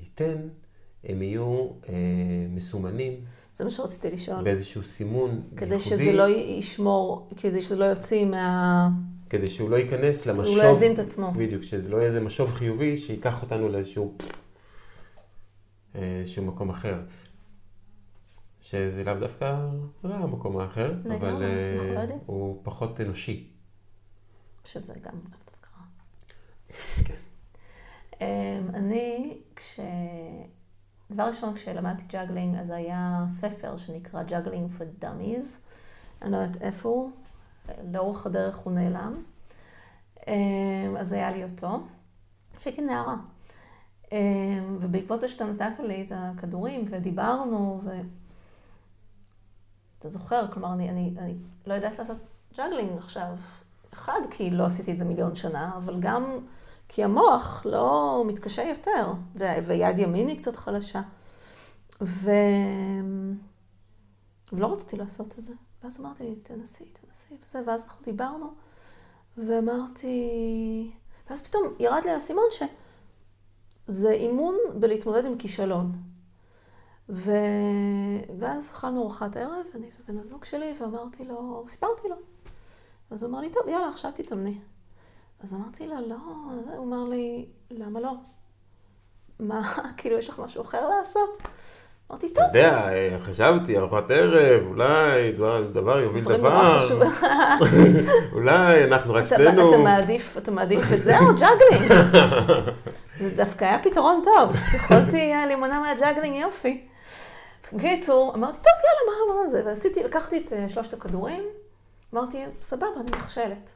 [0.00, 0.48] ייתן,
[1.04, 1.94] הם יהיו אה,
[2.50, 3.12] מסומנים.
[3.54, 4.44] זה מה שרציתי לשאול.
[4.44, 5.90] באיזשהו סימון כדי ייחודי.
[5.90, 8.88] כדי שזה לא ישמור, כדי שזה לא יוציא מה...
[9.30, 10.44] כדי שהוא לא ייכנס למשוב.
[10.44, 11.32] שהוא לא יזין את עצמו.
[11.36, 14.14] בדיוק, שזה לא יהיה איזה משוב חיובי שייקח אותנו לאיזשהו
[15.94, 17.00] איזשהו מקום אחר.
[18.70, 19.44] שזה לאו דווקא
[20.04, 23.50] רע המקום האחר, אבל uh, הוא פחות אנושי.
[24.64, 25.84] שזה גם לאו דווקא רע.
[27.04, 27.14] כן.
[28.12, 28.16] Um,
[28.74, 29.80] אני, כש...
[31.10, 35.44] דבר ראשון, כשלמדתי juggling, אז היה ספר שנקרא Juggling for Dummies.
[36.22, 37.10] אני לא יודעת איפה הוא,
[37.92, 39.22] לאורך הדרך הוא נעלם.
[40.26, 41.80] אמ, אז היה לי אותו,
[42.56, 43.16] כשהייתי נערה.
[44.12, 47.90] אמ, ובעקבות זה שאתה נתת לי את הכדורים ודיברנו, ו...
[49.98, 52.16] אתה זוכר, כלומר, אני, אני, אני לא יודעת לעשות
[52.56, 53.36] juggling עכשיו.
[53.92, 56.38] אחד, כי לא עשיתי את זה מיליון שנה, אבל גם
[56.88, 59.12] כי המוח לא מתקשה יותר,
[59.66, 61.00] ויד ימין היא קצת חלשה.
[62.02, 62.30] ו...
[64.52, 65.54] ולא רציתי לעשות את זה.
[65.82, 68.46] ואז אמרתי לי, תנסי, תנסי, וזה, ואז אנחנו דיברנו,
[69.38, 70.90] ואמרתי...
[71.30, 75.92] ואז פתאום ירד לי האסימון שזה אימון בלהתמודד עם כישלון.
[77.08, 77.32] ו...
[78.38, 82.16] ואז אכלנו ארוחת ערב, אני ובן הזוג שלי, ואמרתי לו, סיפרתי לו.
[83.10, 84.58] אז הוא אמר לי, טוב, יאללה, עכשיו תתאמני.
[85.40, 86.16] אז אמרתי לה, לא,
[86.76, 88.12] הוא אמר לי, למה לא?
[89.40, 89.62] מה,
[89.96, 91.42] כאילו, יש לך משהו אחר לעשות?
[92.10, 92.44] אמרתי, טוב.
[92.44, 92.90] אתה יודע,
[93.24, 95.32] חשבתי, ארוחת ערב, אולי
[95.72, 96.76] דבר יוביל דבר.
[98.32, 99.74] אולי אנחנו רק שנינו.
[100.38, 101.92] אתה מעדיף את זה או juggling?
[103.20, 104.56] זה דווקא היה פתרון טוב.
[104.74, 106.88] יכולתי להימנע מה juggling, יופי.
[107.72, 109.62] בקיצור, אמרתי, טוב, יאללה, מה, מה זה?
[109.64, 111.44] ועשיתי, לקחתי את אה, שלושת הכדורים,
[112.14, 113.70] אמרתי, סבבה, אני נכשלת.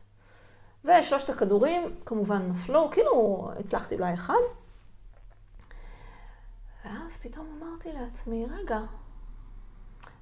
[0.85, 4.35] ושלושת הכדורים כמובן נפלו, כאילו הצלחתי אולי אחד.
[6.85, 8.81] ואז פתאום אמרתי לעצמי, רגע,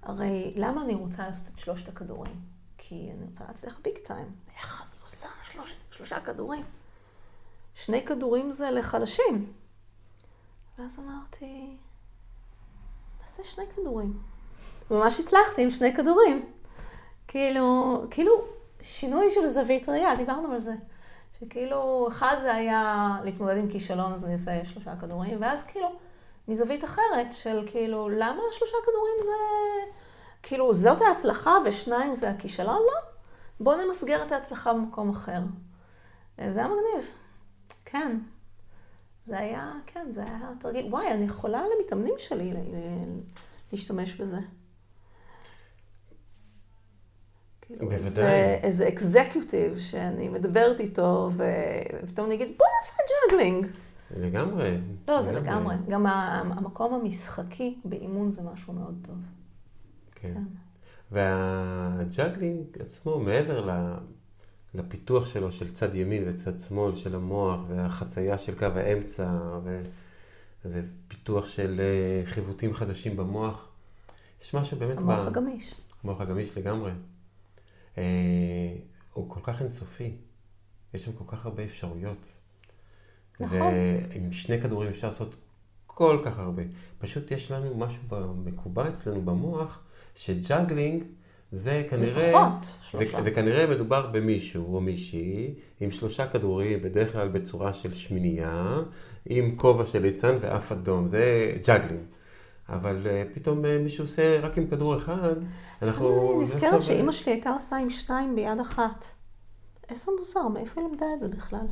[0.02, 2.40] הרי למה אני רוצה לעשות את שלושת הכדורים?
[2.78, 4.36] כי אני רוצה להצליח big time.
[4.56, 6.64] איך אני עושה שלוש, שלושה כדורים?
[7.74, 9.52] שני כדורים זה לחלשים.
[10.78, 11.76] ואז אמרתי,
[13.40, 14.12] נעשה שני כדורים.
[14.90, 16.46] ממש הצלחתי עם שני כדורים.
[17.28, 18.44] כאילו, כאילו,
[18.82, 20.74] שינוי של זווית ראייה, דיברנו על זה.
[21.38, 25.92] שכאילו, אחד זה היה להתמודד עם כישלון, אז אני אעשה שלושה כדורים, ואז כאילו,
[26.48, 29.32] מזווית אחרת של כאילו, למה שלושה כדורים זה
[30.42, 32.82] כאילו, זאת ההצלחה ושניים זה הכישלון?
[32.86, 33.10] לא.
[33.60, 35.40] בואו נמסגר את ההצלחה במקום אחר.
[36.50, 37.10] זה היה מגניב.
[37.84, 38.18] כן.
[39.30, 40.86] זה היה, כן, זה היה תרגיל.
[40.90, 42.52] וואי, אני יכולה למתאמנים שלי
[43.72, 44.38] להשתמש בזה.
[47.60, 51.30] כאילו, איזה, איזה executive שאני מדברת איתו,
[52.02, 53.66] ופתאום אני אגיד, בוא נעשה juggling.
[54.16, 54.78] לגמרי.
[55.08, 55.74] לא, זה לגמרי.
[55.88, 59.16] גם המקום המשחקי באימון זה משהו מאוד טוב.
[60.14, 60.34] כן.
[60.34, 60.42] כן.
[61.10, 63.60] והג'אגלינג עצמו, מעבר
[64.74, 69.82] לפיתוח שלו של צד ימין וצד שמאל של המוח, והחצייה של קו האמצע, ו...
[70.64, 73.68] ופיתוח של אה, חיווטים חדשים במוח,
[74.42, 74.98] יש משהו באמת...
[74.98, 75.26] המוח ב...
[75.26, 75.74] הגמיש.
[76.04, 76.92] המוח הגמיש לגמרי.
[77.98, 78.04] אה,
[79.12, 80.12] הוא כל כך אינסופי,
[80.94, 82.26] יש שם כל כך הרבה אפשרויות.
[83.40, 83.58] נכון.
[84.12, 85.34] ועם שני כדורים אפשר לעשות
[85.86, 86.62] כל כך הרבה.
[86.98, 88.02] פשוט יש לנו משהו
[88.44, 89.82] מקובע אצלנו במוח,
[90.16, 91.04] ש juggling
[91.52, 92.30] זה כנראה...
[92.30, 93.18] לפחות שלושה.
[93.24, 98.78] וכנראה מדובר במישהו או מישהי עם שלושה כדורים, בדרך כלל בצורה של שמינייה,
[99.26, 101.08] עם כובע של ליצן ואף אדום.
[101.08, 102.00] זה juggling.
[102.68, 105.34] אבל אה, פתאום אה, מישהו עושה רק עם כדור אחד,
[105.82, 106.32] אנחנו...
[106.32, 109.04] אני נזכרת שאימא שלי הייתה עושה עם שניים ביד אחת.
[109.90, 111.66] איזה מוזר, מאיפה היא למדה את זה בכלל?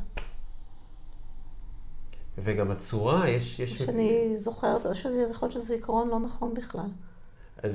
[2.37, 3.59] וגם הצורה, יש...
[3.59, 3.81] יש...
[3.81, 4.85] שאני זוכרת,
[5.31, 6.89] יכול להיות שזה זיכרון לא נכון בכלל.
[7.63, 7.71] אז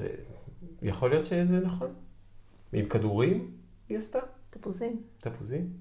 [0.84, 1.94] יכול להיות שזה נכון.
[2.72, 3.56] עם כדורים
[3.88, 4.18] היא עשתה?
[4.50, 5.02] תפוזים.
[5.18, 5.72] תפוזים?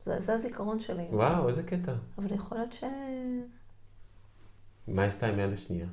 [0.00, 1.06] זה, זה הזיכרון שלי.
[1.10, 1.94] וואו, איזה קטע.
[2.18, 2.84] אבל יכול להיות ש...
[4.88, 5.86] מה היא עשתה עם יד השנייה?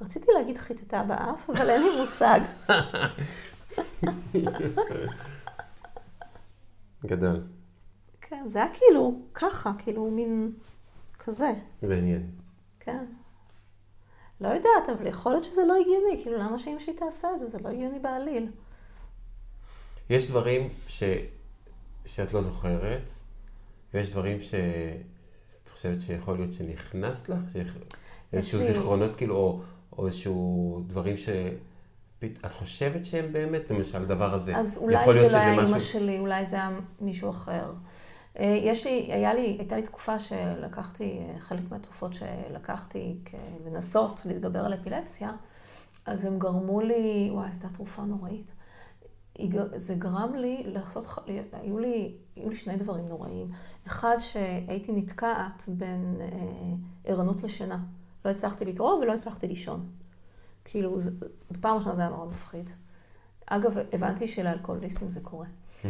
[0.00, 2.40] רציתי להגיד חיטטה באף, אבל אין לי מושג.
[7.06, 7.42] גדול.
[8.20, 10.52] כן, זה היה כאילו ככה, כאילו מין
[11.18, 11.52] כזה.
[11.82, 12.30] מעניין.
[12.80, 13.04] כן.
[14.40, 17.48] לא יודעת, אבל יכול להיות שזה לא הגיוני, כאילו למה שאמא שלי תעשה את זה?
[17.48, 18.50] זה לא הגיוני בעליל.
[20.10, 21.02] יש דברים ש...
[22.06, 23.08] שאת לא זוכרת,
[23.94, 27.74] ויש דברים שאת חושבת שיכול להיות שנכנס לך, שיכ...
[28.32, 28.66] איזשהו לי...
[28.66, 29.60] זיכרונות כאילו, או,
[29.98, 31.28] או איזשהו דברים ש...
[32.24, 34.56] את חושבת שהם באמת, למשל, הדבר הזה.
[34.56, 36.70] אז אולי זה לא היה אימא שלי, אולי זה היה
[37.00, 37.72] מישהו אחר.
[38.38, 43.18] אה, יש לי, היה לי, הייתה לי תקופה שלקחתי, אה, חלק מהתרופות שלקחתי
[43.66, 45.32] לנסות להתגבר על אפילפסיה,
[46.06, 48.52] אז הם גרמו לי, וואי, זו הייתה תרופה נוראית.
[49.76, 51.06] זה גרם לי לעשות,
[51.52, 53.50] היו לי, היו לי שני דברים נוראים.
[53.86, 56.28] אחד, שהייתי נתקעת בין אה,
[57.04, 57.78] ערנות לשינה.
[58.24, 59.86] לא הצלחתי להתעורר ולא הצלחתי לישון.
[60.64, 61.10] כאילו, זה,
[61.50, 62.70] בפעם ראשונה זה היה נורא מפחיד.
[63.46, 65.46] אגב, הבנתי שלאלכוהוליסטים זה קורה.
[65.82, 65.86] Mm.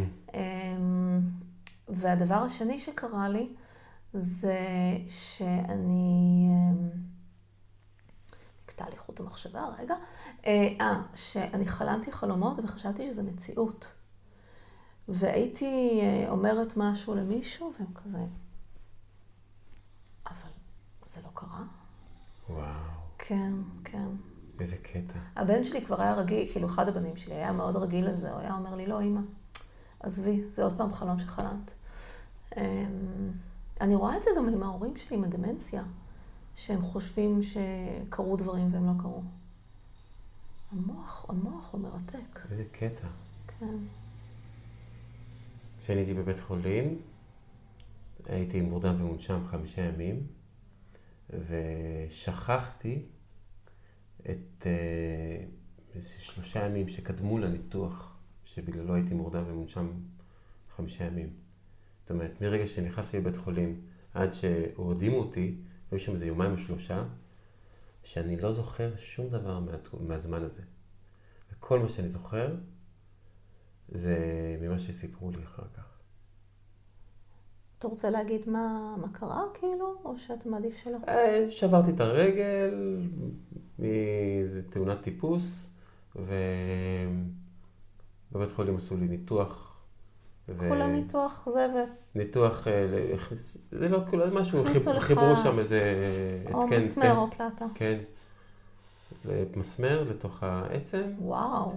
[1.88, 3.54] והדבר השני שקרה לי,
[4.12, 4.58] זה
[5.08, 6.48] שאני...
[6.48, 6.90] אמ,
[8.64, 9.94] נקטע לי חוט המחשבה, רגע.
[10.46, 13.94] אה, אה, שאני חלמתי חלומות וחשבתי שזה מציאות.
[15.08, 18.26] והייתי אה, אומרת משהו למישהו, והם כזה,
[20.26, 20.50] אבל
[21.04, 21.62] זה לא קרה.
[22.48, 22.64] וואו.
[23.18, 23.52] כן,
[23.84, 24.08] כן.
[24.60, 25.18] איזה קטע.
[25.36, 28.54] הבן שלי כבר היה רגיל, כאילו אחד הבנים שלי היה מאוד רגיל לזה, הוא היה
[28.54, 29.20] אומר לי, לא, אמא,
[30.04, 31.70] עזבי, זה עוד פעם חלום שחלמת.
[32.56, 32.62] אמ,
[33.80, 35.82] אני רואה את זה גם עם ההורים שלי, עם הדמנציה,
[36.56, 39.22] שהם חושבים שקרו דברים והם לא קרו.
[40.72, 42.40] המוח, המוח הוא מרתק.
[42.50, 43.06] איזה קטע.
[43.46, 43.76] כן.
[45.78, 47.00] כשאני הייתי בבית חולים,
[48.26, 50.26] הייתי מורדם ומונשם חמישה ימים,
[51.30, 53.02] ושכחתי
[54.20, 55.44] את אה,
[56.18, 58.13] שלושה ימים שקדמו לניתוח,
[58.54, 59.90] שבגללו הייתי מורדם ומונשם
[60.76, 61.32] חמישה ימים.
[62.00, 63.80] זאת אומרת, מרגע שנכנסתי לבית חולים
[64.14, 65.56] עד שהורדימו אותי,
[65.90, 67.04] היו שם איזה יומיים או שלושה,
[68.02, 70.62] שאני לא זוכר שום דבר מה, מהזמן הזה.
[71.52, 72.54] וכל מה שאני זוכר
[73.88, 74.16] זה
[74.60, 75.84] ממה שסיפרו לי אחר כך.
[77.78, 80.96] אתה רוצה להגיד מה, מה קרה, כאילו, או שאתה מעדיף שלא?
[81.08, 82.98] אה, שברתי את הרגל
[83.78, 85.70] מאיזה תאונת טיפוס,
[88.34, 89.76] ובבית חולים עשו לי ניתוח
[90.48, 90.68] ו...
[90.68, 91.58] כולה ניתוח ו...
[92.14, 92.86] ניתוח, אה,
[93.72, 94.64] זה לא כולה משהו,
[94.98, 95.80] חיברו שם איזה...
[96.54, 97.66] או כן, מסמר כן, או פלטה.
[97.74, 97.98] כן.
[99.56, 101.02] מסמר לתוך העצם.
[101.18, 101.72] וואו.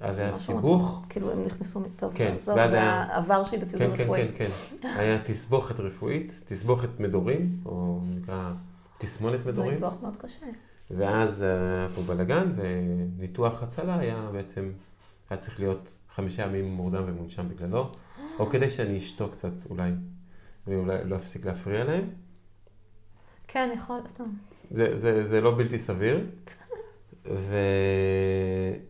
[0.00, 1.04] ואז היה סיבוך.
[1.08, 4.28] כאילו הם נכנסו טוב, כן, עזוב, זה היה העבר שלי בציוד כן, הרפואי.
[4.28, 4.50] כן, כן,
[4.82, 4.94] כן.
[4.96, 8.52] היה תסבוכת רפואית, תסבוכת מדורים, או נקרא
[8.98, 9.78] תסמונת מדורים.
[9.78, 10.46] זה ניתוח מאוד קשה.
[10.90, 14.70] ואז היה פה בלאגן, וניתוח הצלה היה בעצם,
[15.30, 17.92] היה צריך להיות חמישה ימים מורדם ומונשם בגללו,
[18.38, 19.90] או כדי שאני אשתוק קצת אולי,
[20.66, 22.10] ואולי לא אפסיק להפריע להם.
[23.48, 24.24] כן, יכול, סתם.
[24.70, 26.26] זה, זה, זה לא בלתי סביר.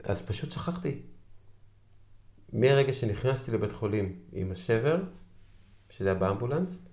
[0.05, 1.01] ואז פשוט שכחתי.
[2.53, 5.03] מהרגע שנכנסתי לבית חולים עם השבר,
[5.91, 6.89] שזה היה באמבולנס,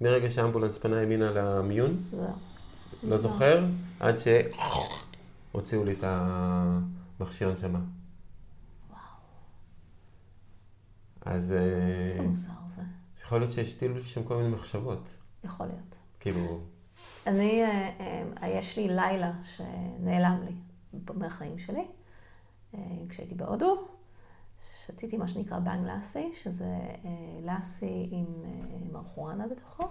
[0.00, 2.26] מרגע שהאמבולנס פנה ימינה למיון, זהו.
[3.02, 3.64] לא זוכר,
[4.00, 7.78] עד שהוציאו לי את המכשיר הנשמה.
[11.26, 12.82] אז אה, איזה מוזר זה.
[13.22, 15.08] יכול להיות שהשתילו שם כל מיני מחשבות.
[15.44, 15.98] יכול להיות.
[16.20, 16.60] כאילו,
[17.26, 20.52] אני, אה, אה, יש לי לילה שנעלם לי
[21.14, 21.86] מהחיים שלי.
[23.08, 23.88] כשהייתי בהודו,
[24.84, 26.78] שתיתי מה שנקרא בנג לאסי, שזה
[27.42, 28.26] לאסי עם
[28.92, 29.84] מרחואנה בתוכו.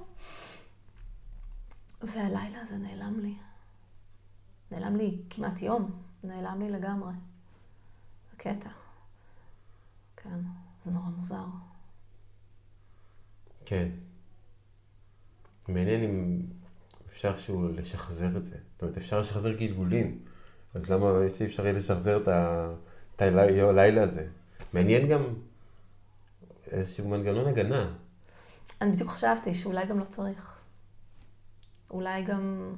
[2.01, 3.35] והלילה הזה נעלם לי.
[4.71, 5.91] נעלם לי כמעט יום,
[6.23, 7.13] נעלם לי לגמרי.
[8.31, 8.69] זה קטע.
[10.17, 10.39] כן,
[10.85, 11.45] זה נורא מוזר.
[13.65, 13.89] כן.
[15.67, 16.41] מעניין אם
[17.09, 18.57] אפשר איכשהו לשחזר את זה.
[18.73, 20.25] זאת אומרת, אפשר לשחזר גלגולים.
[20.73, 21.07] אז למה
[21.37, 22.73] שאי אפשר יהיה לשחזר את ה-
[23.15, 24.27] את הלי- הלילה הזה?
[24.73, 25.23] מעניין גם
[26.67, 27.95] איזשהו מנגנון הגנה.
[28.81, 30.61] אני בדיוק חשבתי שאולי גם לא צריך.
[31.89, 32.73] אולי גם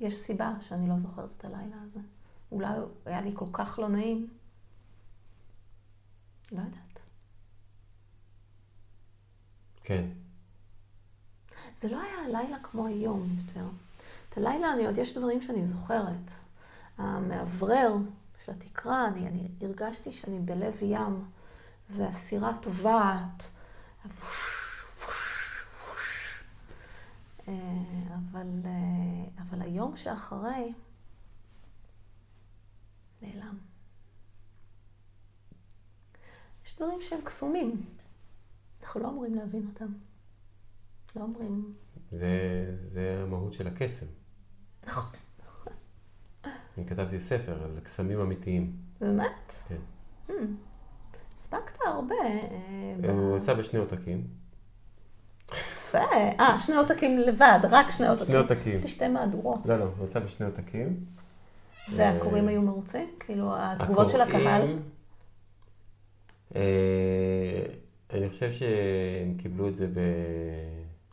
[0.00, 2.00] יש סיבה שאני לא זוכרת את הלילה הזה.
[2.52, 2.68] אולי
[3.04, 4.28] היה לי כל כך לא נעים.
[6.52, 6.85] לא יודעת.
[9.86, 10.04] כן.
[11.76, 13.66] זה לא היה לילה כמו היום יותר.
[14.28, 16.30] את הלילה אני עוד, יש דברים שאני זוכרת.
[16.98, 17.94] המאוורר
[18.44, 21.24] של התקרה, אני, אני הרגשתי שאני בלב ים,
[21.90, 23.50] והסירה טובעת.
[27.48, 27.52] אה,
[28.14, 30.72] אבל, אה, אבל היום שאחרי,
[33.22, 33.58] נעלם.
[36.64, 37.95] יש דברים שהם קסומים.
[38.86, 39.92] אנחנו לא אמורים להבין אותם.
[41.16, 41.72] לא אומרים,
[42.12, 42.28] זה,
[42.92, 44.06] זה המהות של הקסם.
[44.86, 45.04] נכון.
[46.44, 48.76] אני כתבתי ספר על קסמים אמיתיים.
[49.00, 49.54] באמת?
[49.68, 49.76] כן.
[50.28, 50.32] Hmm.
[51.36, 52.14] הספקת הרבה.
[53.04, 54.26] אה, הוא יצא בשני עותקים.
[55.52, 55.98] יפה.
[56.40, 58.26] אה, שני עותקים לבד, רק שני עותקים.
[58.26, 58.88] שני עותקים.
[58.88, 59.60] שתי מהדורות.
[59.64, 61.04] לא, לא, הוא יצא בשני עותקים.
[61.96, 63.08] והקוראים אה, היו מרוצים?
[63.20, 64.78] כאילו, התגובות של הקהל?
[68.12, 69.98] אני חושב שהם קיבלו את זה ב...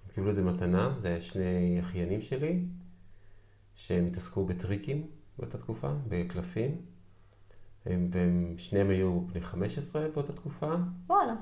[0.05, 2.59] הם קיבלו את זה מתנה, זה היה שני אחיינים שלי,
[3.75, 5.07] שהם התעסקו בטריקים
[5.39, 6.77] באותה תקופה, בקלפים.
[7.85, 10.75] הם, והם, שניהם היו בני 15 באותה תקופה,
[11.07, 11.33] וואלה.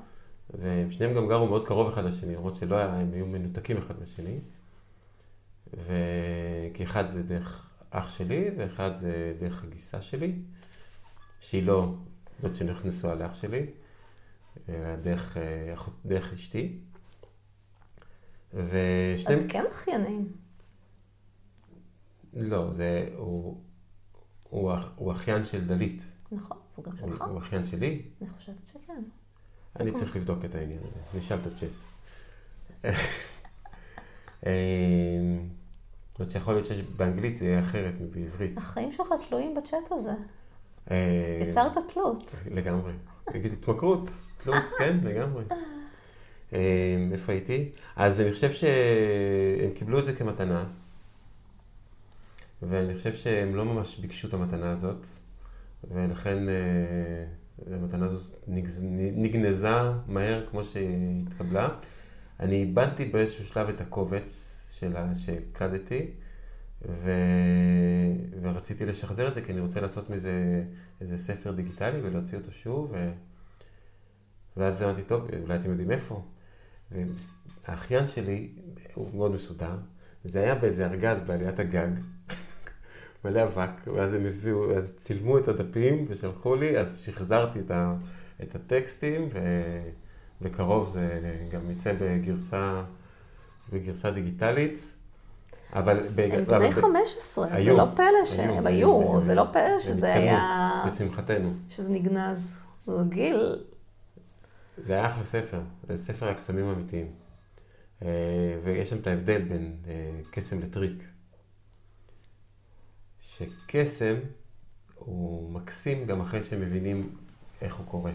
[0.50, 4.38] ושניהם גם גרו מאוד קרוב אחד לשני, למרות שלא היה, הם היו מנותקים אחד מהשני.
[5.76, 5.92] ו...
[6.74, 10.32] כי אחד זה דרך אח שלי, ואחד זה דרך הגיסה שלי,
[11.40, 11.94] שהיא לא
[12.40, 13.66] זאת שנכנסו לאח שלי, אלא
[15.02, 15.74] דרך, אה,
[16.04, 16.78] דרך אשתי.
[18.52, 19.42] אז ושניהם...
[19.42, 20.32] זה כן אחיינים.
[22.34, 23.08] לא, זה...
[23.16, 23.60] הוא,
[24.42, 26.02] הוא, הוא אחיין של דלית.
[26.32, 27.22] נכון, הוא גם שלך.
[27.22, 28.02] הוא אחיין שלי.
[28.20, 29.02] אני חושבת שכן.
[29.80, 31.70] אני צריך לבדוק את העניין הזה, נשאל את הצ'אט.
[34.46, 34.50] אמ,
[36.18, 38.58] זאת שיכול להיות שבאנגלית זה יהיה אחרת מבעברית.
[38.58, 40.14] החיים שלך תלויים בצ'אט הזה.
[40.90, 42.34] אה, יצרת תלות.
[42.50, 42.92] לגמרי.
[43.24, 44.08] תגיד התמכרות,
[44.44, 45.44] תלות, כן, לגמרי.
[46.52, 47.68] אה, איפה הייתי?
[47.96, 50.64] אז אני חושב שהם קיבלו את זה כמתנה,
[52.62, 55.06] ואני חושב שהם לא ממש ביקשו את המתנה הזאת,
[55.90, 58.22] ולכן אה, המתנה הזאת
[59.16, 59.68] נגנזה
[60.06, 61.68] מהר כמו שהיא התקבלה.
[62.40, 66.10] אני איבדתי באיזשהו שלב את הקובץ שלה שהקלדתי,
[66.88, 67.10] ו...
[68.42, 70.62] ורציתי לשחזר את זה, כי אני רוצה לעשות מזה
[71.00, 73.12] איזה ספר דיגיטלי ולהוציא אותו שוב, ו...
[74.56, 76.22] ואז אמרתי, טוב, אולי אתם יודעים איפה.
[77.68, 78.48] והאחיין שלי,
[78.94, 79.76] הוא מאוד מסודר,
[80.24, 81.88] זה היה באיזה ארגז בעליית הגג,
[83.24, 87.94] מלא אבק, ואז הם הביאו, אז צילמו את הדפים ושלחו לי, אז שחזרתי את, ה...
[88.42, 89.38] את הטקסטים, ו...
[90.42, 91.20] בקרוב זה
[91.52, 92.82] גם יצא בגרסה,
[93.72, 94.80] בגרסה דיגיטלית.
[95.72, 95.98] אבל...
[96.06, 99.78] הם בני ב- 15, זה היו, לא פלא שהם היו, היו, הם- זה לא פלא
[99.78, 100.82] שזה היה...
[100.86, 101.52] לשמחתנו.
[101.68, 102.66] שזה נגנז.
[102.86, 103.62] זה גיל.
[104.78, 107.12] זה היה אחלה ספר, זה ספר הקסמים האמיתיים.
[108.02, 111.02] אה, ויש שם את ההבדל בין אה, קסם לטריק.
[113.20, 114.14] שקסם
[114.94, 117.16] הוא מקסים גם אחרי שמבינים
[117.60, 118.12] איך הוא קורה.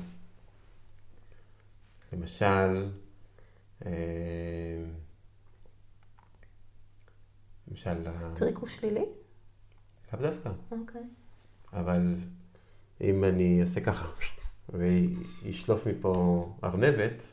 [2.13, 2.91] למשל,
[3.85, 3.91] אה,
[7.67, 9.05] למשל, טריק הוא שלילי?
[10.13, 11.01] לאו דווקא, אוקיי.
[11.73, 12.15] אבל
[13.01, 14.07] אם אני אעשה ככה
[14.69, 17.23] וישלוף מפה ארנבת,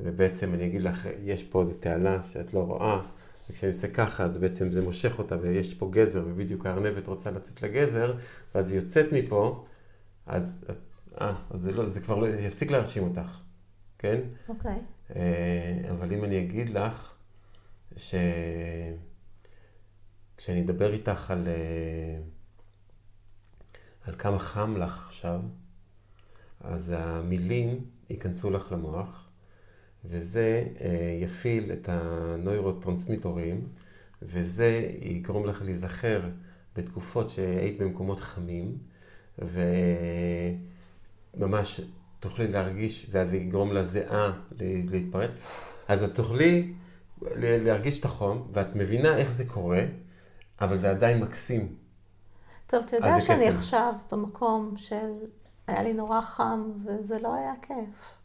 [0.00, 3.00] ובעצם אני אגיד לך, יש פה איזו תעלה שאת לא רואה,
[3.50, 7.62] וכשאני עושה ככה, אז בעצם זה מושך אותה, ויש פה גזר, ובדיוק הארנבת רוצה לצאת
[7.62, 8.16] לגזר,
[8.54, 9.64] ואז היא יוצאת מפה,
[10.26, 10.80] אז, אז,
[11.20, 13.38] אה, אז זה, לא, זה כבר לא, יפסיק להרשים אותך,
[13.98, 14.20] כן?
[14.48, 14.78] אוקיי.
[15.16, 17.14] אה, אבל אם אני אגיד לך,
[17.96, 18.14] ש...
[20.40, 22.20] כשאני אדבר איתך על, אה,
[24.04, 25.40] על כמה חם לך עכשיו,
[26.60, 29.28] אז המילים ייכנסו לך למוח,
[30.04, 33.68] וזה אה, יפעיל את הנוירוטרנסמיטורים,
[34.22, 36.22] וזה יגרום לך להיזכר
[36.76, 38.78] בתקופות שהיית במקומות חמים,
[41.36, 41.80] וממש
[42.20, 44.32] תוכלי להרגיש, ואז יגרום לזיעה
[44.90, 45.30] להתפרץ.
[45.88, 46.72] אז את תוכלי
[47.36, 49.84] להרגיש את החום, ואת מבינה איך זה קורה,
[50.60, 51.74] אבל זה עדיין מקסים.
[52.66, 53.56] טוב, אתה יודע שאני קסם.
[53.56, 55.10] עכשיו במקום של
[55.70, 58.18] היה לי נורא חם, וזה לא היה כיף.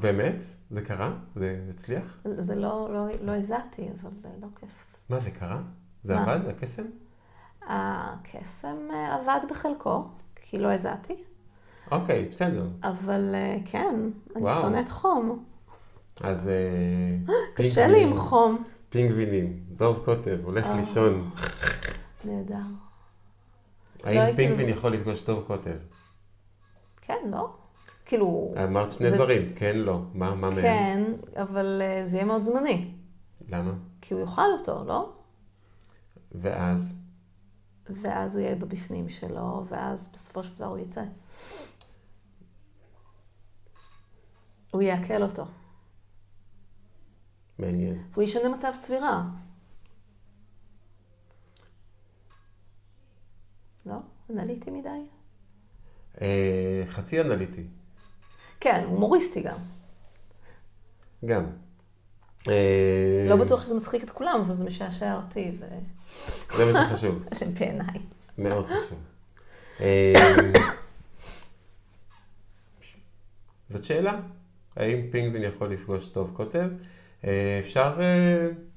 [0.00, 0.42] באמת?
[0.70, 1.12] זה קרה?
[1.36, 2.18] זה הצליח?
[2.24, 4.10] זה לא, לא, לא הזעתי, אבל
[4.40, 4.70] לא כיף.
[5.08, 5.60] מה, זה קרה?
[6.04, 6.22] זה מה?
[6.22, 6.82] עבד, הקסם?
[7.68, 11.16] הקסם אה, עבד בחלקו, כי לא הזעתי.
[11.90, 12.66] אוקיי, בסדר.
[12.82, 13.94] אבל אה, כן,
[14.36, 15.44] אני שונאת חום.
[16.20, 16.48] אז...
[16.48, 18.64] אה, קשה לי עם חום.
[18.88, 21.30] פינגווינים, דוב קוטב, הולך לישון.
[22.24, 22.54] נהדר.
[24.04, 25.76] האם לא פינגווין יכול לפגוש דוב קוטב?
[27.08, 27.56] כן, לא?
[28.04, 28.54] כאילו...
[28.64, 29.16] אמרת שני זה...
[29.16, 30.00] דברים, כן, לא.
[30.14, 30.62] מה, מה מהם?
[30.62, 31.12] כן,
[31.42, 32.94] אבל uh, זה יהיה מאוד זמני.
[33.48, 33.72] למה?
[34.00, 35.12] כי הוא יאכל אותו, לא?
[36.32, 36.94] ואז?
[37.86, 41.04] ואז הוא יהיה בבפנים שלו, ואז בסופו של דבר הוא יצא.
[44.70, 45.46] הוא יעכל אותו.
[47.58, 48.02] מעניין.
[48.12, 49.24] והוא ישנה מצב צבירה.
[53.86, 53.96] לא?
[54.30, 55.17] אנליטי מדי?
[56.22, 57.62] אה, חצי אנליטי.
[58.60, 59.58] כן, הומוריסטי גם.
[61.24, 61.44] גם.
[63.28, 65.52] לא בטוח שזה מצחיק את כולם, אבל זה משעשע אותי.
[65.60, 65.64] ו...
[66.56, 67.24] זה מה שחשוב.
[67.60, 68.00] בעיניי.
[68.38, 68.98] מאוד חשוב.
[69.80, 70.12] אה,
[73.70, 74.20] זאת שאלה,
[74.76, 76.68] האם פינגווין יכול לפגוש טוב כותב?
[77.24, 78.00] אה, אפשר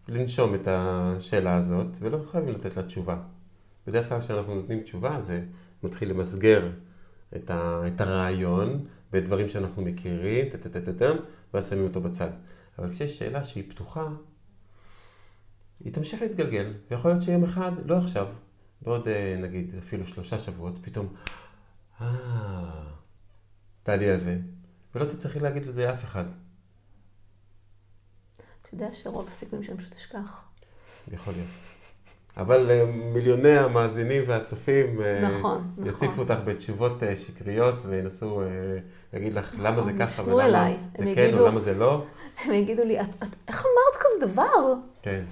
[0.07, 3.17] לנשום את השאלה הזאת, ולא חייבים לתת לה תשובה.
[3.87, 5.41] בדרך כלל כשאנחנו נותנים תשובה, זה
[5.83, 6.69] מתחיל למסגר
[7.35, 11.15] את, ה, את הרעיון בדברים שאנחנו מכירים, טטטטטם,
[11.53, 12.29] ואז שמים אותו בצד.
[12.79, 14.07] אבל כשיש שאלה שהיא פתוחה,
[15.79, 18.27] היא תמשיך להתגלגל, ויכול להיות שיום אחד, לא עכשיו,
[18.81, 21.13] בעוד אה, נגיד אפילו שלושה שבועות, פתאום,
[22.01, 22.83] אה,
[23.83, 24.37] תעלי על זה,
[24.95, 26.25] ולא תצטרכי להגיד לזה אף אחד.
[28.61, 30.43] אתה יודע שרוב הסיכויים שאני פשוט אשכח.
[31.11, 31.80] יכול להיות.
[32.37, 35.85] אבל אה, מיליוני המאזינים והצופים אה, נכון, נכון.
[35.85, 38.41] יוסיפו אותך בתשובות אה, שקריות וינסו
[39.13, 40.77] להגיד לך נכון, למה זה ככה ולמה אליי.
[40.97, 42.05] זה כן יגידו, או למה זה לא.
[42.45, 44.73] הם יגידו לי, את, את, איך אמרת כזה דבר?
[45.01, 45.23] כן.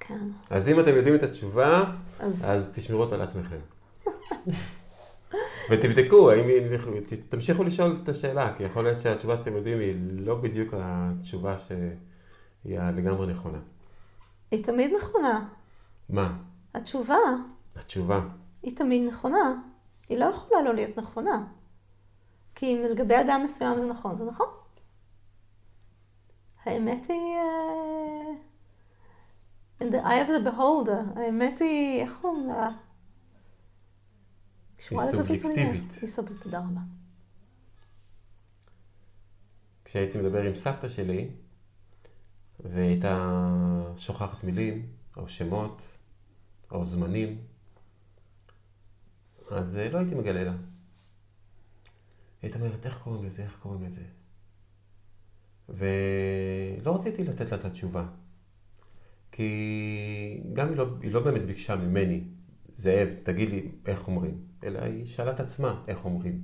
[0.00, 0.18] כן.
[0.50, 1.84] אז אם אתם יודעים את התשובה,
[2.20, 3.56] אז, אז תשמרו אותה לעצמכם.
[5.70, 6.44] ותבדקו, האם
[7.28, 12.80] תמשיכו לשאול את השאלה, כי יכול להיות שהתשובה שאתם יודעים היא לא בדיוק התשובה שהיא
[12.80, 13.58] לגמרי נכונה.
[14.50, 15.46] היא תמיד נכונה.
[16.08, 16.38] מה?
[16.74, 17.18] התשובה.
[17.76, 18.20] התשובה.
[18.62, 19.62] היא תמיד נכונה.
[20.08, 21.46] היא לא יכולה לא להיות נכונה.
[22.54, 24.48] כי אם לגבי אדם מסוים זה נכון, זה נכון.
[26.64, 27.36] האמת היא...
[27.36, 28.46] Uh,
[29.80, 31.18] in the eye of the beholder.
[31.20, 32.68] האמת היא, איך אומרים לה?
[34.90, 35.92] היא סובייקטיבית.
[36.00, 36.80] היא סובייקטיבית, תודה רבה.
[39.84, 41.30] כשהייתי מדבר עם סבתא שלי,
[42.60, 43.46] והייתה
[43.96, 45.95] שוכחת מילים או שמות,
[46.70, 47.38] או זמנים,
[49.50, 50.54] אז אה, לא הייתי מגלה לה.
[52.42, 54.02] הייתה אומרת, איך קוראים לזה, איך קוראים לזה?
[55.68, 58.06] ולא רציתי לתת לה את התשובה.
[59.32, 62.24] כי גם היא לא, היא לא באמת ביקשה ממני,
[62.76, 66.40] זאב, תגיד לי איך אומרים, אלא היא שאלה את עצמה איך אומרים.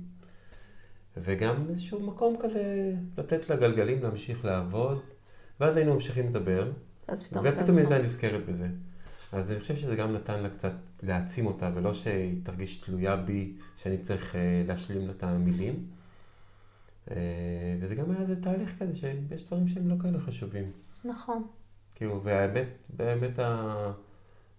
[1.17, 5.01] וגם איזשהו מקום כזה לתת לגלגלים להמשיך לעבוד,
[5.59, 6.71] ואז היינו ממשיכים לדבר,
[7.11, 8.67] ופתאום היא הייתה נזכרת בזה.
[9.33, 10.73] אז אני חושב שזה גם נתן לה קצת
[11.03, 14.37] להעצים אותה, ולא שהיא תרגיש תלויה בי, שאני צריך uh,
[14.67, 15.85] להשלים לה את המילים.
[17.07, 17.11] Uh,
[17.79, 20.71] וזה גם היה איזה תהליך כזה, שיש דברים שהם לא כאלה חשובים.
[21.05, 21.47] נכון.
[21.95, 23.39] כאילו, והאמת, באמת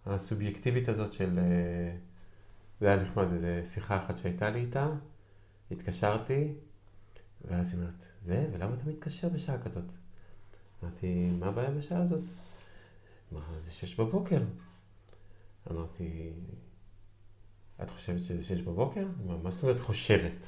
[0.07, 1.39] הסובייקטיבית הזאת של...
[1.39, 4.89] Uh, זה היה נחמד, איזו שיחה אחת שהייתה לי איתה,
[5.71, 6.53] התקשרתי,
[7.49, 9.85] ואז היא אומרת, זה, ולמה אתה מתקשר בשעה כזאת?
[10.83, 12.25] אמרתי, מה הבעיה בשעה הזאת?
[13.33, 14.41] מה, זה שש בבוקר.
[15.71, 16.33] אמרתי,
[17.83, 19.07] את חושבת שזה שש בבוקר?
[19.43, 20.47] מה זאת אומרת חושבת?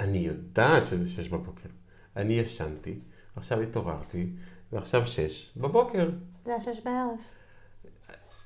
[0.00, 1.68] אני יודעת שזה שש בבוקר.
[2.16, 2.98] אני ישנתי,
[3.36, 4.32] עכשיו התעוררתי,
[4.72, 6.10] ועכשיו שש בבוקר.
[6.44, 7.18] זה היה שש בערב.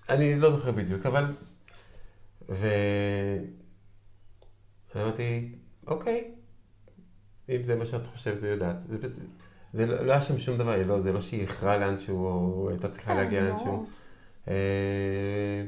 [0.09, 1.35] אני לא זוכר בדיוק, אבל...
[4.95, 5.55] ואמרתי,
[5.87, 6.35] אוקיי,
[7.49, 8.97] אם זה מה שאת חושבת ויודעת, זה.
[9.73, 12.89] זה לא, לא היה שם שום דבר, לא, זה לא שהיא איחרה לאנשהו, או הייתה
[12.89, 13.49] צריכה כן, להגיע לא.
[13.49, 13.87] לאנשהו.
[14.49, 15.65] אה,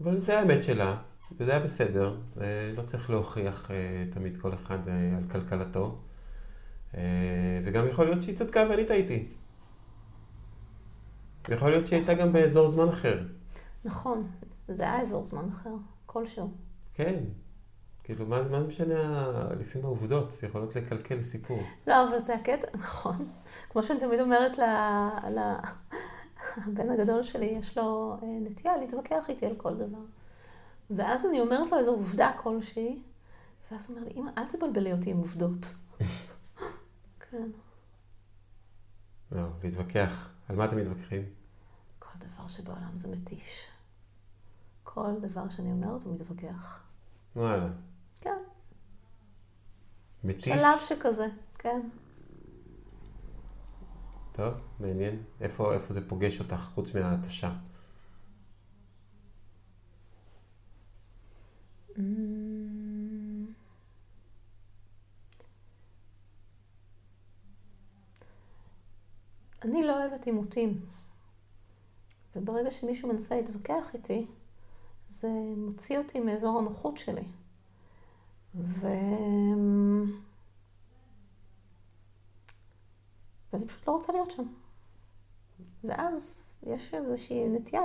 [0.00, 0.96] אבל זה האמת שלה,
[1.36, 2.16] וזה היה בסדר.
[2.40, 5.98] אה, לא צריך להוכיח אה, תמיד כל אחד על כלכלתו.
[7.64, 9.28] וגם יכול להיות שהיא צדקה ואני טעיתי.
[11.48, 13.22] יכול להיות שהיא הייתה גם באזור זמן אחר.
[13.84, 14.30] נכון,
[14.68, 15.70] זה היה אזור זמן אחר,
[16.06, 16.50] כלשהו.
[16.94, 17.14] כן.
[18.04, 19.28] כאילו, מה, מה זה משנה
[19.60, 20.42] לפעמים העובדות?
[20.42, 21.62] יכולות לקלקל סיפור.
[21.86, 23.28] לא, אבל זה הקטע, נכון.
[23.70, 24.62] כמו שאני תמיד אומרת ל...
[25.30, 25.38] ל...
[26.56, 29.98] הבן הגדול שלי, יש לו אה, נטייה להתווכח איתי על כל דבר.
[30.90, 33.02] ואז אני אומרת לו איזו עובדה כלשהי,
[33.70, 35.74] ואז הוא אומר לי, אמא, אל תבלבלי אותי עם עובדות.
[37.30, 37.48] כן,
[39.32, 40.30] לא, להתווכח.
[40.48, 41.22] על מה אתם מתווכחים?
[41.98, 43.70] כל דבר שבעולם זה מתיש.
[44.84, 46.82] כל דבר שאני אומרת הוא מתווכח.
[47.36, 47.68] וואלה.
[48.20, 48.38] כן,
[50.24, 50.44] מתיש?
[50.44, 51.26] שלב שכזה,
[51.58, 51.80] כן.
[54.36, 55.22] טוב, מעניין.
[55.40, 57.52] איפה, איפה זה פוגש אותך חוץ מההתשה?
[61.88, 62.00] Mm.
[69.62, 70.80] אני לא אוהבת עימותים.
[72.36, 74.26] וברגע שמישהו מנסה להתווכח איתי,
[75.08, 77.24] זה מוציא אותי מאזור הנוחות שלי.
[78.54, 78.86] ו...
[83.52, 84.42] ואני פשוט לא רוצה להיות שם.
[85.84, 87.82] ואז יש איזושהי נטייה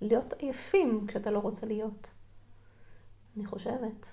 [0.00, 2.10] להיות עייפים כשאתה לא רוצה להיות.
[3.36, 4.08] אני חושבת.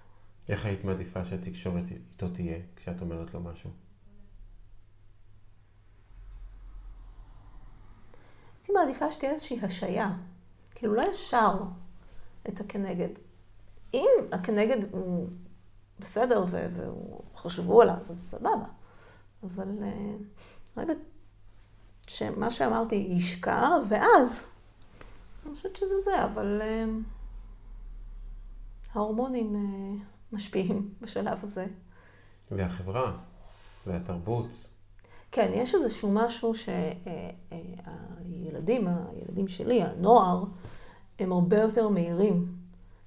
[0.49, 3.69] איך היית מעדיפה שהתקשורת איתו תהיה כשאת אומרת לו משהו?
[8.57, 10.09] הייתי מעדיפה שתהיה איזושהי השעיה.
[10.75, 11.57] כאילו, לא ישר
[12.49, 13.09] את הכנגד.
[13.93, 15.29] אם הכנגד הוא
[15.99, 16.45] בסדר
[17.33, 18.65] וחשבו עליו, אז סבבה.
[19.43, 20.15] אבל אה,
[20.77, 20.93] רגע
[22.07, 24.47] שמה שאמרתי ישקע, ואז,
[25.45, 26.85] אני חושבת שזה זה, אבל אה,
[28.93, 29.61] ההורמונים אה,
[30.31, 31.65] משפיעים בשלב הזה.
[32.51, 33.17] והחברה,
[33.87, 34.47] והתרבות.
[35.31, 36.53] כן, יש איזשהו משהו
[38.25, 40.43] שהילדים, הילדים שלי, הנוער,
[41.19, 42.55] הם הרבה יותר מהירים.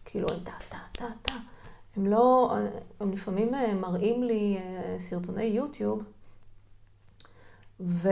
[0.05, 1.35] כאילו, הם טה, טה, טה, טה.
[1.97, 2.55] הם לא,
[3.01, 6.03] הם לפעמים אה, מראים לי אה, סרטוני יוטיוב,
[7.81, 8.09] ו...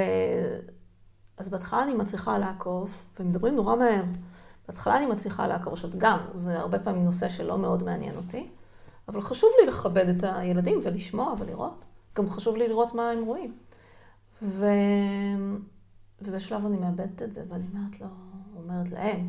[1.36, 4.02] אז בהתחלה אני מצליחה לעקוב, ומדברים נורא מהר.
[4.68, 5.72] בהתחלה אני מצליחה לעקוב.
[5.72, 8.48] עכשיו, גם, זה הרבה פעמים נושא שלא מאוד מעניין אותי,
[9.08, 11.84] אבל חשוב לי לכבד את הילדים ולשמוע ולראות.
[12.16, 13.54] גם חשוב לי לראות מה הם רואים.
[14.42, 14.66] ו...
[16.22, 18.06] ובשלב אני מאבדת את זה, ואני אומרת לו,
[18.56, 19.28] אומרת להם,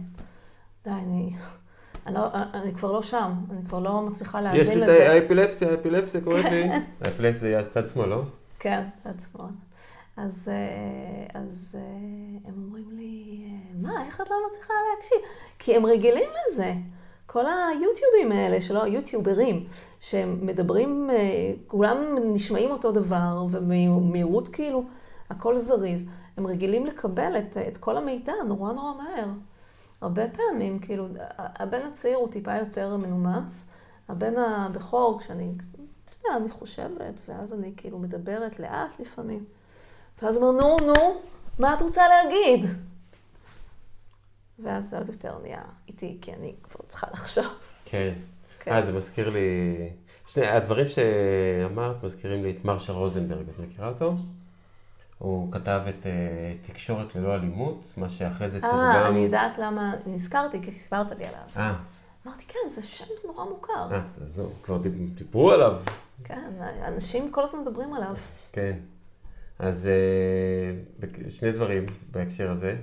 [0.84, 1.36] די, אני,
[2.06, 5.12] אני, לא, אני כבר לא שם, אני כבר לא מצליחה יש להאזין לי את לזה.
[5.12, 6.70] האפילפסיה, האפילפסיה קוראת לי.
[7.02, 8.24] האפילפסיה זה צד שמאל, לא?
[8.60, 9.50] כן, צד שמאל.
[10.18, 11.82] אז, אה, אז אה,
[12.50, 15.18] הם אומרים לי, אה, מה, איך את לא מצליחה להקשיב?
[15.60, 16.74] כי הם רגילים לזה.
[17.26, 19.66] כל היוטיובים האלה, שלא, יוטיוברים,
[20.00, 21.10] שהם מדברים,
[21.68, 21.98] כולם
[22.34, 24.84] נשמעים אותו דבר, ובמהירות כאילו,
[25.30, 26.10] הכל זריז.
[26.38, 29.28] הם רגילים לקבל את, את כל המידע נורא נורא מהר.
[30.02, 31.08] הרבה פעמים, כאילו,
[31.38, 33.68] הבן הצעיר הוא טיפה יותר מנומס,
[34.10, 35.52] הבן הבכור, כשאני,
[36.10, 39.46] אתה יודע, אני חושבת, ואז אני כאילו מדברת לאט לפעמים.
[40.22, 41.22] ואז הוא אומר, נו, נו,
[41.60, 42.70] מה את רוצה להגיד?
[44.60, 47.46] ואז זה עוד יותר נהיה איתי, כי אני כבר צריכה לחשוב.
[47.86, 48.14] כן.
[48.60, 48.72] כן.
[48.72, 49.40] אה, זה מזכיר לי...
[50.28, 54.16] שני, הדברים שאמרת מזכירים לי את מרשל רוזנברג, את מכירה אותו?
[55.18, 58.78] הוא כתב את uh, תקשורת ללא אלימות, מה שאחרי זה תורגם...
[58.78, 61.42] אה, אני יודעת למה נזכרתי, כי סיפרת לי עליו.
[61.58, 61.74] אה,
[62.28, 63.88] אמרתי, כן, זה שם נורא מוכר.
[63.92, 65.78] אה, אז נו, כבר דיב- דיברו עליו.
[66.24, 66.52] כן,
[66.88, 68.16] אנשים כל הזמן מדברים עליו.
[68.52, 68.78] כן.
[69.64, 70.72] אז אה,
[71.30, 72.76] שני דברים בהקשר הזה.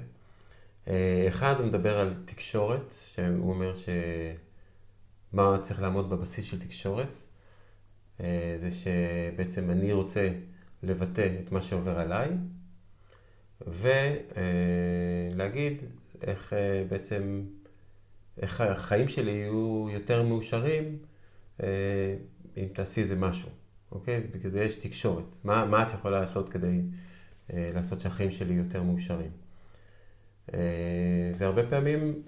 [0.88, 7.16] אה, אחד, הוא מדבר על תקשורת, שהוא אומר שמה צריך לעמוד בבסיס של תקשורת.
[8.20, 10.30] אה, זה שבעצם אני רוצה
[10.82, 12.28] לבטא את מה שעובר עליי,
[15.36, 15.82] ולהגיד
[16.22, 16.52] איך
[16.88, 17.42] בעצם,
[18.42, 20.98] איך החיים שלי יהיו יותר מאושרים
[22.56, 23.48] אם תעשי איזה משהו.
[23.92, 24.20] אוקיי?
[24.20, 25.24] בגלל זה יש תקשורת.
[25.44, 26.80] מה, מה את יכולה לעשות כדי
[27.52, 29.30] אה, לעשות שהחיים שלי יותר מאושרים?
[30.54, 32.22] אה, והרבה פעמים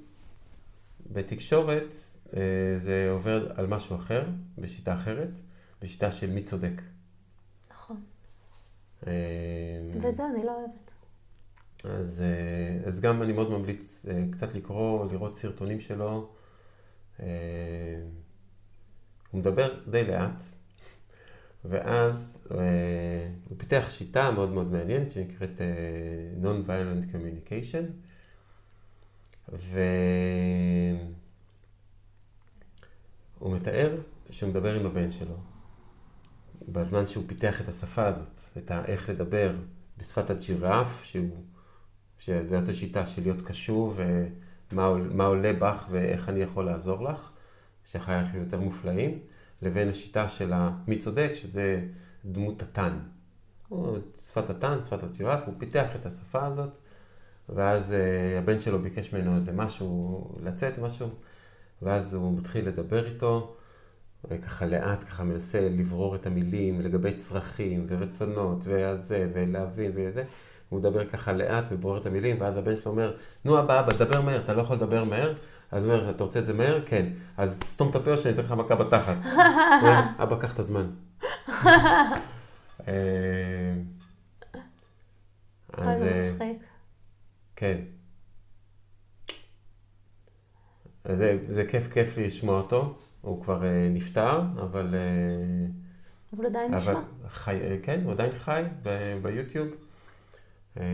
[1.12, 1.92] בתקשורת
[2.36, 4.24] אה, זה עובר על משהו אחר,
[4.58, 5.30] בשיטה אחרת,
[5.82, 6.82] בשיטה של מי צודק.
[7.70, 8.00] נכון.
[9.06, 9.12] אה,
[10.02, 10.92] ואת זה אני לא אוהבת.
[11.84, 16.30] אז, אה, אז גם אני מאוד ממליץ אה, קצת לקרוא, לראות סרטונים שלו.
[17.20, 17.26] אה,
[19.30, 20.44] הוא מדבר די לאט,
[21.64, 22.38] ואז
[23.48, 25.60] הוא פיתח שיטה מאוד מאוד מעניינת שנקראת
[26.42, 27.84] Non-Violent Communication,
[33.38, 33.96] והוא מתאר
[34.30, 35.36] שהוא מדבר עם הבן שלו,
[36.68, 39.54] בזמן שהוא פיתח את השפה הזאת, את איך לדבר
[39.98, 41.44] בשפת הג'ירף, שהוא
[42.18, 44.00] שזאת השיטה של להיות קשוב,
[44.72, 47.30] ומה עולה בך ואיך אני יכול לעזור לך,
[47.90, 49.18] שחייך יותר מופלאים,
[49.62, 50.52] לבין השיטה של
[50.88, 51.80] מי צודק, שזה
[52.24, 52.98] דמות התן.
[54.28, 56.78] שפת התן, שפת הג'ירף, הוא פיתח את השפה הזאת,
[57.48, 61.08] ואז uh, הבן שלו ביקש ממנו איזה משהו, לצאת משהו,
[61.82, 63.56] ואז הוא מתחיל לדבר איתו,
[64.30, 70.24] וככה לאט, ככה מנסה לברור את המילים לגבי צרכים ורצונות, וזה, ולהבין וזה.
[70.68, 74.20] הוא מדבר ככה לאט ובורר את המילים, ואז הבן שלו אומר, נו אבא, אבא, דבר
[74.20, 75.34] מהר, אתה לא יכול לדבר מהר?
[75.72, 76.86] אז הוא אומר, אתה רוצה את זה מהר?
[76.86, 77.06] כן.
[77.36, 79.16] אז סתום את הפה או שאני אתן לך מכה בתחת.
[79.24, 79.32] הוא
[79.82, 80.90] אומר, אבא, קח את הזמן.
[82.88, 83.74] אה,
[85.72, 85.98] אז...
[85.98, 86.62] זה מצחיק.
[87.56, 87.80] כן.
[91.08, 92.98] זה, זה כיף, כיף לי לשמוע אותו.
[93.20, 94.94] הוא כבר uh, נפטר, אבל...
[94.94, 97.00] Uh, אבל עדיין נשמע.
[97.28, 99.68] חי, כן, הוא עדיין חי ב- ביוטיוב.
[100.80, 100.84] אה,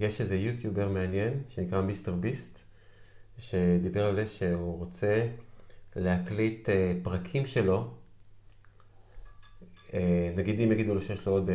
[0.00, 2.57] יש איזה יוטיובר מעניין שנקרא מיסטר ביסט,
[3.38, 5.26] שדיבר על זה שהוא רוצה
[5.96, 7.94] להקליט אה, פרקים שלו.
[9.94, 11.50] אה, נגיד אם יגידו לו שיש לו עוד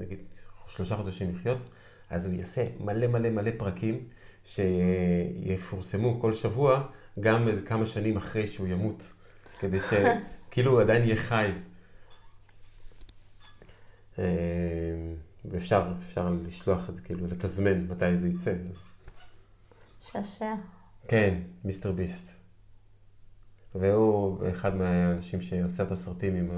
[0.00, 0.18] נגיד
[0.66, 1.58] שלושה חודשים לחיות,
[2.10, 4.08] אז הוא יעשה מלא מלא מלא פרקים
[4.44, 6.88] שיפורסמו כל שבוע,
[7.20, 9.12] גם כמה שנים אחרי שהוא ימות,
[9.60, 11.50] כדי שכאילו הוא עדיין יהיה חי.
[15.44, 15.92] ואפשר
[16.46, 18.50] לשלוח את זה, כאילו, לתזמן מתי זה יצא.
[18.50, 18.91] אז...
[20.02, 20.54] שעשע.
[21.08, 21.34] כן,
[21.64, 22.30] מיסטר ביסט.
[23.74, 26.50] והוא אחד מהאנשים שעושה את הסרטים עם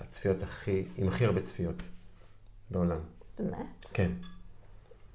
[0.00, 1.82] הצפיות הכי, עם הכי הרבה צפיות
[2.70, 2.98] בעולם.
[3.38, 3.86] באמת?
[3.92, 4.10] כן.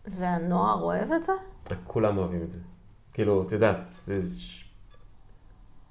[0.05, 1.31] והנוער אוהב את זה?
[1.87, 2.57] כולם אוהבים את זה.
[3.13, 4.21] כאילו, את יודעת, זה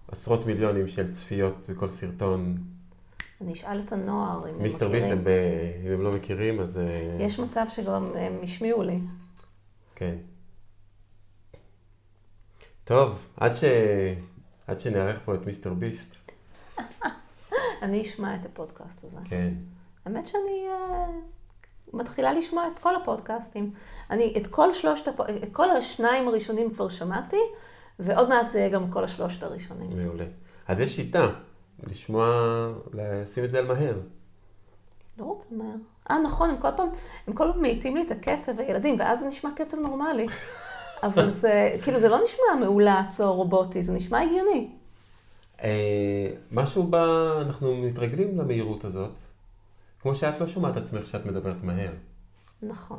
[0.08, 2.64] עשרות מיליונים של צפיות בכל סרטון.
[3.40, 4.62] אני אשאל את הנוער אם הם מכירים.
[4.62, 5.06] מיסטר ביסט,
[5.86, 6.78] אם הם לא מכירים, אז...
[6.78, 9.00] אה, יש מצב שגם הם השמיעו לי.
[9.94, 10.16] כן.
[12.88, 13.64] טוב, עד, ש...
[14.66, 16.14] עד שנערך פה את מיסטר ביסט.
[17.82, 19.16] אני אשמע את הפודקאסט הזה.
[19.24, 19.54] כן.
[20.04, 23.72] האמת שאני uh, מתחילה לשמוע את כל הפודקאסטים.
[24.10, 25.20] אני את כל שלושת, הפ...
[25.20, 27.36] את כל השניים הראשונים כבר שמעתי,
[27.98, 30.04] ועוד מעט זה יהיה גם כל השלושת הראשונים.
[30.04, 30.24] מעולה.
[30.68, 31.28] אז יש שיטה.
[31.86, 32.26] לשמוע,
[32.92, 34.00] לשים את זה על מהר.
[35.18, 35.76] לא רוצה מהר.
[36.10, 36.88] אה, נכון, הם כל פעם,
[37.26, 40.26] הם כל פעם מאיטים לי את הקצב, הילדים, ואז זה נשמע קצב נורמלי.
[41.02, 44.70] אבל זה, כאילו, זה לא נשמע מאולץ או רובוטי, זה נשמע הגיוני.
[45.62, 46.94] אה, משהו ב...
[47.40, 49.12] אנחנו מתרגלים למהירות הזאת,
[50.02, 51.92] כמו שאת לא שומעת עצמך שאת מדברת מהר.
[52.62, 52.98] נכון.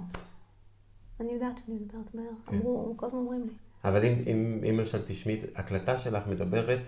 [1.19, 2.25] אני יודעת שאני מדברת מהר.
[2.47, 2.55] כן.
[2.55, 3.51] אמרו, כל הזמן אומרים לי.
[3.83, 6.79] אבל אם למשל תשמעי, הקלטה שלך מדברת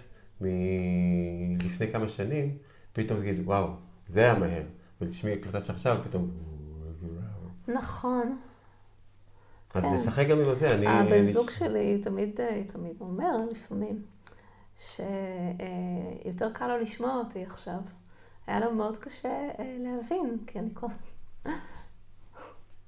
[0.42, 2.58] מלפני כמה שנים,
[2.94, 3.68] פתאום תגיד, וואו,
[4.08, 4.64] זה היה מהר.
[5.02, 6.32] ולשמי הקלטה שעכשיו, פתאום...
[7.68, 8.38] נכון.
[9.74, 9.94] אז כן.
[9.94, 10.88] נשחק גם עם זה, אני...
[10.88, 11.26] הבן.
[11.26, 14.02] זוג שלי תמיד, תמיד אומר לפעמים,
[14.78, 17.80] שיותר קל לו לשמוע אותי עכשיו.
[18.48, 21.52] היה לו מאוד קשה אה, להבין, כי אני כל הזמן...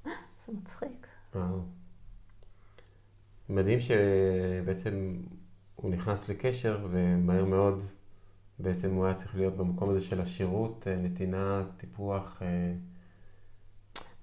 [0.46, 1.08] זה מצחיק.
[3.50, 5.22] מדהים שבעצם
[5.76, 7.82] הוא נכנס לקשר ומהר מאוד
[8.60, 12.42] בעצם הוא היה צריך להיות במקום הזה של השירות, אה, נתינה, טיפוח.
[12.42, 12.74] אה.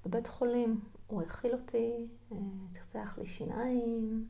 [0.06, 0.80] בבית חולים
[1.10, 2.36] הוא הכיל אותי, אה,
[2.70, 4.28] צחצח לי שיניים,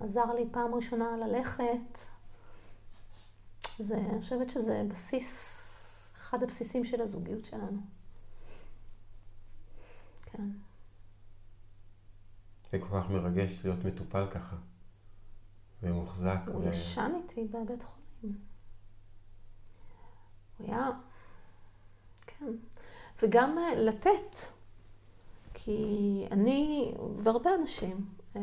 [0.00, 1.98] עזר לי פעם ראשונה ללכת.
[3.78, 7.80] זה, אני חושבת שזה בסיס, אחד הבסיסים של הזוגיות שלנו.
[10.22, 10.48] כן.
[12.72, 14.56] זה כל כך מרגש להיות מטופל ככה.
[15.82, 16.38] ומוחזק.
[16.46, 16.68] הוא ו...
[16.68, 18.38] ישן איתי בבית חולים.
[20.58, 20.88] הוא היה,
[22.26, 22.52] כן.
[23.22, 24.55] וגם אה, לתת.
[25.58, 28.06] כי אני והרבה אנשים,
[28.36, 28.40] אה,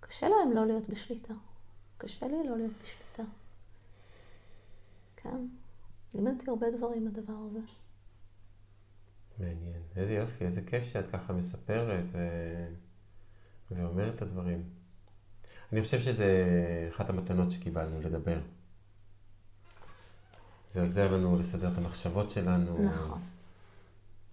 [0.00, 1.34] קשה להם לא להיות בשליטה.
[1.98, 3.22] קשה לי לא להיות בשליטה.
[5.16, 5.46] כן.
[6.14, 7.58] לימדתי הרבה דברים הדבר הזה.
[9.38, 9.82] מעניין.
[9.96, 12.18] איזה יופי, איזה כיף שאת ככה מספרת ו...
[13.70, 14.62] ואומרת את הדברים.
[15.72, 18.40] אני חושב שזה אחת המתנות שקיבלנו, לדבר.
[20.70, 22.78] זה עוזר לנו לסדר את המחשבות שלנו.
[22.84, 23.20] נכון.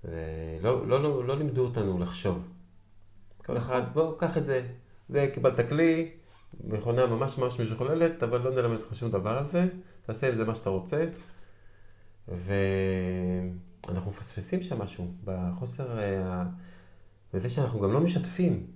[0.05, 2.47] ולא לא, לא, לא לימדו אותנו לחשוב.
[3.45, 4.67] כל אחד, בוא, קח את זה.
[5.09, 6.11] זה, קיבלת כלי,
[6.63, 9.65] מכונה ממש ממש משוכללת, אבל לא נלמד אותך שום דבר על זה,
[10.05, 11.05] תעשה עם זה מה שאתה רוצה.
[12.27, 16.43] ואנחנו מפספסים שם משהו, בחוסר, אה,
[17.33, 18.67] בזה שאנחנו גם לא משתפים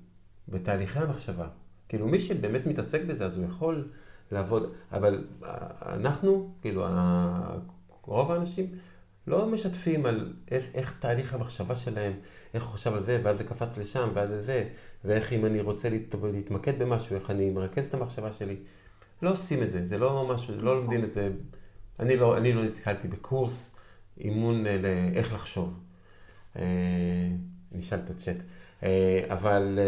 [0.47, 1.47] בתהליכי המחשבה.
[1.89, 3.87] כאילו, מי שבאמת מתעסק בזה, אז הוא יכול
[4.31, 5.27] לעבוד, אבל
[5.81, 6.85] אנחנו, כאילו,
[8.01, 8.65] רוב האנשים,
[9.29, 12.13] לא משתפים על איך, איך תהליך המחשבה שלהם,
[12.53, 14.69] איך הוא חשב על זה, ואז זה קפץ לשם, ואז זה,
[15.05, 18.55] ואיך אם אני רוצה להת, להתמקד במשהו, איך אני מרכז את המחשבה שלי.
[19.21, 21.29] לא עושים את זה, זה לא משהו, לא לומדים את זה.
[21.99, 23.75] אני לא, אני לא נתקלתי בקורס
[24.19, 25.79] אימון אה, לאיך לחשוב.
[26.55, 26.63] אה,
[27.71, 28.37] נשאל את הצ'אט.
[28.83, 29.79] אה, אבל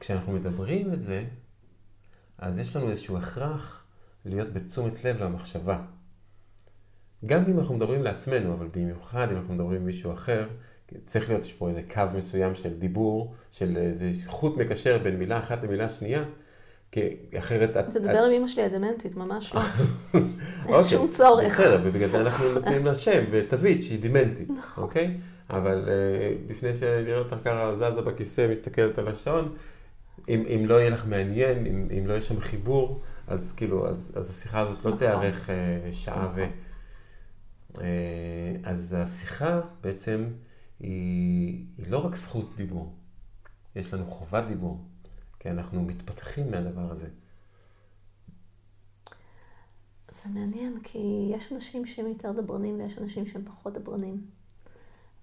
[0.00, 1.24] כשאנחנו מדברים את זה,
[2.38, 3.84] אז יש לנו איזשהו הכרח
[4.24, 5.84] להיות בתשומת לב למחשבה.
[7.26, 10.46] גם אם אנחנו מדברים לעצמנו, אבל במיוחד אם אנחנו מדברים עם מישהו אחר,
[11.04, 15.62] צריך להיות פה איזה קו מסוים של דיבור, של איזה חוט מקשר בין מילה אחת
[15.62, 16.24] למילה שנייה,
[16.92, 17.90] כי אחרת את...
[17.90, 19.60] תדבר עם אמא שלי הדמנטית, ממש לא.
[20.68, 21.60] אין שום צורך.
[21.60, 24.84] בסדר, ובגלל זה אנחנו נותנים לה שם ותווית שהיא דמנטית, נכון.
[24.84, 25.16] אוקיי?
[25.50, 29.54] אבל אה, לפני שנראה אותך ככה זזה בכיסא, מסתכלת על השעון,
[30.28, 31.66] אם לא יהיה לך מעניין,
[31.98, 34.98] אם לא יהיה שם חיבור, אז כאילו, אז השיחה הזאת לא נכון.
[34.98, 36.44] תארך אה, שעה ו...
[37.80, 40.32] אה, אז השיחה בעצם
[40.80, 42.94] היא, היא לא רק זכות דיבור,
[43.76, 44.84] יש לנו חובת דיבור,
[45.40, 47.08] כי אנחנו מתפתחים מהדבר הזה.
[50.10, 54.26] זה מעניין, כי יש אנשים שהם יותר דברנים ויש אנשים שהם פחות דברנים.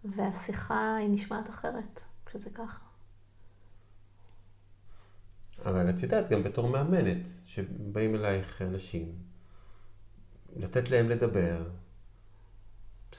[0.04, 2.80] והשיחה היא נשמעת אחרת כשזה ככה.
[5.66, 9.16] אבל את יודעת, גם בתור מאמנת, שבאים אלייך אנשים,
[10.56, 11.70] לתת להם לדבר,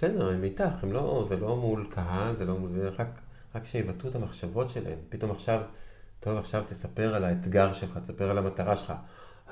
[0.00, 3.20] בסדר, הם איתך, הם לא, זה לא מול קהל, זה לא מול זה, רק,
[3.54, 4.98] רק שיבטאו את המחשבות שלהם.
[5.08, 5.60] פתאום עכשיו,
[6.20, 8.92] טוב, עכשיו תספר על האתגר שלך, תספר על המטרה שלך.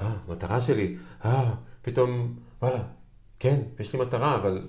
[0.00, 2.82] אה, מטרה שלי, אה, פתאום, וואלה,
[3.38, 4.68] כן, יש לי מטרה, אבל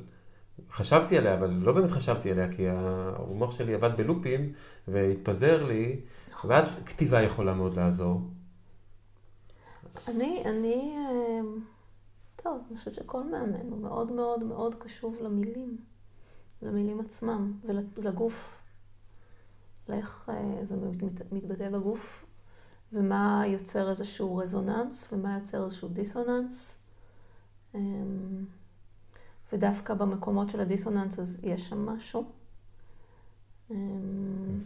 [0.71, 4.53] חשבתי עליה, אבל לא באמת חשבתי עליה, כי המוח שלי עבד בלופים
[4.87, 5.99] והתפזר לי,
[6.45, 8.21] ואז כתיבה יכולה מאוד לעזור.
[10.07, 10.95] אני, אני...
[12.39, 15.77] אה, טוב, אני חושבת שכל מאמן הוא מאוד מאוד מאוד קשוב למילים,
[16.61, 17.53] למילים עצמם
[17.95, 18.61] ולגוף,
[19.89, 20.75] לאיך אה, זה
[21.31, 22.25] מתבטא בגוף,
[22.93, 26.83] ומה יוצר איזשהו רזוננס ומה יוצר איזשהו דיסוננס.
[27.75, 28.45] אמ,
[29.53, 32.25] ודווקא במקומות של הדיסוננס אז יש שם משהו.
[33.71, 33.75] אמ,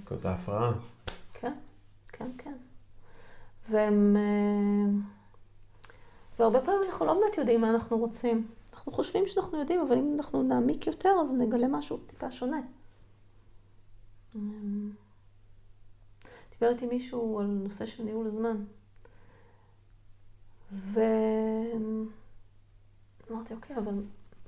[0.04, 0.74] קודם ההפרעה.
[1.34, 1.54] כן,
[2.08, 2.58] כן, כן.
[3.70, 4.18] והם...
[6.40, 8.48] והרבה פעמים אנחנו לא באמת יודעים מה אנחנו רוצים.
[8.74, 12.62] אנחנו חושבים שאנחנו יודעים, אבל אם אנחנו נעמיק יותר, אז נגלה משהו טיפה שונה.
[14.36, 14.92] אמ,
[16.52, 18.64] דיבר איתי מישהו על נושא של ניהול הזמן.
[20.72, 21.04] ואמרתי,
[23.54, 24.04] אוקיי, אבל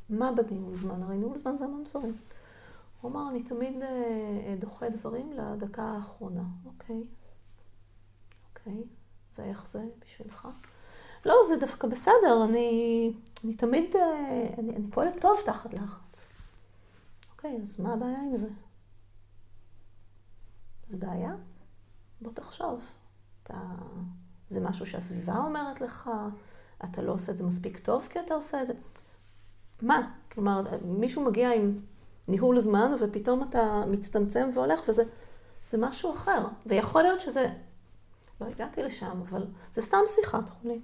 [0.09, 1.03] מה בניהול זמן?
[1.03, 2.13] הרי ניהול זמן זה המון דברים.
[3.01, 6.43] הוא אמר, אני תמיד אה, דוחה דברים לדקה האחרונה.
[6.65, 7.03] אוקיי,
[8.49, 8.83] אוקיי,
[9.37, 10.47] ואיך זה בשבילך?
[11.25, 16.27] לא, זה דווקא בסדר, אני, אני תמיד, אה, אני, אני פועלת טוב תחת לחץ.
[17.31, 18.47] אוקיי, אז מה הבעיה עם זה?
[20.87, 21.35] זה בעיה?
[22.21, 22.85] בוא תחשוב.
[23.43, 23.57] אתה...
[24.49, 26.09] זה משהו שהסביבה אומרת לך,
[26.83, 28.73] אתה לא עושה את זה מספיק טוב כי אתה עושה את זה.
[29.81, 30.11] מה?
[30.31, 31.71] כלומר, מישהו מגיע עם
[32.27, 35.03] ניהול זמן ופתאום אתה מצטמצם והולך וזה
[35.63, 36.47] זה משהו אחר.
[36.65, 37.47] ויכול להיות שזה,
[38.41, 40.81] לא הגעתי לשם, אבל זה סתם שיחת חולים.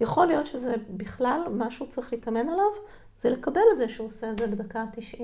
[0.00, 2.70] יכול להיות שזה בכלל, מה שהוא צריך להתאמן עליו,
[3.18, 5.22] זה לקבל את זה שהוא עושה את זה בדקה ה-90.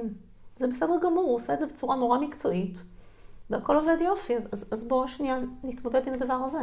[0.56, 2.82] זה בסדר גמור, הוא עושה את זה בצורה נורא מקצועית,
[3.50, 6.58] והכל עובד יופי, אז, אז, אז בואו שנייה נתמודד עם הדבר הזה.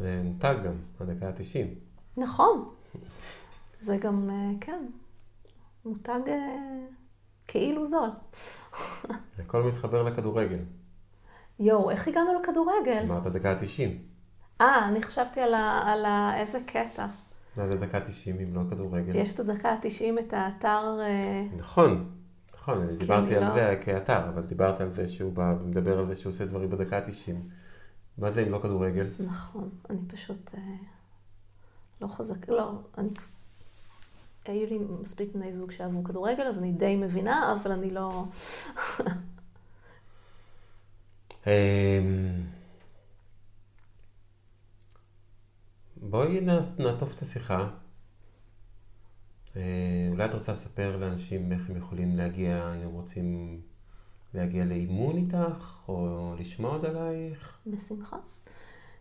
[0.00, 1.66] זה מותג גם, בדקה ה-90.
[2.16, 2.68] נכון.
[3.78, 4.86] זה גם, אה, כן,
[5.84, 6.86] מותג אה,
[7.46, 8.10] כאילו זול.
[9.38, 10.58] הכל מתחבר לכדורגל.
[11.60, 13.02] יואו, איך הגענו לכדורגל?
[13.04, 14.11] אמרת דקה ה-90.
[14.60, 17.06] אה, אני חשבתי על, ה, על ה, איזה קטע.
[17.56, 19.16] מה זה דקה 90 אם לא כדורגל?
[19.16, 20.98] יש את הדקה ה-90 את האתר...
[21.00, 22.10] אה, נכון,
[22.54, 23.54] נכון, אני דיברתי על לא...
[23.54, 26.98] זה כאתר, אבל דיברת על זה שהוא בא ומדבר על זה שהוא עושה דברים בדקה
[26.98, 27.32] ה-90.
[28.18, 29.06] מה זה אם לא כדורגל?
[29.18, 30.60] נכון, אני פשוט אה,
[32.00, 33.08] לא חזק, לא, אני...
[34.44, 38.24] היו לי מספיק בני זוג שאהבו כדורגל, אז אני די מבינה, אבל אני לא...
[41.46, 41.52] אמ,
[46.10, 46.40] בואי
[46.78, 47.68] נעטוף את השיחה.
[49.56, 53.60] אה, אולי את רוצה לספר לאנשים איך הם יכולים להגיע, אם הם רוצים
[54.34, 57.58] להגיע לאימון איתך, או לשמוע עוד עלייך?
[57.66, 58.16] בשמחה.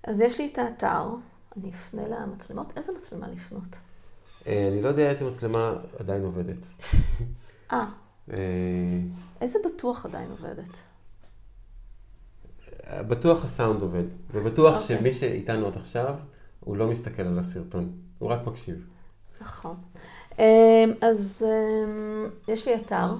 [0.03, 1.05] אז יש לי את האתר,
[1.57, 2.73] אני אפנה למצלמות.
[2.77, 3.77] איזה מצלמה לפנות?
[4.47, 6.65] אה, אני לא יודע איזה מצלמה עדיין עובדת.
[7.71, 7.85] אה,
[8.33, 8.37] אה,
[9.41, 10.83] איזה בטוח עדיין עובדת?
[12.93, 14.97] בטוח הסאונד עובד, ובטוח אוקיי.
[14.97, 16.15] שמי שאיתנו עד עכשיו,
[16.63, 18.87] הוא לא מסתכל על הסרטון, הוא רק מקשיב.
[19.41, 19.75] נכון.
[20.39, 23.15] אמ, אז אמ, יש לי אתר,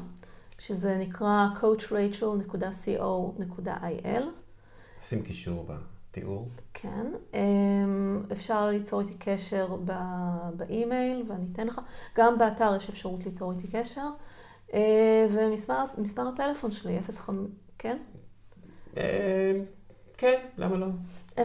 [0.60, 4.24] שזה נקרא coachrachel.co.il.
[5.08, 6.50] שים קישור בתיאור.
[6.74, 7.12] כן.
[7.34, 9.76] אמ, אפשר ליצור איתי קשר
[10.56, 11.82] באימייל, ואני אתן לך.
[12.16, 14.08] גם באתר יש אפשרות ליצור איתי קשר.
[15.32, 17.36] ומספר מספר הטלפון שלי, 05,
[17.78, 17.98] כן?
[20.18, 20.88] כן, למה לא?
[21.38, 21.42] 051-515-2659.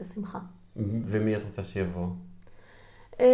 [0.00, 0.38] בשמחה.
[0.76, 2.06] ומי את רוצה שיבוא?
[3.20, 3.26] אמ,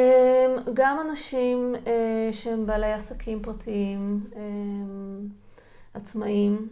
[0.74, 5.28] גם אנשים אה, שהם בעלי עסקים פרטיים, אמ,
[5.94, 6.68] עצמאים,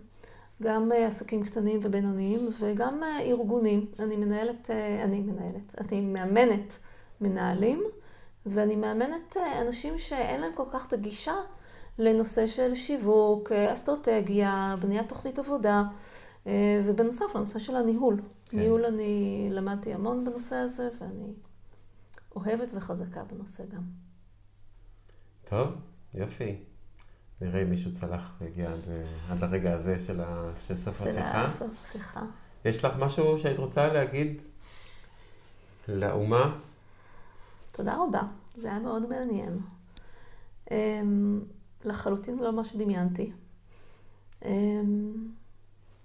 [0.63, 3.85] גם אה, עסקים קטנים ובינוניים וגם אה, ארגונים.
[3.99, 4.71] אני מנהלת,
[5.05, 6.79] אני מנהלת, אני מאמנת
[7.21, 7.83] מנהלים
[8.47, 11.35] ואני מאמנת אנשים שאין להם כל כך את הגישה
[11.99, 15.83] לנושא של שיווק, אה, אסטרטגיה, בניית תוכנית עבודה
[16.47, 18.21] אה, ובנוסף לנושא של הניהול.
[18.49, 18.59] כן.
[18.59, 21.33] ניהול אני למדתי המון בנושא הזה ואני
[22.37, 23.83] אוהבת וחזקה בנושא גם.
[25.45, 25.69] טוב,
[26.15, 26.57] יופי.
[27.41, 31.05] נראה אם מישהו צלח והגיע עד, אה, עד לרגע הזה של, ה, של סוף של
[31.05, 31.47] השיחה.
[31.47, 32.23] הסוף שיחה.
[32.65, 34.43] יש לך משהו שהיית רוצה להגיד
[35.89, 36.59] לאומה?
[37.73, 38.23] תודה רבה,
[38.55, 39.59] זה היה מאוד מעניין.
[41.87, 43.33] לחלוטין לא מה שדמיינתי.
[44.45, 45.13] אמ,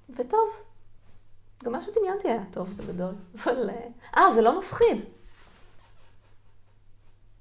[0.09, 0.49] וטוב,
[1.63, 3.69] גם מה שדמיינתי היה טוב בגדול, אבל...
[3.69, 3.87] אה,
[4.17, 5.01] אה, ולא מפחיד.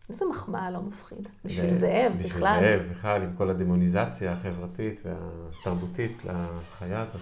[0.09, 1.29] איזה מחמאה לא מפחיד.
[1.45, 2.61] בשביל זה- זאב בשביל בכלל.
[2.61, 7.21] זאב בכלל, עם כל הדמוניזציה החברתית והתרבותית לחיה הזאת.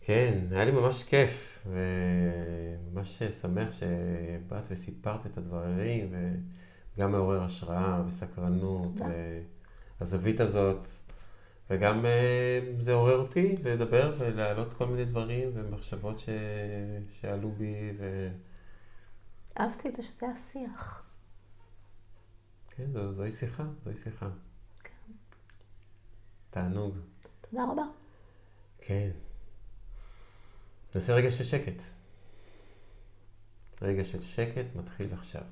[0.00, 6.14] כן, היה לי ממש כיף, וממש שמח שבאת וסיפרת את הדברים,
[6.98, 9.06] וגם מעורר השראה וסקרנות, תודה.
[10.00, 10.88] והזווית הזאת,
[11.70, 16.28] וגם אה, זה עורר אותי לדבר ולהעלות כל מיני דברים ומחשבות ש...
[17.20, 18.28] שעלו בי, ו...
[19.60, 21.02] אהבתי את זה שזה השיח.
[22.68, 24.28] כן, זו, זוהי שיחה, זוהי שיחה.
[26.50, 26.96] תענוג.
[27.40, 27.84] תודה רבה.
[28.78, 29.10] כן.
[30.94, 31.82] נעשה רגע של שקט.
[33.82, 35.42] רגע של שקט מתחיל עכשיו.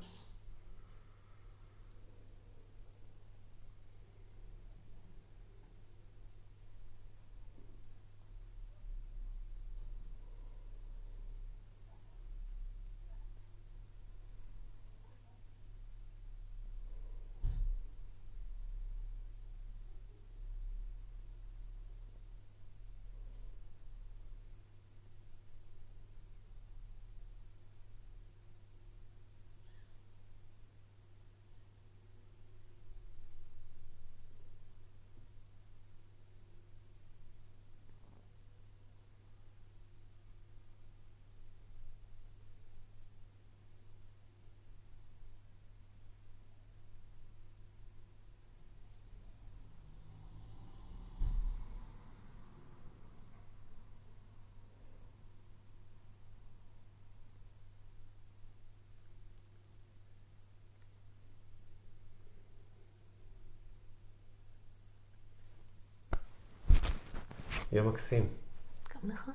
[67.77, 68.29] יום מקסים.
[68.95, 69.31] גם לך.